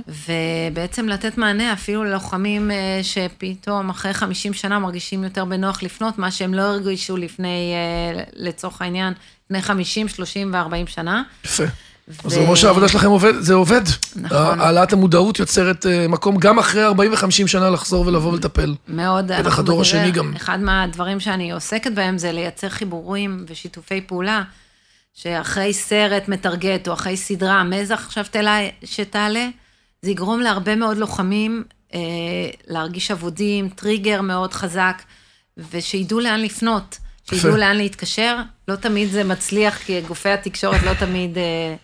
ובעצם 0.08 1.10
לתת 1.10 1.38
מענה 1.38 1.74
אפילו 1.74 2.04
ללוחמים 2.04 2.72
אה, 2.72 3.00
שפתאום 3.04 3.90
אחרי 3.90 4.14
50 4.14 4.54
שנה 4.54 4.80
מרגישים 4.80 5.24
יותר 5.24 5.46
בנוח 5.46 5.84
לפנות, 5.84 6.18
מה 6.18 6.32
שהם 6.32 6.54
לא 6.54 6.62
הרגישו 6.62 7.18
לפני, 7.18 7.74
לצורך 8.36 8.82
העניין, 8.82 9.14
לפני 9.46 9.62
50, 9.62 10.08
30 10.08 10.54
ו-40 10.54 10.90
שנה. 10.90 11.24
יפה. 11.46 11.64
אז 12.24 12.32
זה 12.32 12.40
אומר 12.40 12.56
שהעבודה 12.56 12.88
שלכם 12.88 13.10
עובד, 13.10 13.34
זה 13.40 13.54
עובד. 13.54 13.82
נכון. 14.16 14.60
העלאת 14.60 14.94
המודעות 14.94 15.40
יוצרת 15.40 15.86
אה, 15.86 16.08
מקום 16.08 16.38
גם 16.38 16.60
אחרי 16.60 16.84
40 16.84 17.12
ו-50 17.12 17.48
שנה 17.48 17.70
לחזור 17.70 18.08
ולבוא 18.08 18.32
ולטפל. 18.32 18.76
מאוד. 18.88 19.32
בטח 19.32 19.60
הדור 19.60 19.82
השני 19.82 20.12
גם. 20.12 20.34
אחד 20.36 20.60
מהדברים 20.60 21.20
שאני 21.20 21.52
עוסקת 21.52 21.92
בהם 21.92 22.18
זה 22.18 22.32
לייצר 22.32 22.70
חיבורים 22.70 23.46
ושיתופי 23.48 24.02
פעולה, 24.02 24.44
שאחרי 25.14 25.74
סרט 25.74 26.28
מטרגט 26.28 26.88
או 26.88 26.94
אחרי 26.94 27.18
סדרה, 27.18 27.64
מזח 27.64 28.04
עכשיו 28.06 28.26
תלה, 28.32 28.60
שתעלה, 28.84 29.48
זה 30.02 30.12
יגרום 30.12 30.40
להרבה 30.40 30.76
מאוד 30.76 30.98
לוחמים 30.98 31.64
אה, 31.94 32.00
להרגיש 32.68 33.12
אבודים, 33.12 33.70
טריגר 33.70 34.22
מאוד 34.22 34.54
חזק, 34.54 35.02
ושידעו 35.72 36.20
לאן 36.20 36.42
לפנות, 36.42 36.98
שידעו 37.30 37.58
לאן 37.58 37.78
להתקשר. 37.78 38.38
לא 38.68 38.76
תמיד 38.76 39.12
זה 39.12 39.24
מצליח, 39.24 39.78
כי 39.78 40.02
גופי 40.02 40.30
התקשורת 40.30 40.84
לא 40.84 40.94
תמיד 40.94 41.38
אה, 41.38 41.76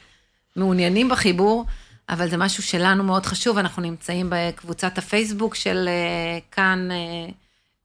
מעוניינים 0.56 1.10
בחיבור, 1.10 1.66
אבל 2.10 2.30
זה 2.30 2.38
משהו 2.38 2.64
שלנו 2.64 3.04
מאוד 3.04 3.26
חשוב. 3.26 3.58
אנחנו 3.58 3.82
נמצאים 3.82 4.28
בקבוצת 4.30 4.98
הפייסבוק 4.98 5.56
של 5.56 5.88
אה, 5.88 5.94
כאן, 6.52 6.90
אה, 6.92 6.98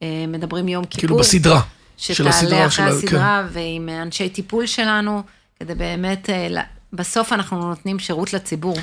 אה, 0.02 0.24
מדברים 0.28 0.68
יום 0.68 0.85
כיפור. 0.85 1.00
כאילו 1.00 1.16
בסדרה. 1.16 1.61
של 1.96 2.28
הסדרה. 2.28 2.48
שתעלה 2.48 2.66
אחרי 2.66 2.70
של 2.76 2.83
ה- 2.83 2.96
הסדרה, 2.96 3.46
ועם 3.52 3.88
אנשי 3.88 4.28
טיפול 4.28 4.66
שלנו, 4.66 5.22
כדי 5.61 5.74
באמת, 5.74 6.28
בסוף 6.92 7.33
אנחנו 7.33 7.68
נותנים 7.68 7.98
שירות 7.98 8.33
לציבור. 8.33 8.76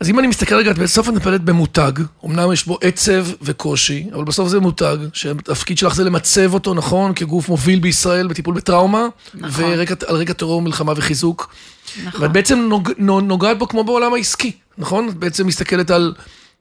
אז 0.00 0.08
אם 0.08 0.18
אני 0.18 0.26
מסתכל 0.26 0.54
רגע, 0.54 0.70
את 0.70 0.78
בסוף 0.78 1.08
את 1.08 1.12
מטפלת 1.14 1.40
במותג, 1.40 1.92
אמנם 2.24 2.52
יש 2.52 2.66
בו 2.66 2.78
עצב 2.80 3.26
וקושי, 3.42 4.06
אבל 4.12 4.24
בסוף 4.24 4.48
זה 4.48 4.60
מותג, 4.60 4.96
שהתפקיד 5.12 5.78
שלך 5.78 5.94
זה 5.94 6.04
למצב 6.04 6.54
אותו, 6.54 6.74
נכון? 6.74 7.14
כגוף 7.14 7.48
מוביל 7.48 7.78
בישראל 7.78 8.26
בטיפול 8.26 8.54
בטראומה, 8.54 9.06
נכון. 9.34 9.64
ועל 9.64 9.80
רקע 10.16 10.32
טרור, 10.32 10.62
מלחמה 10.62 10.92
וחיזוק. 10.96 11.54
נכון. 12.04 12.22
ואת 12.22 12.32
בעצם 12.32 12.58
נוג, 12.58 12.90
נו- 12.98 13.20
נוגעת 13.20 13.58
בו 13.58 13.68
כמו 13.68 13.84
בעולם 13.84 14.14
העסקי, 14.14 14.52
נכון? 14.78 15.08
את 15.08 15.14
בעצם 15.14 15.46
מסתכלת 15.46 15.90
על 15.90 16.14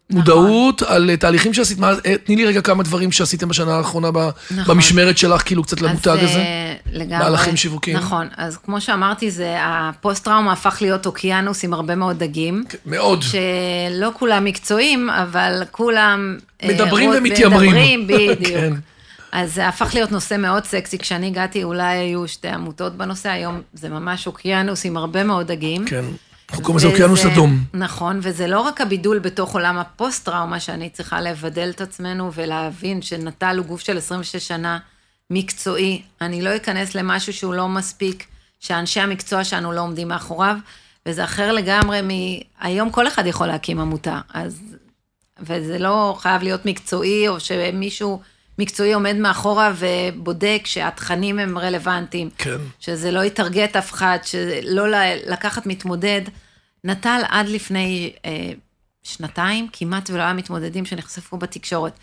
מודעות, 0.09 0.81
על 0.81 1.09
אה, 1.09 1.17
תהליכים 1.17 1.53
שעשית, 1.53 1.79
מה, 1.79 1.91
אה, 2.05 2.15
תני 2.23 2.35
לי 2.35 2.45
רגע 2.45 2.61
כמה 2.61 2.83
דברים 2.83 3.11
שעשיתם 3.11 3.47
בשנה 3.47 3.75
האחרונה 3.75 4.11
ב, 4.13 4.17
נכון. 4.51 4.75
במשמרת 4.75 5.17
שלך, 5.17 5.41
כאילו 5.45 5.63
קצת 5.63 5.81
למותג 5.81 6.17
הזה. 6.21 6.37
אה, 6.39 6.73
לגמרי. 6.91 7.17
מהלכים 7.23 7.55
שיווקיים. 7.57 7.97
נכון, 7.97 8.27
אז 8.37 8.57
כמו 8.57 8.81
שאמרתי, 8.81 9.31
זה, 9.31 9.55
הפוסט-טראומה 9.59 10.51
הפך 10.53 10.77
להיות 10.81 11.05
אוקיינוס 11.05 11.63
עם 11.63 11.73
הרבה 11.73 11.95
מאוד 11.95 12.19
דגים. 12.19 12.63
מאוד. 12.85 13.21
שלא 13.23 14.09
כולם 14.13 14.45
מקצועיים, 14.45 15.09
אבל 15.09 15.61
כולם... 15.71 16.37
אה, 16.63 16.67
מדברים 16.69 17.11
רוצ- 17.11 17.15
ומתיימרים. 17.17 17.69
מדברים, 17.71 18.07
בדיוק. 18.07 18.37
כן. 18.59 18.73
אז 19.31 19.53
זה 19.53 19.67
הפך 19.67 19.91
להיות 19.93 20.11
נושא 20.11 20.35
מאוד 20.37 20.65
סקסי. 20.65 20.97
כשאני 20.97 21.27
הגעתי, 21.27 21.63
אולי 21.63 21.83
היו 21.97 22.27
שתי 22.27 22.47
עמותות 22.47 22.95
בנושא, 22.97 23.29
היום 23.29 23.61
זה 23.73 23.89
ממש 23.89 24.27
אוקיינוס 24.27 24.85
עם 24.85 24.97
הרבה 24.97 25.23
מאוד 25.23 25.47
דגים. 25.47 25.85
כן. 25.85 26.05
אנחנו 26.53 26.65
קוראים 26.65 26.77
לזה 26.77 26.87
אוקיינוס 26.87 27.25
אדום. 27.25 27.63
נכון, 27.73 28.19
וזה 28.23 28.47
לא 28.47 28.59
רק 28.59 28.81
הבידול 28.81 29.19
בתוך 29.19 29.53
עולם 29.53 29.77
הפוסט-טראומה, 29.77 30.59
שאני 30.59 30.89
צריכה 30.89 31.21
לבדל 31.21 31.69
את 31.69 31.81
עצמנו 31.81 32.33
ולהבין 32.33 33.01
שנט"ל 33.01 33.57
הוא 33.57 33.65
גוף 33.65 33.81
של 33.81 33.97
26 33.97 34.35
שנה, 34.35 34.79
מקצועי. 35.29 36.01
אני 36.21 36.41
לא 36.41 36.55
אכנס 36.55 36.95
למשהו 36.95 37.33
שהוא 37.33 37.53
לא 37.53 37.67
מספיק, 37.67 38.25
שאנשי 38.59 38.99
המקצוע 38.99 39.43
שלנו 39.43 39.71
לא 39.71 39.81
עומדים 39.81 40.07
מאחוריו, 40.07 40.55
וזה 41.05 41.23
אחר 41.23 41.51
לגמרי 41.51 42.01
מ... 42.01 42.09
היום 42.61 42.89
כל 42.89 43.07
אחד 43.07 43.27
יכול 43.27 43.47
להקים 43.47 43.79
עמותה, 43.79 44.19
אז... 44.33 44.61
וזה 45.39 45.79
לא 45.79 46.15
חייב 46.19 46.43
להיות 46.43 46.65
מקצועי, 46.65 47.27
או 47.27 47.39
שמישהו 47.39 48.21
מקצועי 48.59 48.93
עומד 48.93 49.15
מאחורה 49.15 49.73
ובודק 49.75 50.61
שהתכנים 50.65 51.39
הם 51.39 51.57
רלוונטיים. 51.57 52.29
כן. 52.37 52.57
שזה 52.79 53.11
לא 53.11 53.23
יטרגט 53.23 53.75
אף 53.75 53.91
אחד, 53.93 54.17
שלא 54.23 54.85
לקחת 55.27 55.65
מתמודד. 55.65 56.21
נט"ל 56.83 57.21
עד 57.27 57.47
לפני 57.47 58.13
אה, 58.25 58.51
שנתיים, 59.03 59.67
כמעט 59.73 60.09
ולא 60.09 60.21
היה 60.21 60.33
מתמודדים 60.33 60.85
שנחשפו 60.85 61.37
בתקשורת. 61.37 61.99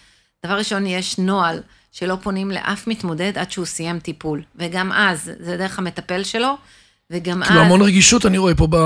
דבר 0.46 0.58
ראשון, 0.58 0.86
יש 0.86 1.18
נוהל 1.18 1.62
שלא 1.92 2.16
פונים 2.22 2.50
לאף 2.50 2.86
מתמודד 2.86 3.38
עד 3.38 3.50
שהוא 3.50 3.66
סיים 3.66 4.00
טיפול. 4.00 4.42
וגם 4.56 4.92
אז, 4.92 5.30
זה 5.38 5.56
דרך 5.56 5.78
המטפל 5.78 6.24
שלו, 6.24 6.56
וגם 7.10 7.42
כאילו 7.42 7.60
אז... 7.60 7.66
המון 7.66 7.82
רגישות 7.82 8.26
אני 8.26 8.38
רואה 8.38 8.54
פה 8.54 8.66
ב... 8.70 8.76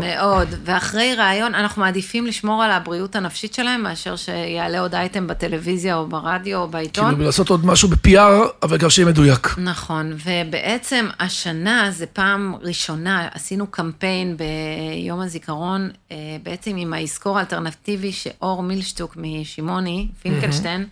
מאוד, 0.00 0.48
ואחרי 0.64 1.14
ראיון, 1.14 1.54
אנחנו 1.54 1.82
מעדיפים 1.82 2.26
לשמור 2.26 2.62
על 2.62 2.70
הבריאות 2.70 3.16
הנפשית 3.16 3.54
שלהם, 3.54 3.82
מאשר 3.82 4.16
שיעלה 4.16 4.80
עוד 4.80 4.94
אייטם 4.94 5.26
בטלוויזיה 5.26 5.96
או 5.96 6.06
ברדיו 6.06 6.58
או 6.58 6.68
בעיתון. 6.68 7.10
כאילו 7.10 7.24
לעשות 7.24 7.48
עוד 7.48 7.66
משהו 7.66 7.88
ב-PR, 7.88 8.48
אבל 8.62 8.76
גם 8.76 8.90
שיהיה 8.90 9.08
מדויק. 9.08 9.48
נכון, 9.58 10.12
ובעצם 10.24 11.08
השנה 11.20 11.90
זה 11.90 12.06
פעם 12.06 12.54
ראשונה, 12.62 13.28
עשינו 13.34 13.66
קמפיין 13.66 14.36
ביום 14.36 15.20
הזיכרון, 15.20 15.90
אה, 16.12 16.16
בעצם 16.42 16.76
עם 16.76 16.92
האזכור 16.92 17.38
האלטרנטיבי 17.38 18.12
שאור 18.12 18.62
מילשטוק 18.62 19.16
משמעוני, 19.16 20.08
פינקלשטיין, 20.22 20.86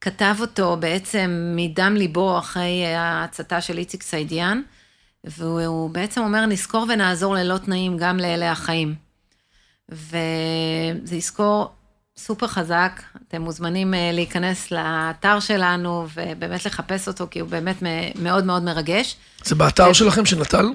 כתב 0.00 0.34
אותו 0.40 0.76
בעצם 0.80 1.52
מדם 1.56 1.94
ליבו 1.96 2.38
אחרי 2.38 2.86
ההצתה 2.96 3.60
של 3.60 3.78
איציק 3.78 4.02
סעידיאן, 4.02 4.60
והוא 5.26 5.90
בעצם 5.90 6.20
אומר, 6.20 6.46
נזכור 6.46 6.86
ונעזור 6.88 7.34
ללא 7.34 7.58
תנאים 7.58 7.96
גם 7.96 8.16
לאלה 8.16 8.52
החיים. 8.52 8.94
וזה 9.88 11.16
יזכור 11.16 11.70
סופר 12.16 12.46
חזק, 12.46 13.02
אתם 13.28 13.42
מוזמנים 13.42 13.94
אה, 13.94 14.10
להיכנס 14.12 14.70
לאתר 14.70 15.40
שלנו 15.40 16.06
ובאמת 16.14 16.66
לחפש 16.66 17.08
אותו, 17.08 17.26
כי 17.30 17.40
הוא 17.40 17.48
באמת 17.48 17.76
מאוד 18.22 18.44
מאוד 18.44 18.62
מרגש. 18.62 19.16
זה 19.44 19.54
באתר 19.54 19.92
שלכם 19.92 20.26
של 20.26 20.40
נט"ל? 20.40 20.66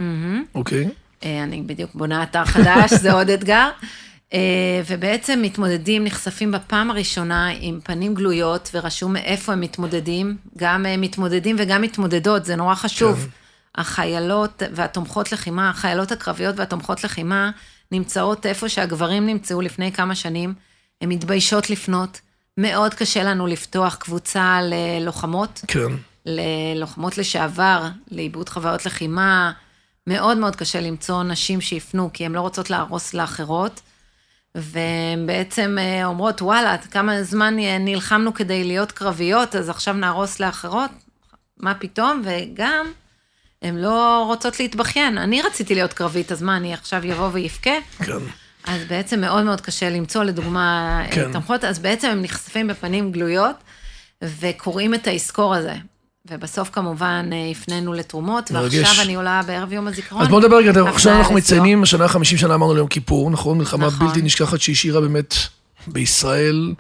אוקיי. 0.56 0.90
אה, 1.24 1.44
אני 1.44 1.62
בדיוק 1.62 1.92
בונה 1.96 2.24
אתר 2.24 2.46
חדש, 2.46 2.94
זה 2.94 3.12
עוד 3.12 3.30
אתגר. 3.30 3.70
אה, 4.34 4.82
ובעצם 4.88 5.40
מתמודדים 5.42 6.04
נחשפים 6.04 6.52
בפעם 6.52 6.92
הראשונה 6.92 7.50
עם 7.60 7.80
פנים 7.84 8.14
גלויות, 8.14 8.70
ורשום 8.74 9.14
מאיפה 9.14 9.54
הם 9.54 9.62
מתמודדים, 9.62 10.38
גם 10.58 10.86
מתמודדים 10.98 11.56
וגם 11.60 11.82
מתמודדות, 11.82 12.46
זה 12.46 12.56
נורא 12.56 12.76
חשוב. 12.76 13.20
כן. 13.20 13.41
החיילות 13.76 14.64
והתומכות 14.76 15.32
לחימה, 15.32 15.70
החיילות 15.70 16.12
הקרביות 16.12 16.56
והתומכות 16.58 17.04
לחימה, 17.04 17.52
נמצאות 17.92 18.46
איפה 18.46 18.70
שהגברים 18.70 19.26
נמצאו 19.26 19.62
לפני 19.62 19.92
כמה 19.92 20.16
שנים, 20.16 20.54
הן 21.02 21.10
מתביישות 21.10 21.70
לפנות. 21.70 22.22
מאוד 22.58 22.94
קשה 22.94 23.24
לנו 23.24 23.48
לפתוח 23.48 23.96
קבוצה 23.96 24.60
ללוחמות, 24.62 25.62
כן. 25.68 25.94
ללוחמות 26.26 27.18
לשעבר, 27.18 27.88
לעיבוד 28.12 28.50
חוויות 28.50 28.86
לחימה. 28.86 29.52
מאוד 30.08 30.38
מאוד 30.38 30.56
קשה 30.56 30.82
למצוא 30.82 31.24
נשים 31.24 31.62
שיפנו, 31.62 32.10
כי 32.14 32.26
הן 32.26 32.32
לא 32.32 32.42
רוצות 32.42 32.70
להרוס 32.70 33.14
לאחרות. 33.14 33.82
והן 34.56 35.28
בעצם 35.28 35.78
אה, 35.80 36.06
אומרות, 36.06 36.42
וואלה, 36.42 36.78
כמה 36.78 37.24
זמן 37.24 37.56
נלחמנו 37.80 38.34
כדי 38.34 38.64
להיות 38.64 38.92
קרביות, 38.92 39.56
אז 39.56 39.70
עכשיו 39.70 39.94
נהרוס 39.94 40.40
לאחרות? 40.40 40.92
מה 41.58 41.74
פתאום? 41.74 42.22
וגם, 42.26 42.86
הן 43.62 43.78
לא 43.78 44.24
רוצות 44.28 44.60
להתבכיין. 44.60 45.18
אני 45.18 45.42
רציתי 45.42 45.76
להיות 45.76 45.94
קרבית, 45.94 46.32
אז 46.32 46.42
מה, 46.42 46.58
אני 46.58 46.74
עכשיו 46.74 47.06
יבוא 47.06 47.30
ויבכה? 47.34 47.70
כן. 47.98 48.14
אז 48.64 48.82
בעצם 48.88 49.22
מאוד 49.22 49.44
מאוד 49.44 49.62
קשה 49.62 49.90
למצוא, 49.90 50.24
לדוגמה, 50.24 51.02
כן. 51.12 51.16
כן. 51.16 51.32
תומכות, 51.32 51.64
אז 51.64 51.80
בעצם 51.80 52.08
הם 52.08 52.22
נחשפים 52.22 52.68
בפנים 52.68 53.12
גלויות, 53.12 53.56
וקוראים 54.24 54.94
את 54.94 55.08
האזכור 55.08 55.56
הזה. 55.56 55.76
ובסוף 56.30 56.70
כמובן 56.70 57.30
אה, 57.34 57.52
הפנינו 57.52 57.94
לתרומות, 57.94 58.52
מרגש. 58.52 58.76
ועכשיו 58.76 59.06
אני 59.06 59.16
עולה 59.16 59.42
בערב 59.48 59.74
יום 59.74 59.88
הזיכרון. 59.88 60.22
אז 60.22 60.28
בוא 60.28 60.40
נדבר 60.40 60.58
רגע, 60.58 60.72
עכשיו 60.90 61.18
אנחנו. 61.18 61.36
מציינים, 61.36 61.84
השנה 61.84 62.06
ה-50 62.06 62.24
שנה 62.24 62.56
אמרנו 62.56 62.74
ליום 62.74 62.88
כיפור, 62.88 63.32
נכון? 63.32 63.58
מלחמה 63.58 63.88
נכון. 63.88 64.08
בלתי 64.08 64.22
נשכחת 64.22 64.62
שהשאירה 64.62 65.02
באמת 65.02 65.36
בישראל 65.88 66.74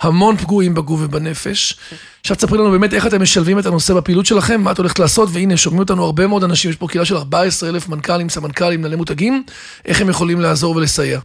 המון 0.00 0.36
פגועים 0.36 0.74
בגוף 0.74 1.00
ובנפש. 1.02 1.76
עכשיו 2.20 2.36
תספרי 2.36 2.58
לנו 2.58 2.70
באמת 2.70 2.94
איך 2.94 3.06
אתם 3.06 3.22
משלבים 3.22 3.58
את 3.58 3.66
הנושא 3.66 3.94
בפעילות 3.94 4.26
שלכם, 4.26 4.60
מה 4.60 4.72
את 4.72 4.78
הולכת 4.78 4.98
לעשות, 4.98 5.28
והנה 5.32 5.56
שומעים 5.56 5.80
אותנו 5.80 6.04
הרבה 6.04 6.26
מאוד 6.26 6.44
אנשים, 6.44 6.70
יש 6.70 6.76
פה 6.76 6.88
קהילה 6.88 7.04
של 7.04 7.16
14 7.16 7.68
אלף 7.68 7.88
מנכ"לים, 7.88 8.28
סמנכ"לים, 8.28 8.80
מנהלי 8.80 8.96
מותגים, 8.96 9.42
איך 9.84 10.00
הם 10.00 10.08
יכולים 10.08 10.40
לעזור 10.40 10.76
ולסייע. 10.76 11.20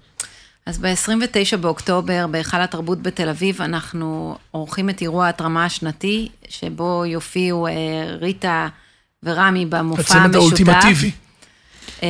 אז 0.66 0.78
ב-29 0.78 1.58
באוקטובר, 1.58 2.28
בהיכל 2.28 2.62
התרבות 2.62 3.02
בתל 3.02 3.30
אביב, 3.30 3.62
אנחנו 3.62 4.38
עורכים 4.52 4.90
את 4.90 5.02
אירוע 5.02 5.26
ההתרמה 5.26 5.66
השנתי, 5.66 6.30
שבו 6.50 7.04
יופיעו 7.06 7.68
אה, 7.68 7.72
ריטה 8.20 8.68
ורמי 9.24 9.66
במופע 9.66 10.02
המשותף. 10.02 10.16
הצמד 10.16 10.36
האולטימטיבי. 10.36 11.12
אה, 12.04 12.10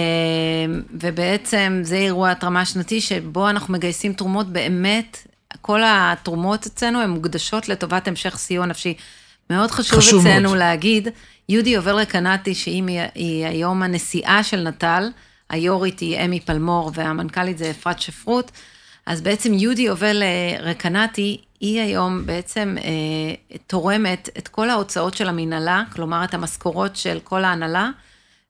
ובעצם 1.02 1.80
זה 1.84 1.96
אירוע 1.96 2.32
התרמה 2.32 2.66
שנתי, 2.66 3.02
שבו 3.02 3.50
אנחנו 3.50 3.74
מגייסים 3.74 4.14
תרומות 4.14 4.48
באמת, 4.48 5.28
כל 5.62 5.82
התרומות 5.86 6.66
אצלנו 6.66 7.02
הן 7.02 7.10
מוקדשות 7.10 7.70
לטובת 7.70 8.08
המשך 8.08 8.38
סיוע 8.38 8.66
נפשי. 8.66 8.94
מאוד 9.50 9.72
חשוב, 9.72 10.00
חשוב 10.00 10.28
אצלנו 10.28 10.50
מאוד. 10.50 10.58
להגיד, 10.58 11.08
יהודי 11.50 11.76
עובר 11.76 11.96
לקנטי, 11.96 12.56
שהיא 12.56 13.46
היום 13.46 13.84
הנשיאה 13.84 14.44
של 14.44 14.68
נט"ל, 14.68 15.10
היו"רית 15.50 16.00
היא 16.00 16.26
אמי 16.26 16.40
פלמור 16.40 16.92
והמנכ"לית 16.94 17.58
זה 17.58 17.70
אפרת 17.70 18.02
שפרוט, 18.02 18.52
אז 19.06 19.22
בעצם 19.22 19.54
יהודי 19.54 19.82
יובל 19.82 20.24
אה, 20.24 20.58
רקנטי, 20.62 21.38
היא 21.60 21.82
היום 21.82 22.26
בעצם 22.26 22.76
אה, 22.84 23.58
תורמת 23.68 24.30
את 24.38 24.48
כל 24.48 24.70
ההוצאות 24.70 25.14
של 25.14 25.30
המנהלה, 25.30 25.84
כלומר 25.94 26.24
את 26.24 26.34
המשכורות 26.34 26.96
של 26.96 27.20
כל 27.24 27.44
ההנהלה, 27.44 27.90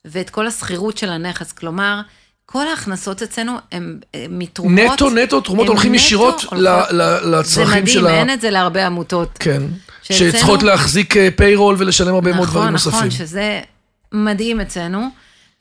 ואת 0.05 0.29
כל 0.29 0.47
השכירות 0.47 0.97
של 0.97 1.09
הנכס, 1.09 1.51
כלומר, 1.51 2.01
כל 2.45 2.67
ההכנסות 2.67 3.21
אצלנו 3.21 3.53
הן 3.71 3.99
אה, 4.15 4.25
מתרומות. 4.29 4.93
נטו, 4.93 5.09
נטו, 5.09 5.41
תרומות 5.41 5.67
הולכים 5.67 5.95
ישירות 5.95 6.41
הולכות- 6.41 6.59
ל- 6.59 7.01
ל- 7.01 7.35
לצרכים 7.39 7.65
זה 7.65 7.81
מדהים, 7.81 7.87
של 7.87 8.07
ה... 8.07 8.09
אין 8.19 8.29
את 8.33 8.41
זה 8.41 8.49
להרבה 8.49 8.85
עמותות. 8.85 9.37
כן. 9.39 9.61
שאצלנו- 10.01 10.31
שצריכות 10.31 10.63
להחזיק 10.63 11.13
פיירול 11.35 11.75
ולשלם 11.79 12.13
הרבה 12.13 12.33
מאוד 12.33 12.47
דברים 12.47 12.63
נכון, 12.63 12.71
נוספים. 12.73 12.93
נכון, 12.97 13.11
שזה 13.11 13.61
מדהים 14.11 14.61
אצלנו. 14.61 15.07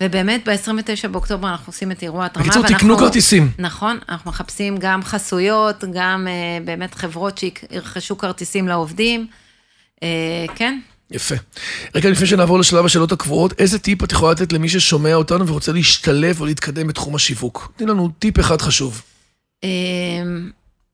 ובאמת, 0.02 0.48
ב-29 0.48 1.08
באוקטובר 1.08 1.48
אנחנו 1.48 1.70
עושים 1.70 1.92
את 1.92 2.02
אירוע 2.02 2.24
התרמה. 2.26 2.46
בקיצור, 2.46 2.66
תקנו 2.66 2.98
כרטיסים. 2.98 3.50
נכון, 3.58 3.98
אנחנו 4.08 4.30
מחפשים 4.30 4.76
גם 4.78 5.02
חסויות, 5.02 5.84
גם 5.94 6.26
אה, 6.28 6.32
באמת 6.64 6.94
חברות 6.94 7.38
שירכשו 7.38 8.18
כרטיסים 8.18 8.68
לעובדים. 8.68 9.26
אה, 10.02 10.08
כן, 10.54 10.78
יפה. 11.10 11.34
רגע, 11.94 12.10
לפני 12.10 12.26
שנעבור 12.26 12.58
לשלב 12.58 12.84
השאלות 12.84 13.12
הקבועות, 13.12 13.52
איזה 13.60 13.78
טיפ 13.78 14.04
את 14.04 14.12
יכולה 14.12 14.32
לתת 14.32 14.52
למי 14.52 14.68
ששומע 14.68 15.14
אותנו 15.14 15.46
ורוצה 15.48 15.72
להשתלב 15.72 16.40
או 16.40 16.46
להתקדם 16.46 16.86
בתחום 16.86 17.14
השיווק? 17.14 17.72
תני 17.76 17.86
לנו 17.86 18.08
טיפ 18.18 18.40
אחד 18.40 18.62
חשוב. 18.62 19.02
אה, 19.64 19.68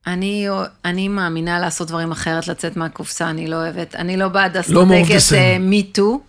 אני, 0.07 0.47
אני 0.85 1.07
מאמינה 1.07 1.59
לעשות 1.59 1.87
דברים 1.87 2.11
אחרת, 2.11 2.47
לצאת 2.47 2.77
מהקופסה, 2.77 3.29
אני 3.29 3.47
לא 3.47 3.55
אוהבת, 3.55 3.95
אני 3.95 4.17
לא 4.17 4.27
בעד 4.27 4.57
the 4.57 4.59
אסטרטגיית. 4.59 5.23
מיטו. 5.59 6.19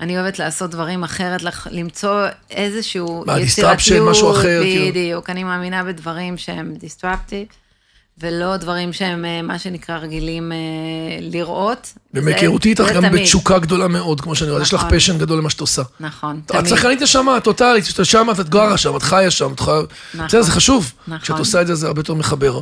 אני 0.00 0.18
אוהבת 0.18 0.38
לעשות 0.38 0.70
דברים 0.70 1.04
אחרת, 1.04 1.42
לח- 1.42 1.66
למצוא 1.70 2.26
איזשהו 2.50 3.24
מה, 3.26 3.40
יצירתיות. 3.40 3.78
disruption, 4.06 4.10
משהו 4.10 4.30
אחר, 4.32 4.62
כאילו. 4.62 4.88
בדיוק, 4.90 5.30
אני 5.30 5.44
מאמינה 5.44 5.84
בדברים 5.84 6.36
שהם 6.38 6.74
disruptive, 6.80 7.54
ולא 8.20 8.56
דברים 8.56 8.92
שהם, 8.92 9.24
אה, 9.24 9.42
מה 9.42 9.58
שנקרא, 9.58 9.98
רגילים 9.98 10.52
אה, 10.52 10.56
לראות. 11.20 11.92
ומהיכרותי 12.14 12.68
איתך 12.68 12.84
גם 12.94 13.08
תמיד. 13.08 13.22
בתשוקה 13.22 13.58
גדולה 13.58 13.88
מאוד, 13.88 14.20
כמו 14.20 14.34
שאני 14.34 14.50
רואה, 14.50 14.62
יש 14.62 14.74
לך 14.74 14.80
נכון. 14.80 14.98
פשן 14.98 15.18
גדול 15.18 15.38
למה 15.38 15.50
שאת 15.50 15.60
עושה. 15.60 15.82
נכון, 16.00 16.40
את 16.58 16.68
שחקנית 16.68 17.02
נשמה, 17.02 17.40
טוטאלית, 17.40 17.84
כשאת 17.84 18.06
שמה, 18.06 18.32
את 18.32 18.48
גרה 18.48 18.76
שם, 18.76 18.96
את 18.96 19.02
חיה 19.02 19.30
שם, 19.30 19.52
את 19.52 19.60
יכולה... 19.60 19.80
נכון. 20.14 20.26
בסדר, 20.26 20.42
זה 20.42 20.52
חשוב. 20.52 20.92
נכון. 21.08 21.18
כשאת 21.18 21.38
עושה 21.38 21.62
את 21.62 21.66
זה, 21.66 21.74
זה 21.74 21.86
הרבה 21.86 22.00
יותר 22.00 22.14
מחבר. 22.14 22.60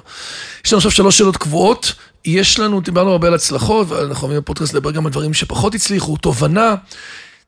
יש 0.64 0.72
לנו 0.72 0.78
עכשיו 0.78 0.90
שלוש 0.90 1.18
שאלות 1.18 1.36
קבועות. 1.36 1.92
יש 2.24 2.58
לנו, 2.58 2.80
דיברנו 2.80 3.10
הרבה 3.10 3.28
על 3.28 3.34
הצלחות, 3.34 3.90
ואנחנו 3.90 4.22
אוהבים 4.22 4.40
בפודקאסט 4.40 4.74
לדבר 4.74 4.90
גם 4.90 5.06
על 5.06 5.12
דברים 5.12 5.34
שפחות 5.34 5.74
הצליחו, 5.74 6.16
תובנה. 6.16 6.74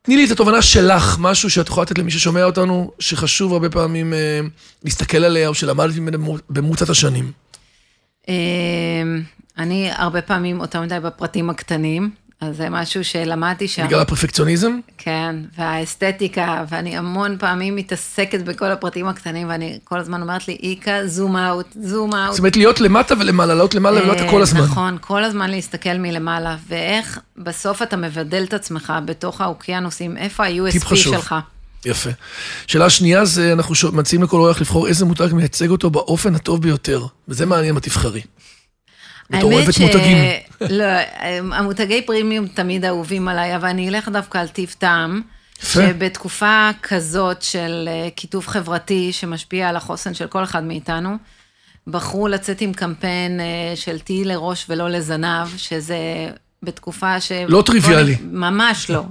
תני 0.03 0.17
לי 0.17 0.25
את 0.25 0.31
התובנה 0.31 0.63
שלך, 0.63 1.17
משהו 1.19 1.51
שאת 1.51 1.69
יכולה 1.69 1.85
לתת 1.85 1.99
למי 1.99 2.11
ששומע 2.11 2.45
אותנו, 2.45 2.91
שחשוב 2.99 3.53
הרבה 3.53 3.71
פעמים 3.71 4.15
אה, 4.15 4.41
להסתכל 4.85 5.25
עליה, 5.25 5.49
או 5.49 5.55
שלמדת 5.55 5.97
ממנה 5.97 6.19
במרוצת 6.51 6.91
השנים. 6.91 7.33
אמ, 8.31 9.23
אני 9.59 9.91
הרבה 9.95 10.23
פעמים 10.23 10.61
אותה 10.61 10.81
מדי 10.81 10.97
בפרטים 11.03 11.51
הקטנים, 11.51 12.11
אז 12.41 12.57
זה 12.57 12.69
משהו 12.71 13.05
שלמדתי 13.05 13.69
שם. 13.69 13.87
בגלל 13.87 14.01
הפרפקציוניזם? 14.01 14.73
כן, 14.99 15.37
והאסתטיקה, 15.59 16.65
ואני 16.69 16.99
המון 16.99 17.37
פעמים 17.39 17.77
מתעסקת 17.77 18.41
בכל 18.41 18.71
הפרטים 18.71 19.09
הקטנים, 19.09 19.49
ואני 19.49 19.79
כל 19.85 19.99
הזמן 19.99 20.23
אומרת 20.23 20.49
לי, 20.49 20.57
איקה, 20.63 21.07
זום 21.07 21.37
אאוט, 21.37 21.67
זום 21.83 22.15
אאוט. 22.15 22.31
זאת 22.31 22.39
אומרת, 22.39 22.57
להיות 22.57 22.81
למטה 22.81 23.15
ולמעלה, 23.19 23.55
לעלות 23.55 23.75
למעלה 23.75 24.01
ולמטה 24.01 24.29
כל 24.31 24.43
הזמן. 24.43 24.61
נכון, 24.61 24.99
כל 25.01 25.25
הזמן 25.25 25.51
להסתכל 25.51 25.99
מלמעלה, 25.99 26.57
ואיך 26.69 27.21
בסוף 27.37 27.83
אתה 27.83 27.97
מבדל 27.97 28.45
את 28.45 28.55
עצמך 28.55 28.93
בתוך 29.05 29.41
האוקיינוסים, 29.41 30.17
איפה 30.17 30.45
ה-USP. 30.45 30.97
שלך. 30.97 31.35
יפה. 31.85 32.11
שאלה 32.67 32.91
שנייה 32.91 33.25
זה, 33.25 33.53
אנחנו 33.53 33.75
מציעים 33.93 34.23
לכל 34.23 34.37
אורח 34.37 34.61
לבחור 34.61 34.89
איזה 34.89 35.05
מותג 35.05 35.29
מייצג 35.33 35.71
אותו 35.71 35.91
באופן 35.91 36.35
הטוב 36.35 36.63
ביותר. 36.63 37.07
וזה 37.29 37.47
מעניין 37.47 37.75
מה 37.75 37.81
תבחרי. 37.81 38.21
האמת 39.33 39.73
ש... 39.73 39.79
מותגים. 39.81 40.19
לא, 40.79 40.85
המותגי 41.53 42.03
פרימיום 42.03 42.47
תמיד 42.47 42.85
אהובים 42.85 43.29
עליי, 43.29 43.57
אבל 43.57 43.69
אני 43.69 43.89
אלך 43.89 44.09
דווקא 44.09 44.39
על 44.39 44.49
טיב 44.49 44.75
טעם. 44.79 45.21
יפה. 45.63 45.81
שבתקופה 45.81 46.71
כזאת 46.83 47.43
של 47.43 47.89
אה, 47.89 48.09
קיטוב 48.11 48.47
חברתי 48.47 49.13
שמשפיע 49.13 49.69
על 49.69 49.77
החוסן 49.77 50.15
של 50.15 50.27
כל 50.27 50.45
אחד 50.45 50.65
מאיתנו, 50.65 51.17
בחרו 51.87 52.29
לצאת 52.29 52.61
עם 52.61 52.73
קמפיין 52.73 53.41
אה, 53.41 53.73
של 53.75 53.99
תהי 53.99 54.25
לראש 54.25 54.67
ולא 54.69 54.89
לזנב, 54.89 55.49
שזה 55.57 55.97
בתקופה 56.63 57.21
ש... 57.21 57.33
לא 57.33 57.63
טריוויאלי. 57.67 58.17
ממש 58.23 58.91
לא. 58.91 59.03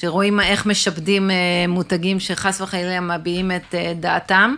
שרואים 0.00 0.40
איך 0.40 0.66
משפדים 0.66 1.30
אה, 1.30 1.36
מותגים 1.68 2.20
שחס 2.20 2.60
וחלילה 2.60 3.00
מביעים 3.00 3.50
את 3.50 3.74
אה, 3.74 3.92
דעתם, 4.00 4.54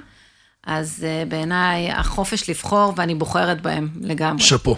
אז 0.67 1.07
אה, 1.09 1.25
בעיניי 1.29 1.91
החופש 1.93 2.51
לבחור, 2.51 2.93
ואני 2.97 3.15
בוחרת 3.15 3.63
בהם 3.63 3.89
לגמרי. 4.01 4.43
שאפו. 4.43 4.77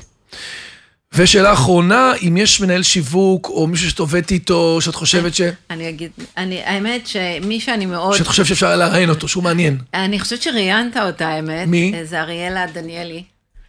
ושאלה 1.14 1.52
אחרונה, 1.52 2.12
אם 2.28 2.36
יש 2.36 2.60
מנהל 2.60 2.82
שיווק, 2.82 3.48
או 3.48 3.66
מישהו 3.66 3.90
שאת 3.90 3.98
עובדת 3.98 4.30
איתו, 4.30 4.80
שאת 4.80 4.94
חושבת 4.94 5.34
ש... 5.34 5.40
אני 5.70 5.88
אגיד, 5.88 6.10
אני, 6.36 6.62
האמת 6.62 7.06
שמי 7.06 7.60
שאני 7.60 7.86
מאוד, 7.86 8.16
שאת 8.16 8.26
חושבת 8.26 8.46
שאפשר 8.46 8.76
לראיין 8.76 9.10
אותו, 9.10 9.28
שהוא 9.28 9.44
מעניין. 9.44 9.78
אני 9.94 10.20
חושבת 10.20 10.42
שראיינת 10.42 10.96
אותה, 10.96 11.28
האמת. 11.28 11.68
מי? 11.68 11.92
זה 12.04 12.20
אריאלה 12.20 12.66
דניאלי. 12.66 13.24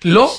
לא, 0.05 0.37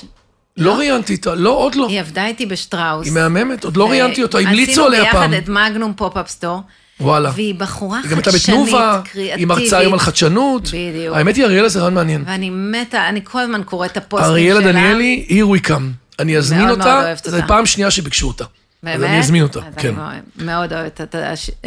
לא 0.57 0.77
ראיינתי 0.77 1.13
איתה, 1.13 1.35
לא, 1.35 1.49
עוד 1.49 1.75
לא. 1.75 1.87
היא 1.89 1.99
עבדה 1.99 2.25
איתי 2.25 2.45
בשטראוס. 2.45 3.05
היא 3.05 3.13
מהממת, 3.13 3.63
עוד 3.63 3.77
לא 3.77 3.89
ראיינתי 3.89 4.23
אותה, 4.23 4.39
המליצו 4.39 4.85
עליה 4.85 5.11
פעם. 5.11 5.15
עשינו 5.17 5.29
ביחד 5.31 5.43
את 5.43 5.49
מגנום 5.71 5.93
pop-up 5.93 6.29
store. 6.29 6.61
וואלה. 6.99 7.31
והיא 7.35 7.55
בחורה 7.55 7.99
היא 8.03 8.09
גם 8.11 8.17
הייתה 8.17 8.31
חדשנית, 8.31 8.57
בתנובה, 8.57 9.01
קריאטיבית. 9.11 9.37
היא 9.39 9.47
מרצה 9.47 9.77
היום 9.77 9.93
על 9.93 9.99
חדשנות. 9.99 10.67
בדיוק. 10.67 11.15
האמת 11.15 11.35
היא, 11.35 11.45
אריאלה 11.45 11.69
זה 11.69 11.79
רעיון 11.79 11.93
מעניין. 11.93 12.23
ואני 12.27 12.49
מתה, 12.49 13.09
אני 13.09 13.21
כל 13.23 13.39
הזמן 13.39 13.61
קוראת 13.63 13.91
את 13.91 13.97
הפוסטים 13.97 14.27
שלה. 14.27 14.33
אריאלה 14.33 14.61
דניאלי, 14.61 15.25
here 15.29 15.65
we 15.65 15.67
come. 15.67 15.83
אני 16.19 16.37
אזמין 16.37 16.69
אותה, 16.69 17.13
זו 17.25 17.35
אותה. 17.35 17.47
פעם 17.47 17.65
שנייה 17.65 17.91
שביקשו 17.91 18.27
אותה. 18.27 18.45
באמת? 18.85 18.97
אז 18.97 19.03
אני 19.03 19.19
אזמין 19.19 19.43
אותה, 19.43 19.59
אז 19.59 19.73
כן. 19.77 19.95
אני 19.99 20.19
מאוד- 20.37 20.73
אוהבת 20.73 21.01
את 21.01 21.15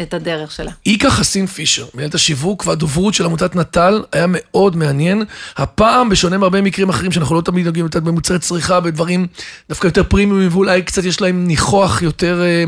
את 0.01 0.13
הדרך 0.13 0.51
שלה. 0.51 0.71
איקה 0.85 1.09
חסין 1.11 1.45
פישר, 1.45 1.85
מנהלת 1.93 2.15
השיווק 2.15 2.67
והדוברות 2.67 3.13
של 3.13 3.25
עמותת 3.25 3.55
נט"ל, 3.55 4.03
היה 4.11 4.25
מאוד 4.27 4.75
מעניין. 4.75 5.23
הפעם, 5.57 6.09
בשונה 6.09 6.37
מהרבה 6.37 6.61
מקרים 6.61 6.89
אחרים 6.89 7.11
שאנחנו 7.11 7.35
לא 7.35 7.41
תמיד 7.41 7.65
נוגעים 7.65 7.85
יותר 7.85 7.99
במוצרי 7.99 8.39
צריכה, 8.39 8.79
בדברים 8.79 9.27
דווקא 9.69 9.87
יותר 9.87 10.03
פרימיומים, 10.03 10.49
ואולי 10.51 10.81
קצת 10.81 11.03
יש 11.03 11.21
להם 11.21 11.47
ניחוח 11.47 12.01
יותר, 12.01 12.41
אה, 12.41 12.63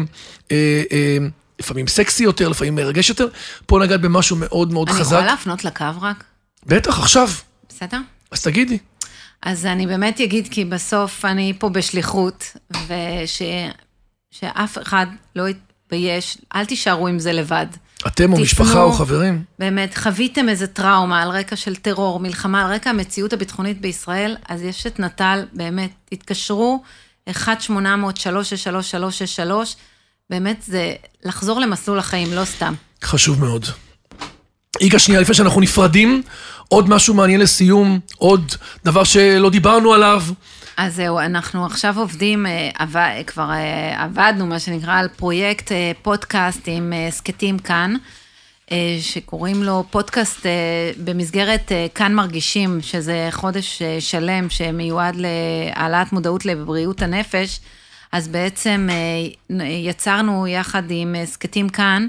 אה, 0.52 0.84
אה, 0.92 1.18
לפעמים 1.60 1.88
סקסי 1.88 2.24
יותר, 2.24 2.50
לפעמים 2.50 2.76
מרגש 2.76 3.10
יותר, 3.10 3.28
פה 3.66 3.80
נגעת 3.80 4.02
במשהו 4.02 4.36
מאוד 4.36 4.74
מאוד 4.74 4.90
אני 4.90 4.98
חזק. 5.00 5.16
יכולה 5.16 5.26
להפנות 5.32 5.66
לקו 5.66 5.86
רק? 6.02 6.24
בטח, 6.66 7.00
עכשיו. 7.00 7.30
בסדר? 7.70 7.98
אז 8.32 8.42
תגידי. 8.42 8.78
אז 9.44 9.66
אני 9.66 9.88
באמת 9.88 10.22
אגיד, 10.22 10.48
כי 10.52 10.66
בסוף 10.66 11.26
אני 11.26 11.54
פה 11.60 11.70
בשליחות, 11.70 12.58
וש... 12.88 13.42
שאף 14.32 14.78
אחד 14.82 15.06
לא 15.36 15.44
יתבייש, 15.50 16.38
אל 16.56 16.66
תישארו 16.66 17.08
עם 17.08 17.20
זה 17.20 17.34
לבד. 17.34 17.66
אתם 18.08 18.34
או. 18.34 18.40
משפחה 18.40 18.82
או 18.84 18.92
חברים. 18.92 19.44
באמת, 19.60 19.98
חוויתם 19.98 20.50
איזה 20.50 20.68
טראומה 20.68 21.22
על 21.22 21.30
רקע 21.30 21.56
של 21.56 21.76
טרור, 21.76 22.20
מלחמה, 22.20 22.66
על 22.66 22.74
רקע 22.74 22.90
המציאות 22.90 23.34
הביטחונית 23.34 23.82
בישראל, 23.82 24.36
אז 24.50 24.62
יש 24.62 24.88
את 24.88 25.00
נט"ל, 25.00 25.46
באמת, 25.54 25.92
תתקשרו, 26.10 26.84
1-800-363-363, 27.30 27.32
באמת 30.30 30.64
זה 30.68 30.94
לחזור 31.24 31.60
למסלול 31.60 32.00
החיים, 32.00 32.34
לא 32.34 32.46
סתם. 32.46 32.74
חשוב 33.04 33.40
מאוד. 33.40 33.66
איקה, 34.82 35.00
שנייה, 35.00 35.22
לפני 35.22 35.36
שאנחנו 35.36 35.62
נפרדים, 35.62 36.24
עוד 36.68 36.90
משהו 36.90 37.14
מעניין 37.14 37.42
לסיום, 37.42 38.00
עוד 38.18 38.52
דבר 38.86 39.04
שלא 39.04 39.50
דיברנו 39.50 39.94
עליו. 39.94 40.24
אז 40.78 40.96
זהו, 40.96 41.20
אנחנו 41.20 41.66
עכשיו 41.66 42.00
עובדים, 42.00 42.46
אה, 42.46 43.24
כבר 43.28 43.52
אה, 43.52 44.04
עבדנו, 44.04 44.46
מה 44.46 44.60
שנקרא, 44.60 45.00
על 45.00 45.08
פרויקט 45.08 45.72
אה, 45.72 45.92
פודקאסט 46.02 46.62
עם 46.66 46.94
הסכתים 47.08 47.60
כאן, 47.60 47.96
שקוראים 49.02 49.64
לו 49.64 49.84
פודקאסט 49.90 50.46
במסגרת 51.04 51.72
כאן 51.96 52.14
מרגישים, 52.14 52.82
שזה 52.82 53.28
חודש 53.32 53.82
שלם 54.00 54.50
שמיועד 54.50 55.16
להעלאת 55.18 56.14
מודעות 56.14 56.46
לבריאות 56.46 57.02
הנפש. 57.02 57.60
אז 58.12 58.28
בעצם 58.28 58.90
יצרנו 59.60 60.48
יחד 60.48 60.84
עם 60.90 61.16
הסכתים 61.24 61.70
כאן 61.70 62.08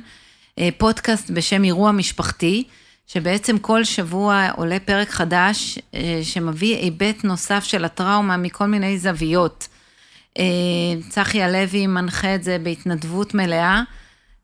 פודקאסט 0.79 1.31
בשם 1.31 1.65
אירוע 1.65 1.93
משפחתי, 1.93 2.65
שבעצם 3.13 3.59
כל 3.59 3.85
שבוע 3.85 4.49
עולה 4.57 4.77
פרק 4.85 5.11
חדש 5.11 5.79
אה, 5.95 6.21
שמביא 6.23 6.77
היבט 6.77 7.25
נוסף 7.25 7.65
של 7.65 7.85
הטראומה 7.85 8.37
מכל 8.37 8.67
מיני 8.67 8.99
זוויות. 8.99 9.69
אה, 10.39 10.45
צחי 11.09 11.43
הלוי 11.43 11.87
מנחה 11.87 12.35
את 12.35 12.45
זה 12.45 12.57
בהתנדבות 12.63 13.35
מלאה, 13.35 13.83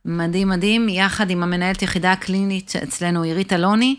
מדהים 0.04 0.48
מדהים, 0.48 0.88
יחד 0.88 1.30
עם 1.30 1.42
המנהלת 1.42 1.82
יחידה 1.82 2.12
הקלינית 2.12 2.72
אצלנו, 2.82 3.22
עירית 3.22 3.52
אלוני, 3.52 3.96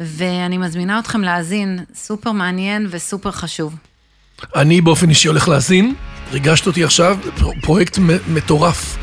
ואני 0.00 0.58
מזמינה 0.58 0.98
אתכם 0.98 1.20
להאזין, 1.20 1.78
סופר 1.94 2.32
מעניין 2.32 2.86
וסופר 2.90 3.30
חשוב. 3.30 3.74
אני 4.56 4.80
באופן 4.80 5.08
אישי 5.10 5.28
הולך 5.28 5.48
להאזין, 5.48 5.94
ריגשת 6.32 6.66
אותי 6.66 6.84
עכשיו, 6.84 7.18
פר- 7.38 7.60
פרויקט 7.62 7.98
מטורף. 8.28 8.96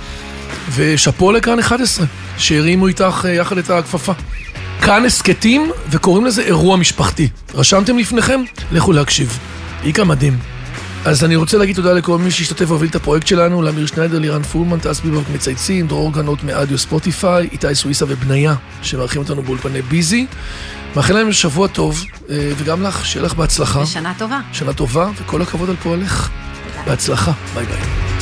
ושאפו 0.76 1.32
לכאן 1.32 1.60
11, 1.60 2.06
שהרימו 2.38 2.88
איתך 2.88 3.26
אה, 3.26 3.34
יחד 3.34 3.58
את 3.58 3.70
הכפפה. 3.70 4.14
כאן 4.82 5.06
הסכתים, 5.06 5.72
וקוראים 5.90 6.26
לזה 6.26 6.42
אירוע 6.42 6.78
משפחתי. 6.78 7.30
רשמתם 7.54 7.98
לפניכם? 7.98 8.42
לכו 8.72 8.94
להקשיב. 8.94 9.40
איקה 9.84 10.04
מדהים. 10.04 10.38
אז 11.06 11.24
אני 11.24 11.36
רוצה 11.36 11.58
להגיד 11.58 11.76
תודה 11.76 11.94
לכל 11.94 12.18
מי 12.18 12.32
שהשתתף 12.32 12.66
והוביל 12.68 12.90
את 12.90 12.96
הפרויקט 12.96 13.28
שלנו, 13.28 13.62
לאמיר 13.62 13.86
שניידר, 13.86 14.20
לירן 14.20 14.44
פולמן, 14.44 14.80
טס 14.80 15.00
ביבוק 15.00 15.28
מצייצים, 15.34 15.88
דרור 15.88 16.14
גנות 16.14 16.44
מאדיו 16.44 16.78
ספוטיפיי, 16.78 17.48
איתי 17.52 17.76
סוויסה 17.76 18.06
ובניה, 18.08 18.56
שמארחים 18.82 19.22
אותנו 19.22 19.44
באולפני 19.44 19.82
ביזי. 19.82 20.26
מאחל 20.96 21.14
להם 21.14 21.32
שבוע 21.32 21.68
טוב, 21.68 22.04
אה, 22.30 22.52
וגם 22.58 22.84
לך, 22.84 23.06
שיהיה 23.06 23.26
לך 23.26 23.34
בהצלחה. 23.34 23.80
ושנה 23.80 24.14
טובה. 24.18 24.40
שנה 24.54 24.74
טובה, 24.74 25.10
וכל 25.22 25.42
הכבוד 25.42 25.70
על 25.70 25.76
פועלך. 25.84 26.30
בהצלחה, 26.86 27.32
ביי 27.56 27.66
ביי. 27.66 28.17